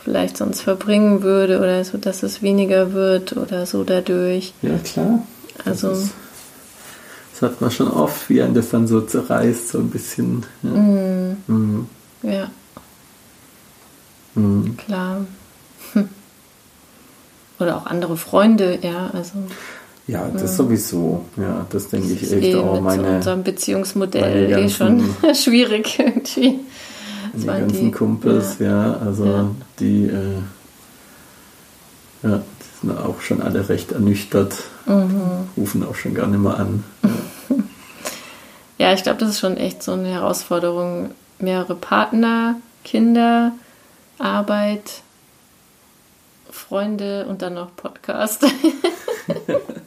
vielleicht 0.04 0.36
sonst 0.36 0.60
verbringen 0.60 1.22
würde 1.22 1.58
oder 1.58 1.82
so, 1.84 1.96
dass 1.96 2.22
es 2.22 2.42
weniger 2.42 2.92
wird 2.92 3.34
oder 3.38 3.64
so 3.64 3.82
dadurch. 3.82 4.52
Ja, 4.60 4.76
klar. 4.84 5.22
Also. 5.64 5.88
Das, 5.88 5.98
ist, 6.00 6.14
das 7.38 7.50
hat 7.50 7.60
man 7.60 7.70
schon 7.70 7.88
oft, 7.88 8.28
wie 8.30 8.40
ein 8.42 8.54
das 8.54 8.70
dann 8.70 8.86
so 8.86 9.00
zerreißt, 9.00 9.68
so 9.68 9.78
ein 9.78 9.90
bisschen. 9.90 10.44
Ja. 10.62 10.70
Mm. 10.70 11.36
Mm. 11.46 11.86
ja. 12.22 12.50
Mm. 14.34 14.76
Klar. 14.76 15.26
Hm. 15.92 16.08
Oder 17.58 17.76
auch 17.78 17.86
andere 17.86 18.16
Freunde, 18.16 18.78
ja, 18.82 19.10
also. 19.12 19.32
Ja, 20.06 20.28
das 20.28 20.42
hm. 20.42 20.48
sowieso. 20.48 21.24
Ja, 21.36 21.66
das 21.70 21.88
denke 21.88 22.12
ich 22.12 22.22
echt 22.22 22.44
eh 22.44 22.56
auch 22.56 22.80
meine. 22.80 23.02
Mit 23.02 23.12
unserem 23.16 23.42
Beziehungsmodell 23.42 24.52
eh 24.52 24.68
schon 24.68 25.02
schwierig 25.34 25.98
irgendwie 25.98 26.60
die 27.36 27.46
ganzen 27.46 27.84
die, 27.86 27.90
Kumpels, 27.90 28.58
ja, 28.58 28.66
ja 28.66 28.96
also 28.98 29.26
ja. 29.26 29.50
die, 29.78 30.04
äh, 30.04 30.38
ja, 32.22 32.38
die 32.38 32.86
sind 32.86 32.98
auch 32.98 33.20
schon 33.20 33.42
alle 33.42 33.68
recht 33.68 33.92
ernüchtert, 33.92 34.54
mhm. 34.86 35.48
rufen 35.56 35.86
auch 35.86 35.94
schon 35.94 36.14
gar 36.14 36.26
nicht 36.26 36.40
mehr 36.40 36.58
an. 36.58 36.84
Ja, 37.02 37.56
ja 38.78 38.92
ich 38.92 39.02
glaube, 39.02 39.18
das 39.18 39.30
ist 39.30 39.40
schon 39.40 39.56
echt 39.56 39.82
so 39.82 39.92
eine 39.92 40.08
Herausforderung. 40.08 41.10
Mehrere 41.38 41.74
Partner, 41.74 42.56
Kinder, 42.84 43.52
Arbeit, 44.18 45.02
Freunde 46.50 47.26
und 47.26 47.42
dann 47.42 47.54
noch 47.54 47.74
Podcast. 47.76 48.46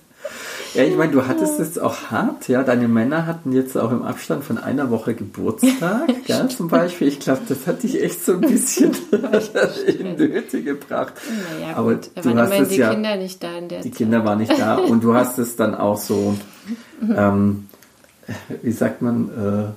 Ja, 0.74 0.84
ich 0.84 0.96
meine, 0.96 1.12
du 1.12 1.26
hattest 1.28 1.60
es 1.60 1.80
auch 1.80 2.12
hart, 2.12 2.48
ja. 2.48 2.64
Deine 2.64 2.88
Männer 2.88 3.26
hatten 3.26 3.54
jetzt 3.54 3.76
auch 3.76 3.92
im 3.92 4.04
Abstand 4.04 4.44
von 4.44 4.58
einer 4.58 4.92
Woche 4.92 5.16
Geburtstag, 5.16 6.10
ja, 6.28 6.48
zum 6.48 6.68
Beispiel. 6.68 7.08
Ich 7.08 7.20
glaube, 7.20 7.42
das 7.48 7.66
hat 7.66 7.82
dich 7.84 8.02
echt 8.02 8.24
so 8.24 8.34
ein 8.34 8.42
bisschen 8.42 8.96
in 9.88 10.16
Nöte 10.16 10.62
gebracht. 10.62 11.14
Naja, 11.60 11.76
Aber 11.76 11.96
gut. 11.96 12.12
du 12.22 12.36
hast 12.38 12.54
es 12.54 12.70
die 12.70 12.78
ja, 12.78 12.92
Kinder 12.92 13.16
nicht 13.16 13.42
da 13.42 13.58
in 13.58 13.70
der 13.70 13.82
Die 13.82 13.90
Zeit. 13.90 13.98
Kinder 13.98 14.26
waren 14.26 14.38
nicht 14.40 14.60
da 14.60 14.76
und 14.76 15.04
du 15.04 15.16
hast 15.16 15.40
es 15.40 15.56
dann 15.56 15.74
auch 15.74 15.98
so, 15.98 16.36
ähm, 17.02 17.68
wie 18.62 18.72
sagt 18.72 19.02
man, 19.02 19.74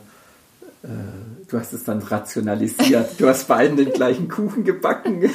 äh, 0.84 0.88
du 1.48 1.58
hast 1.58 1.72
es 1.72 1.84
dann 1.84 2.00
rationalisiert. 2.00 3.18
Du 3.18 3.28
hast 3.28 3.46
beiden 3.48 3.76
den 3.76 3.92
gleichen 3.92 4.28
Kuchen 4.28 4.64
gebacken. 4.64 5.30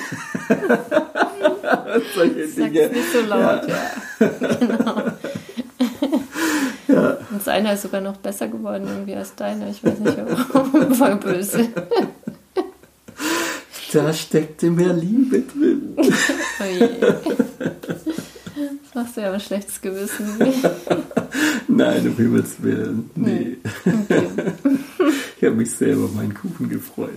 Solche 2.16 2.48
Dinge. 2.48 2.90
nicht 2.90 3.12
so 3.12 3.22
laut, 3.22 3.68
ja. 3.68 3.76
ja. 4.20 4.30
Genau. 4.60 5.02
Und 7.38 7.44
seiner 7.44 7.74
ist 7.74 7.84
sogar 7.84 8.02
noch 8.02 8.18
besser 8.18 8.48
geworden 8.48 8.88
irgendwie 8.88 9.14
als 9.14 9.36
deiner. 9.36 9.70
Ich 9.70 9.84
weiß 9.84 10.00
nicht 10.00 10.18
warum. 10.18 10.96
Voll 10.96 11.16
böse. 11.18 11.70
Da 13.94 14.12
steckte 14.12 14.72
mehr 14.72 14.92
Liebe 14.92 15.42
drin. 15.42 15.96
Oh 15.98 16.64
je. 16.68 16.90
Das 18.82 18.96
machst 18.96 19.18
du 19.18 19.22
ja 19.22 19.32
ein 19.32 19.40
schlechtes 19.40 19.80
Gewissen. 19.80 20.36
Nein, 21.68 22.08
um 22.08 22.16
Himmels 22.16 22.56
Willen. 22.64 23.12
Nee. 23.14 23.58
Okay. 23.86 24.28
Ich 25.38 25.44
habe 25.44 25.56
mich 25.58 25.70
sehr 25.70 25.94
über 25.94 26.08
meinen 26.08 26.34
Kuchen 26.34 26.70
gefreut. 26.70 27.12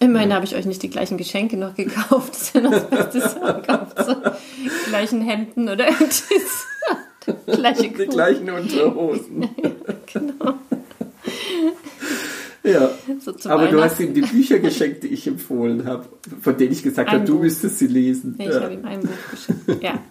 Immerhin 0.00 0.28
ja. 0.28 0.36
habe 0.36 0.44
ich 0.44 0.54
euch 0.54 0.66
nicht 0.66 0.82
die 0.82 0.90
gleichen 0.90 1.16
Geschenke 1.16 1.56
noch 1.56 1.74
gekauft. 1.74 2.30
Das 2.30 2.42
ist 2.42 2.54
ja 2.54 2.60
das 2.60 2.90
Beste, 2.90 3.20
gekauft. 3.40 4.04
So, 4.04 4.16
gleichen 4.90 5.22
Hemden 5.22 5.70
oder 5.70 5.86
irgendwie 5.88 6.42
Gleiche 7.46 7.88
Die 7.88 8.06
gleichen 8.06 8.50
Unterhosen. 8.50 9.48
genau. 10.12 10.54
Ja, 12.64 12.90
so 13.18 13.50
aber 13.50 13.66
du 13.66 13.82
hast 13.82 13.98
ihm 13.98 14.14
die 14.14 14.20
Bücher 14.20 14.60
geschenkt, 14.60 15.02
die 15.02 15.08
ich 15.08 15.26
empfohlen 15.26 15.84
habe, 15.84 16.06
von 16.40 16.56
denen 16.56 16.72
ich 16.72 16.82
gesagt 16.82 17.10
habe, 17.10 17.24
du 17.24 17.38
müsstest 17.38 17.78
sie 17.78 17.88
lesen. 17.88 18.36
Nee, 18.38 18.48
ich 18.48 18.54
ja. 18.54 18.60
habe 18.60 18.74
ihm 18.74 18.84
ein 18.84 19.00
Buch 19.00 19.30
geschenkt. 19.30 19.82
Ja. 19.82 19.98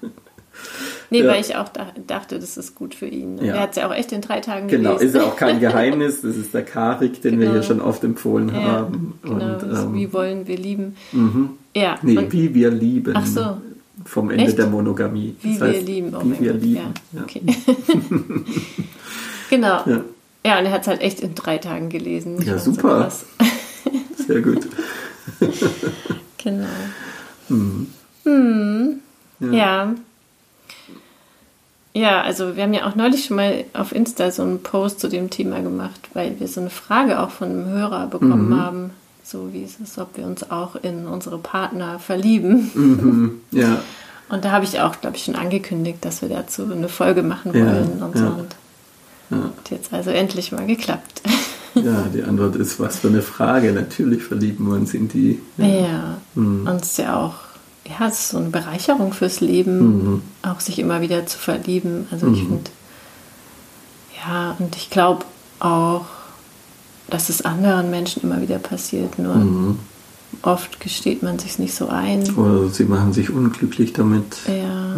Nee, 1.09 1.24
ja. 1.24 1.28
weil 1.30 1.41
ich 1.41 1.57
auch 1.57 1.68
dachte, 2.07 2.39
das 2.39 2.55
ist 2.55 2.74
gut 2.74 2.95
für 2.95 3.05
ihn. 3.05 3.38
Ja. 3.38 3.55
Er 3.55 3.59
hat 3.64 3.72
es 3.72 3.76
ja 3.76 3.89
auch 3.89 3.93
echt 3.93 4.14
in 4.14 4.22
drei 4.22 4.39
Tagen 4.39 4.70
genau, 4.70 4.95
gelesen. 4.95 5.14
Genau, 5.14 5.26
ist 5.26 5.28
ja 5.28 5.34
auch 5.34 5.36
kein 5.36 5.59
Geheimnis. 5.59 6.22
Das 6.22 6.38
ist 6.38 6.53
der 6.53 6.64
Karik, 6.64 7.22
den 7.22 7.38
genau. 7.38 7.51
wir 7.51 7.59
hier 7.59 7.64
schon 7.64 7.82
oft 7.82 8.01
empfohlen 8.05 8.47
ja, 8.47 8.62
haben. 8.62 9.20
Genau, 9.22 9.36
und, 9.36 9.64
ähm, 9.64 9.93
wie 9.93 10.14
wollen 10.14 10.47
wir 10.47 10.57
lieben. 10.57 10.95
Mhm. 11.12 11.49
Ja. 11.76 11.97
Nee, 12.01 12.18
und, 12.18 12.32
wie 12.32 12.53
wir 12.53 12.72
lieben. 12.72 13.14
Ach 13.14 13.26
so. 13.26 13.57
Vom 14.05 14.29
Ende 14.31 14.45
echt? 14.45 14.57
der 14.57 14.67
Monogamie. 14.67 15.35
Das 15.41 15.43
wie 15.43 15.61
heißt, 15.61 15.73
wir 15.73 15.81
lieben. 15.81 16.15
Oh 16.15 16.21
wie 16.23 16.39
wir 16.39 16.53
Gott. 16.53 16.61
lieben. 16.61 16.93
Ja. 17.13 17.21
Okay. 17.21 17.41
genau. 19.49 19.83
Ja. 20.43 20.59
und 20.59 20.65
er 20.65 20.71
hat 20.71 20.81
es 20.81 20.87
halt 20.87 21.01
echt 21.01 21.19
in 21.19 21.35
drei 21.35 21.57
Tagen 21.57 21.89
gelesen. 21.89 22.41
Ja, 22.43 22.57
super. 22.57 23.09
So 23.09 24.25
Sehr 24.27 24.41
gut. 24.41 24.67
genau. 26.37 26.67
Hm. 27.47 27.87
Hm. 28.23 28.99
ja. 29.51 29.93
Ja, 31.93 32.21
also 32.21 32.55
wir 32.55 32.63
haben 32.63 32.73
ja 32.73 32.87
auch 32.87 32.95
neulich 32.95 33.25
schon 33.25 33.35
mal 33.35 33.65
auf 33.73 33.93
Insta 33.93 34.31
so 34.31 34.43
einen 34.43 34.63
Post 34.63 35.01
zu 35.01 35.09
dem 35.09 35.29
Thema 35.29 35.59
gemacht, 35.59 35.99
weil 36.13 36.39
wir 36.39 36.47
so 36.47 36.61
eine 36.61 36.69
Frage 36.69 37.19
auch 37.19 37.31
von 37.31 37.49
einem 37.49 37.65
Hörer 37.67 38.07
bekommen 38.07 38.49
mhm. 38.49 38.61
haben. 38.61 38.89
So 39.32 39.53
wie 39.53 39.63
ist 39.63 39.79
es, 39.79 39.97
ob 39.97 40.17
wir 40.17 40.25
uns 40.25 40.51
auch 40.51 40.75
in 40.75 41.07
unsere 41.07 41.38
Partner 41.38 41.99
verlieben. 41.99 42.71
Mhm. 42.73 43.41
Ja. 43.51 43.82
Und 44.29 44.45
da 44.45 44.51
habe 44.51 44.65
ich 44.65 44.79
auch, 44.79 44.99
glaube 45.01 45.17
ich, 45.17 45.25
schon 45.25 45.36
angekündigt, 45.36 45.99
dass 46.01 46.21
wir 46.21 46.29
dazu 46.29 46.63
eine 46.71 46.88
Folge 46.88 47.21
machen 47.21 47.53
wollen 47.53 47.99
ja, 47.99 48.05
und 48.05 48.17
so. 48.17 48.25
Und 48.25 48.55
ja. 49.29 49.38
Hat 49.38 49.71
jetzt 49.71 49.91
also 49.91 50.09
endlich 50.09 50.51
mal 50.51 50.65
geklappt. 50.65 51.21
Ja, 51.73 52.05
die 52.13 52.21
Antwort 52.21 52.57
ist, 52.57 52.82
was 52.82 52.99
für 52.99 53.07
eine 53.07 53.21
Frage. 53.21 53.71
Natürlich 53.71 54.23
verlieben 54.23 54.67
wir 54.67 54.75
uns 54.75 54.93
in 54.93 55.07
die. 55.07 55.39
Ja, 55.55 55.65
ja. 55.65 56.17
Mhm. 56.36 56.67
und 56.67 56.82
es 56.82 56.91
ist 56.91 56.97
ja 56.97 57.15
auch 57.15 57.36
ja, 57.86 58.07
es 58.07 58.19
ist 58.19 58.29
so 58.29 58.38
eine 58.38 58.49
Bereicherung 58.49 59.13
fürs 59.13 59.39
Leben, 59.39 59.79
mhm. 59.79 60.21
auch 60.43 60.59
sich 60.59 60.79
immer 60.79 61.01
wieder 61.01 61.25
zu 61.25 61.38
verlieben. 61.38 62.07
Also 62.11 62.27
mhm. 62.27 62.34
ich 62.34 62.39
finde, 62.41 62.71
ja, 64.17 64.55
und 64.59 64.75
ich 64.75 64.89
glaube 64.89 65.25
auch, 65.59 66.05
dass 67.12 67.30
es 67.30 67.43
anderen 67.43 67.91
Menschen 67.91 68.24
immer 68.24 68.41
wieder 68.41 68.57
passiert, 68.57 69.20
nur 69.20 69.36
mhm. 69.36 69.80
oft 70.41 70.80
gesteht 70.80 71.22
man 71.22 71.38
sich 71.38 71.59
nicht 71.59 71.76
so 71.76 71.89
ein. 71.89 72.28
Oder 72.36 72.70
sie 72.70 72.86
machen 72.86 73.14
sich 73.14 73.30
unglücklich 73.30 73.93
damit. 73.93 74.38
Ja, 74.47 74.95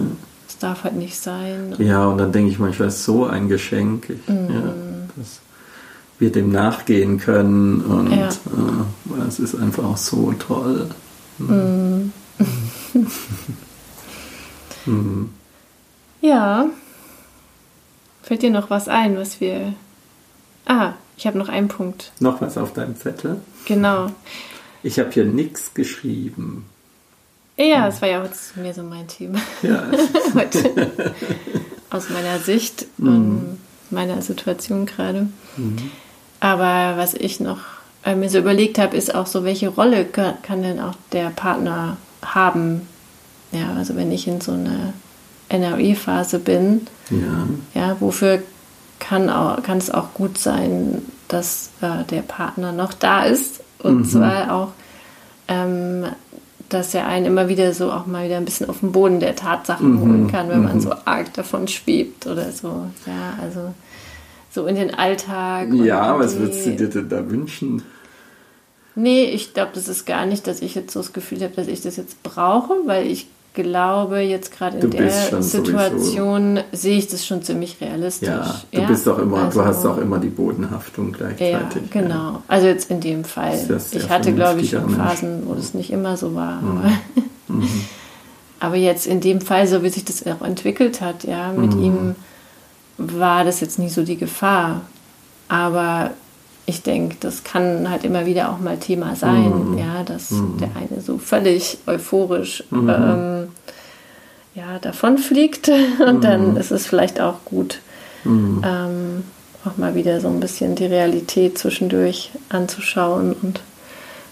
es 0.48 0.58
darf 0.60 0.86
halt 0.86 0.96
nicht 0.96 1.20
sein. 1.20 1.76
Ja, 1.80 2.06
und 2.06 2.20
dann 2.20 2.32
denke 2.32 2.52
ich 2.52 2.60
manchmal, 2.60 2.88
es 2.88 2.98
ist 2.98 3.06
so 3.06 3.26
ein 3.26 3.50
Geschenk, 3.50 4.10
ich, 4.10 4.28
ja, 4.28 4.34
mhm. 4.34 5.10
dass 5.18 5.42
wir 6.20 6.32
dem 6.32 6.52
nachgehen 6.52 7.18
können 7.18 7.82
und 7.82 8.12
ja. 8.12 8.30
äh, 8.30 9.28
es 9.28 9.40
ist 9.40 9.56
einfach 9.56 9.84
auch 9.84 9.98
so 9.98 10.32
toll. 10.34 10.90
Mhm. 11.40 12.14
mhm. 14.86 15.30
Ja. 16.22 16.68
Fällt 18.22 18.44
dir 18.44 18.50
noch 18.50 18.70
was 18.70 18.88
ein, 18.88 19.18
was 19.18 19.42
wir. 19.42 19.74
Ah, 20.66 20.94
ich 21.18 21.28
habe 21.28 21.38
noch 21.38 21.50
einen 21.50 21.68
Punkt. 21.68 22.12
Noch 22.20 22.42
was 22.42 22.58
auf 22.58 22.74
deinem 22.74 22.96
Zettel? 22.96 23.42
Genau. 23.66 24.12
Ich 24.82 25.00
habe 25.00 25.12
hier 25.12 25.26
nichts 25.26 25.74
geschrieben. 25.74 26.66
Ja, 27.58 27.86
das 27.86 28.02
war 28.02 28.10
ja 28.10 28.24
auch 28.24 28.30
mehr 28.56 28.74
so 28.74 28.84
mein 28.84 29.08
Thema. 29.08 29.40
Ja. 29.62 29.90
Heute. 30.34 30.92
Aus 31.90 32.10
meiner 32.10 32.40
Sicht 32.40 32.88
mhm. 32.98 33.08
und 33.08 33.60
meiner 33.92 34.22
Situation 34.22 34.86
gerade. 34.86 35.28
Mhm. 35.56 35.92
Aber 36.40 36.98
was 36.98 37.14
ich 37.14 37.40
noch 37.40 37.60
äh, 38.04 38.16
mir 38.16 38.30
so 38.30 38.40
überlegt 38.40 38.80
habe, 38.80 38.98
ist 38.98 39.14
auch 39.14 39.28
so, 39.28 39.44
welche 39.44 39.70
Rolle 39.70 40.06
kann, 40.06 40.42
kann 40.42 40.64
denn 40.64 40.80
auch 40.80 40.96
der 41.12 41.30
Partner 41.30 41.98
haben. 42.24 42.88
Ja, 43.52 43.74
also 43.78 43.96
wenn 43.96 44.12
ich 44.12 44.28
in 44.28 44.42
so 44.42 44.54
einer 44.54 44.94
NRE-Phase 45.50 46.40
bin, 46.40 46.88
ja. 47.12 47.48
ja, 47.80 47.98
wofür 48.02 48.42
kann, 49.04 49.30
auch, 49.30 49.62
kann 49.64 49.78
es 49.78 49.92
auch 49.92 50.14
gut 50.14 50.38
sein, 50.38 51.02
dass 51.28 51.72
äh, 51.82 52.04
der 52.10 52.22
Partner 52.22 52.72
noch 52.72 52.94
da 52.94 53.24
ist. 53.24 53.62
Und 53.80 53.98
mhm. 53.98 54.06
zwar 54.06 54.54
auch, 54.54 54.70
ähm, 55.48 56.06
dass 56.70 56.96
er 56.96 57.06
einen 57.08 57.26
immer 57.26 57.50
wieder 57.50 57.74
so 57.74 57.92
auch 57.92 58.06
mal 58.06 58.26
wieder 58.26 58.38
ein 58.38 58.46
bisschen 58.46 58.70
auf 58.70 58.80
den 58.80 58.94
Boden 58.94 59.20
der 59.20 59.36
Tatsachen 59.36 59.96
mhm. 59.96 60.02
holen 60.02 60.28
kann, 60.32 60.50
wenn 60.50 60.60
mhm. 60.60 60.66
man 60.66 60.82
so 60.82 60.94
arg 61.06 61.34
davon 61.34 61.68
schwebt 61.68 62.26
oder 62.28 62.52
so. 62.52 62.86
Ja, 63.06 63.38
also 63.42 63.74
so 64.50 64.66
in 64.68 64.76
den 64.76 64.94
Alltag. 64.94 65.74
Ja, 65.74 66.18
was 66.18 66.38
würdest 66.38 66.66
du 66.66 66.76
dir 66.76 66.90
denn 66.90 67.10
da 67.10 67.30
wünschen? 67.30 67.84
Nee, 68.96 69.26
ich 69.26 69.54
glaube, 69.54 69.72
das 69.74 69.88
ist 69.88 70.06
gar 70.06 70.26
nicht, 70.26 70.48
dass 70.48 70.62
ich 70.62 70.76
jetzt 70.76 70.94
so 70.94 71.00
das 71.00 71.14
Gefühl 71.14 71.42
habe, 71.42 71.56
dass 71.56 71.68
ich 71.68 71.82
das 71.82 71.98
jetzt 71.98 72.22
brauche, 72.24 72.74
weil 72.86 73.08
ich 73.08 73.28
glaube, 73.54 74.20
jetzt 74.20 74.56
gerade 74.56 74.80
in 74.80 74.90
der 74.92 75.12
Situation 75.42 76.56
sowieso. 76.56 76.68
sehe 76.72 76.98
ich 76.98 77.08
das 77.08 77.26
schon 77.26 77.44
ziemlich 77.44 77.80
realistisch. 77.80 78.30
Ja, 78.30 78.62
du 78.72 78.82
ja? 78.82 78.88
bist 78.88 79.08
auch 79.08 79.20
immer, 79.20 79.44
also, 79.44 79.62
du 79.62 79.66
hast 79.66 79.86
auch 79.86 79.98
immer 79.98 80.20
die 80.20 80.30
Bodenhaftung 80.30 81.12
gleichzeitig. 81.12 81.84
Ja, 81.94 82.02
genau. 82.02 82.14
Ja. 82.14 82.44
Also 82.48 82.68
jetzt 82.68 82.90
in 82.90 83.00
dem 83.00 83.24
Fall. 83.24 83.60
Ich 83.92 84.10
hatte, 84.10 84.34
glaube 84.34 84.62
ich, 84.62 84.72
schon 84.72 84.90
Phasen, 84.90 85.44
wo 85.46 85.54
das 85.54 85.74
nicht 85.74 85.92
immer 85.92 86.18
so 86.18 86.34
war. 86.36 86.62
Mhm. 86.62 86.78
Aber, 86.78 86.90
mhm. 87.48 87.82
aber, 88.60 88.76
jetzt 88.76 89.06
in 89.06 89.22
dem 89.22 89.40
Fall, 89.42 89.68
so 89.68 89.84
wie 89.84 89.90
sich 89.90 90.06
das 90.06 90.26
auch 90.26 90.42
entwickelt 90.42 91.02
hat, 91.02 91.24
ja, 91.24 91.52
mit 91.52 91.76
mhm. 91.76 91.84
ihm 91.84 92.16
war 92.98 93.44
das 93.44 93.60
jetzt 93.60 93.78
nicht 93.80 93.94
so 93.94 94.04
die 94.04 94.18
Gefahr. 94.18 94.82
Aber 95.48 96.12
ich 96.66 96.82
denke, 96.82 97.18
das 97.20 97.44
kann 97.44 97.90
halt 97.90 98.04
immer 98.04 98.26
wieder 98.26 98.50
auch 98.50 98.60
mal 98.60 98.78
Thema 98.78 99.16
sein, 99.16 99.72
mhm. 99.72 99.78
ja, 99.78 100.04
dass 100.04 100.32
mhm. 100.32 100.58
der 100.60 100.70
eine 100.76 101.02
so 101.02 101.18
völlig 101.18 101.78
euphorisch 101.86 102.64
mhm. 102.70 102.90
ähm, 102.90 103.43
ja, 104.56 104.80
davonfliegt 104.80 105.70
und 106.06 106.24
dann 106.24 106.52
mhm. 106.52 106.58
ist 106.58 106.72
es 106.72 106.88
vielleicht 106.88 107.20
auch 107.20 107.44
gut, 107.46 107.80
mhm. 108.24 108.64
ähm, 108.66 109.24
auch 109.66 109.78
mal 109.78 109.96
wieder 109.96 110.20
so 110.22 110.28
ein 110.28 110.40
bisschen 110.40 110.76
die 110.76 110.86
Realität 110.86 111.58
zwischendurch 111.58 112.32
anzuschauen 112.50 113.34
und 113.34 113.62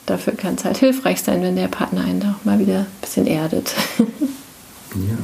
dafür 0.05 0.34
kann 0.34 0.55
es 0.55 0.65
halt 0.65 0.78
hilfreich 0.78 1.22
sein, 1.22 1.41
wenn 1.41 1.55
der 1.55 1.67
Partner 1.67 2.03
einen 2.03 2.24
auch 2.24 2.45
mal 2.45 2.59
wieder 2.59 2.80
ein 2.80 2.88
bisschen 3.01 3.28
erdet. 3.28 3.74
ja. 4.95 5.17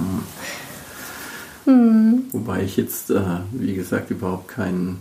Mhm. 1.72 2.24
Wobei 2.32 2.64
ich 2.64 2.78
jetzt, 2.78 3.10
äh, 3.10 3.22
wie 3.52 3.76
gesagt, 3.76 4.10
überhaupt 4.12 4.48
keinen 4.48 5.00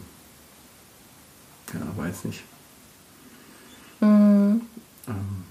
ja, 1.74 1.80
weiß 1.97 2.24
nicht. 2.24 2.42
Mhm. 4.01 4.62
Ähm, 5.09 5.44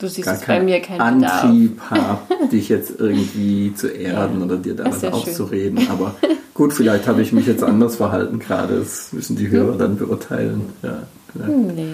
du 0.00 0.08
siehst 0.08 0.28
es 0.28 0.40
bei 0.40 0.60
mir 0.60 0.80
kein 0.80 1.00
Antrieb 1.00 1.80
habe, 1.90 2.48
dich 2.50 2.68
jetzt 2.68 2.98
irgendwie 2.98 3.72
zu 3.74 3.88
erden 3.88 4.40
ja, 4.40 4.44
oder 4.46 4.56
dir 4.56 4.74
da 4.74 4.86
was 4.86 5.04
aufzureden. 5.04 5.88
Aber 5.90 6.16
gut, 6.54 6.72
vielleicht 6.72 7.06
habe 7.06 7.22
ich 7.22 7.32
mich 7.32 7.46
jetzt 7.46 7.62
anders 7.62 7.96
verhalten 7.96 8.38
gerade. 8.38 8.78
Das 8.78 9.12
müssen 9.12 9.36
die 9.36 9.48
Hörer 9.48 9.76
dann 9.76 9.96
beurteilen. 9.96 10.62
Ja, 10.82 11.02
nee. 11.34 11.86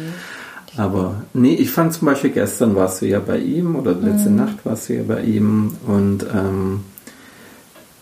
Aber 0.76 1.22
nee, 1.32 1.54
ich 1.54 1.70
fand 1.70 1.92
zum 1.94 2.06
Beispiel 2.06 2.30
gestern 2.30 2.76
warst 2.76 3.00
du 3.00 3.06
ja 3.06 3.18
bei 3.18 3.38
ihm 3.38 3.76
oder 3.76 3.94
letzte 3.94 4.30
mhm. 4.30 4.36
Nacht 4.36 4.64
warst 4.64 4.88
du 4.88 4.94
ja 4.94 5.02
bei 5.06 5.22
ihm 5.22 5.74
und 5.86 6.26
ähm, 6.34 6.80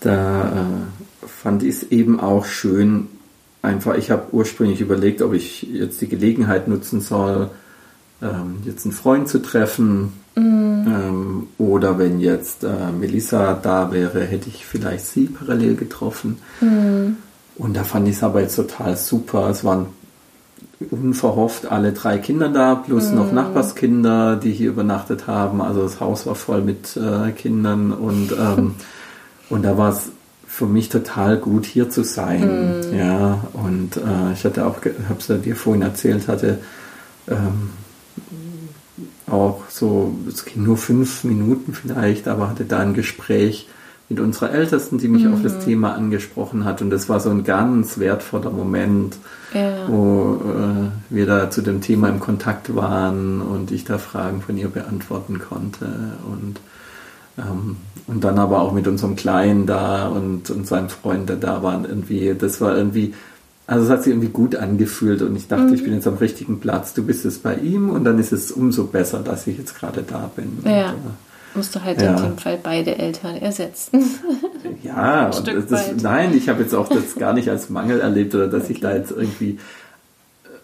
da 0.00 0.42
äh, 0.42 1.26
fand 1.26 1.62
ich 1.62 1.76
es 1.76 1.82
eben 1.84 2.18
auch 2.18 2.44
schön, 2.44 3.06
einfach, 3.62 3.94
ich 3.96 4.10
habe 4.10 4.24
ursprünglich 4.32 4.80
überlegt, 4.80 5.22
ob 5.22 5.34
ich 5.34 5.62
jetzt 5.62 6.00
die 6.00 6.08
Gelegenheit 6.08 6.68
nutzen 6.68 7.00
soll, 7.00 7.50
ähm, 8.22 8.58
jetzt 8.64 8.84
einen 8.84 8.92
Freund 8.92 9.28
zu 9.28 9.40
treffen. 9.40 10.12
Mhm. 10.36 10.84
Ähm, 10.86 11.46
oder 11.58 11.98
wenn 11.98 12.20
jetzt 12.20 12.64
äh, 12.64 12.92
Melissa 12.98 13.54
da 13.54 13.92
wäre, 13.92 14.24
hätte 14.24 14.48
ich 14.48 14.66
vielleicht 14.66 15.06
sie 15.06 15.26
parallel 15.26 15.76
getroffen. 15.76 16.38
Mhm. 16.60 17.16
Und 17.56 17.76
da 17.76 17.84
fand 17.84 18.08
ich 18.08 18.16
es 18.16 18.22
aber 18.22 18.40
jetzt 18.40 18.56
total 18.56 18.96
super. 18.96 19.48
Es 19.48 19.64
waren 19.64 19.86
unverhofft 20.90 21.70
alle 21.70 21.92
drei 21.92 22.18
Kinder 22.18 22.48
da, 22.48 22.74
plus 22.74 23.10
noch 23.10 23.32
Nachbarskinder, 23.32 24.36
die 24.36 24.52
hier 24.52 24.70
übernachtet 24.70 25.26
haben. 25.26 25.60
Also 25.62 25.82
das 25.82 26.00
Haus 26.00 26.26
war 26.26 26.34
voll 26.34 26.62
mit 26.62 26.96
äh, 26.96 27.30
Kindern 27.32 27.92
und, 27.92 28.32
ähm, 28.32 28.74
und 29.50 29.62
da 29.62 29.78
war 29.78 29.92
es 29.92 30.10
für 30.46 30.66
mich 30.66 30.88
total 30.88 31.36
gut 31.36 31.64
hier 31.64 31.90
zu 31.90 32.04
sein. 32.04 32.84
Ja, 32.96 33.40
und 33.52 33.96
äh, 33.96 34.32
ich 34.32 34.44
hatte 34.44 34.66
auch, 34.66 34.76
habe 34.76 35.18
es 35.18 35.28
ja 35.28 35.36
dir 35.36 35.56
vorhin 35.56 35.82
erzählt, 35.82 36.28
hatte 36.28 36.58
ähm, 37.28 37.70
auch 39.30 39.62
so, 39.68 40.14
es 40.28 40.44
ging 40.44 40.64
nur 40.64 40.76
fünf 40.76 41.24
Minuten 41.24 41.72
vielleicht, 41.72 42.28
aber 42.28 42.48
hatte 42.50 42.64
da 42.64 42.80
ein 42.80 42.94
Gespräch 42.94 43.68
mit 44.10 44.20
unserer 44.20 44.52
Ältesten, 44.52 44.98
die 44.98 45.08
mich 45.08 45.26
auf 45.26 45.40
das 45.42 45.64
Thema 45.64 45.94
angesprochen 45.94 46.66
hat. 46.66 46.82
Und 46.82 46.90
das 46.90 47.08
war 47.08 47.20
so 47.20 47.30
ein 47.30 47.42
ganz 47.42 47.98
wertvoller 47.98 48.50
Moment, 48.50 49.16
Ja. 49.54 49.88
wo 49.88 50.42
äh, 50.44 50.90
wir 51.14 51.24
da 51.26 51.50
zu 51.50 51.62
dem 51.62 51.80
Thema 51.80 52.10
im 52.10 52.20
Kontakt 52.20 52.74
waren 52.76 53.40
und 53.40 53.70
ich 53.70 53.84
da 53.84 53.96
Fragen 53.96 54.42
von 54.42 54.58
ihr 54.58 54.68
beantworten 54.68 55.38
konnte. 55.38 55.86
Und, 56.30 56.60
ähm, 57.38 57.76
und 58.06 58.22
dann 58.24 58.38
aber 58.38 58.60
auch 58.60 58.72
mit 58.72 58.86
unserem 58.86 59.16
Kleinen 59.16 59.64
da 59.64 60.08
und, 60.08 60.50
und 60.50 60.66
seinem 60.66 60.90
Freund, 60.90 61.30
der 61.30 61.36
da 61.36 61.62
waren, 61.62 61.86
irgendwie, 61.86 62.34
das 62.38 62.60
war 62.60 62.76
irgendwie, 62.76 63.14
also 63.66 63.84
es 63.84 63.90
hat 63.90 64.02
sich 64.02 64.12
irgendwie 64.12 64.28
gut 64.28 64.56
angefühlt 64.56 65.22
und 65.22 65.34
ich 65.36 65.48
dachte, 65.48 65.74
ich 65.74 65.82
bin 65.84 65.94
jetzt 65.94 66.06
am 66.06 66.14
richtigen 66.18 66.60
Platz. 66.60 66.92
Du 66.94 67.02
bist 67.02 67.24
es 67.24 67.38
bei 67.38 67.54
ihm 67.56 67.88
und 67.90 68.04
dann 68.04 68.18
ist 68.18 68.32
es 68.32 68.50
umso 68.52 68.84
besser, 68.84 69.20
dass 69.20 69.46
ich 69.46 69.56
jetzt 69.58 69.74
gerade 69.78 70.02
da 70.02 70.30
bin. 70.36 70.58
Ja. 70.64 70.90
Und, 70.90 70.96
Musst 71.56 71.72
du 71.74 71.82
halt 71.84 72.02
Ja. 72.02 72.16
in 72.16 72.22
dem 72.30 72.38
Fall 72.38 72.58
beide 72.60 72.98
Eltern 72.98 73.36
ersetzen. 73.36 74.00
äh, 74.82 74.86
ja, 74.86 75.26
das, 75.30 75.70
weit. 75.70 76.02
nein, 76.02 76.34
ich 76.36 76.48
habe 76.48 76.62
jetzt 76.62 76.74
auch 76.74 76.88
das 76.88 77.14
gar 77.18 77.32
nicht 77.32 77.48
als 77.48 77.70
Mangel 77.70 78.00
erlebt 78.00 78.34
oder 78.34 78.48
dass 78.48 78.68
ich 78.70 78.80
da 78.80 78.92
jetzt 78.94 79.12
irgendwie 79.12 79.58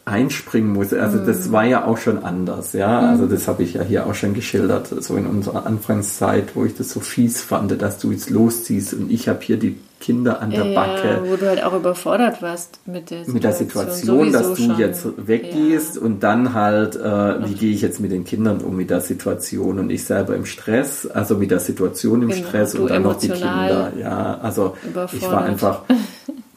einspringen 0.05 0.73
muss. 0.73 0.93
Also 0.93 1.19
Mhm. 1.19 1.27
das 1.27 1.53
war 1.53 1.65
ja 1.65 1.85
auch 1.85 1.99
schon 1.99 2.25
anders, 2.25 2.73
ja. 2.73 3.01
Also 3.01 3.27
das 3.27 3.47
habe 3.47 3.63
ich 3.63 3.75
ja 3.75 3.83
hier 3.83 4.07
auch 4.07 4.15
schon 4.15 4.35
geschildert, 4.35 4.89
so 4.89 5.15
in 5.17 5.27
unserer 5.27 5.67
Anfangszeit, 5.67 6.57
wo 6.57 6.65
ich 6.65 6.75
das 6.77 6.91
so 6.91 7.01
fies 7.01 7.41
fand, 7.41 7.81
dass 7.81 7.99
du 7.99 8.11
jetzt 8.11 8.31
losziehst 8.31 8.95
und 8.95 9.11
ich 9.13 9.29
habe 9.29 9.39
hier 9.43 9.59
die 9.59 9.77
Kinder 10.01 10.41
an 10.43 10.51
der 10.51 10.65
ja, 10.67 10.75
Backe. 10.75 11.23
wo 11.27 11.37
du 11.37 11.47
halt 11.47 11.63
auch 11.63 11.75
überfordert 11.75 12.43
warst 12.43 12.81
mit 12.87 13.11
der 13.11 13.25
Situation. 13.25 13.35
mit 13.35 13.45
der 13.45 13.53
Situation, 13.53 14.33
dass 14.33 14.49
du 14.55 14.57
schon. 14.57 14.79
jetzt 14.79 15.07
weggehst 15.29 15.97
Ja. 15.97 16.03
und 16.03 16.23
dann 16.23 16.55
halt, 16.55 16.97
äh, 16.97 17.47
wie 17.47 17.55
gehe 17.55 17.73
ich 17.73 17.83
jetzt 17.83 18.01
mit 18.01 18.11
den 18.11 18.25
Kindern 18.25 18.59
um 18.63 18.75
mit 18.77 18.91
der 18.91 19.03
Situation 19.03 19.79
und 19.79 19.91
ich 19.91 20.05
selber 20.05 20.35
im 20.35 20.47
Stress, 20.47 21.07
also 21.07 21.37
mit 21.37 21.51
der 21.51 21.61
Situation 21.61 22.23
im 22.23 22.31
Genau, 22.31 22.49
Stress 22.49 22.75
und 22.75 22.91
dann 22.91 23.03
noch 23.03 23.19
die 23.19 23.29
Kinder. 23.29 23.93
Ja, 24.01 24.39
also 24.43 24.75
ich 25.13 25.23
war 25.23 25.45
einfach 25.45 25.83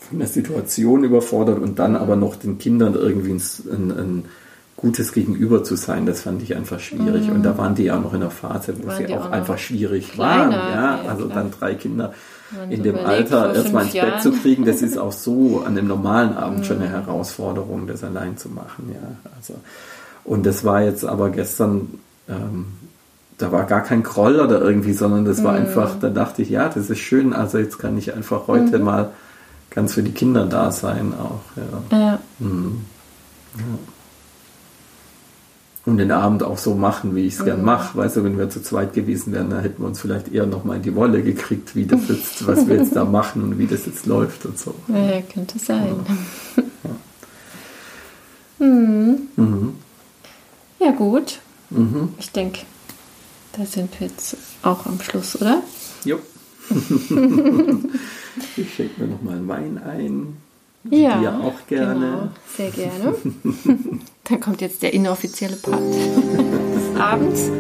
von 0.09 0.19
der 0.19 0.27
Situation 0.27 1.03
überfordert 1.03 1.59
und 1.59 1.79
dann 1.79 1.95
aber 1.95 2.15
noch 2.15 2.35
den 2.35 2.57
Kindern 2.57 2.93
irgendwie 2.95 3.31
ein, 3.31 3.41
ein, 3.71 3.91
ein 3.91 4.25
gutes 4.75 5.13
Gegenüber 5.13 5.63
zu 5.63 5.75
sein, 5.77 6.05
das 6.05 6.21
fand 6.23 6.41
ich 6.43 6.55
einfach 6.57 6.79
schwierig. 6.79 7.29
Und 7.31 7.43
da 7.43 7.57
waren 7.57 7.73
die 7.75 7.83
ja 7.85 7.97
noch 7.97 8.13
in 8.13 8.21
einer 8.21 8.31
Phase, 8.31 8.73
wo 8.77 8.83
Mhm. 8.83 8.87
Waren 8.89 9.07
sie 9.07 9.13
auch 9.13 9.25
auch 9.27 9.31
einfach 9.31 9.57
schwierig 9.57 10.11
kleiner, 10.11 10.51
waren. 10.51 10.51
Ja, 10.51 11.03
ja, 11.03 11.09
also 11.09 11.25
klar. 11.27 11.37
dann 11.43 11.51
drei 11.57 11.75
Kinder 11.75 12.13
in 12.70 12.84
dem 12.84 12.95
Alter 12.97 13.54
erstmal 13.54 13.84
ins 13.84 13.91
fünf 13.93 14.04
Bett 14.06 14.22
zu 14.22 14.30
Jahren. 14.30 14.41
kriegen, 14.41 14.66
das 14.66 14.82
ist 14.82 14.97
auch 14.97 15.12
so 15.12 15.64
an 15.66 15.78
einem 15.78 15.88
normalen 15.88 16.34
Abend 16.38 16.66
schon 16.66 16.78
eine 16.78 16.88
Mhm. 16.88 16.91
Herausforderung, 17.06 17.88
das 17.88 18.04
allein 18.04 18.38
zu 18.38 18.49
machen. 18.49 18.91
Ja, 18.93 19.30
also 19.36 19.56
und 20.26 20.45
das 20.45 20.64
war 20.64 20.82
jetzt 20.82 21.04
aber 21.06 21.30
gestern, 21.30 21.99
ähm, 22.30 22.66
da 23.38 23.51
war 23.51 23.64
gar 23.66 23.82
kein 23.82 24.04
Groll 24.04 24.39
oder 24.39 24.62
irgendwie, 24.62 24.93
sondern 24.93 25.26
das 25.26 25.39
Mhm. 25.39 25.43
war 25.43 25.54
einfach, 25.56 25.91
da 25.99 26.10
dachte 26.10 26.41
ich, 26.41 26.49
ja, 26.49 26.70
das 26.70 26.89
ist 26.89 26.99
schön, 26.99 27.34
also 27.34 27.58
jetzt 27.58 27.78
kann 27.80 27.97
ich 27.97 28.14
einfach 28.14 28.47
heute 28.47 28.80
Mhm. 28.80 28.86
mal 28.86 29.10
ganz 29.70 29.93
für 29.95 30.04
die 30.04 30.12
Kinder 30.12 30.45
da 30.45 30.72
sein 30.72 31.14
auch. 31.20 31.41
Ja. 31.91 31.97
Ja, 31.97 32.20
Mhm. 32.39 32.82
Ja. 33.58 33.64
Und 35.86 35.97
den 35.97 36.11
Abend 36.11 36.43
auch 36.43 36.57
so 36.57 36.75
machen, 36.75 37.13
wie 37.13 37.27
ich 37.27 37.34
es 37.34 37.43
gern 37.43 37.59
Mhm. 37.59 37.65
mache. 37.65 37.97
Weißt 37.97 38.15
du, 38.15 38.23
wenn 38.23 38.38
wir 38.38 38.49
zu 38.49 38.61
zweit 38.63 38.93
gewesen 38.93 39.34
wären, 39.34 39.49
dann 39.49 39.59
hätten 39.61 39.81
wir 39.84 39.88
uns 39.88 39.99
vielleicht 39.99 40.31
eher 40.31 40.45
nochmal 40.45 40.77
in 40.77 40.81
die 40.84 40.95
Wolle 40.95 41.21
gekriegt, 41.23 41.75
wie 41.75 41.86
das 41.86 41.99
jetzt, 42.07 42.47
was 42.47 42.65
wir 42.67 42.77
jetzt 42.77 42.95
da 42.95 43.03
machen 43.03 43.43
und 43.43 43.57
wie 43.57 43.67
das 43.67 43.86
jetzt 43.86 44.05
läuft 44.05 44.45
und 44.45 44.57
so. 44.57 44.73
ja 44.88 45.21
könnte 45.21 45.59
sein. 45.59 45.95
Hm. 48.59 49.27
Mhm. 49.36 49.73
Ja, 50.79 50.91
gut. 50.91 51.39
Mhm. 51.69 52.09
Ich 52.17 52.31
denke, 52.31 52.61
da 53.57 53.65
sind 53.65 53.99
wir 53.99 54.07
jetzt 54.07 54.38
auch 54.61 54.86
am 54.86 55.01
Schluss, 55.01 55.36
oder? 55.41 55.61
Jo. 56.05 56.17
ich 58.55 58.73
schenke 58.73 59.01
mir 59.01 59.07
nochmal 59.07 59.36
einen 59.38 59.47
Wein 59.47 59.77
ein. 59.84 60.38
Ja. 60.89 61.19
Dir 61.19 61.39
auch 61.39 61.67
gerne. 61.67 61.99
Genau, 62.05 62.29
sehr 62.55 62.71
gerne. 62.71 63.15
Dann 64.30 64.39
kommt 64.39 64.61
jetzt 64.61 64.82
der 64.82 64.93
inoffizielle 64.93 65.57
Part 65.57 65.82
des 65.82 66.95
Abends. 66.99 67.51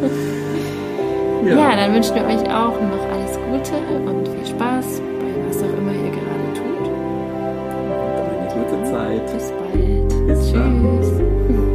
Ja. 1.45 1.75
dann 1.75 1.93
wünschen 1.93 2.15
wir 2.15 2.23
euch 2.23 2.41
auch 2.49 2.79
noch 2.79 3.05
alles 3.11 3.37
Gute 3.37 3.75
und 4.09 4.27
viel 4.29 4.45
Spaß 4.47 5.01
bei 5.19 5.47
was 5.49 5.57
auch 5.57 5.77
immer 5.77 5.91
ihr 5.91 6.11
gerade 6.11 6.53
tut. 6.53 6.89
Eine 8.29 8.47
gute 8.53 8.83
Zeit. 8.89 9.25
Bis 9.33 9.51
bald. 9.51 10.27
Bis 10.27 10.53
dann. 10.53 10.99
Tschüss. 11.01 11.72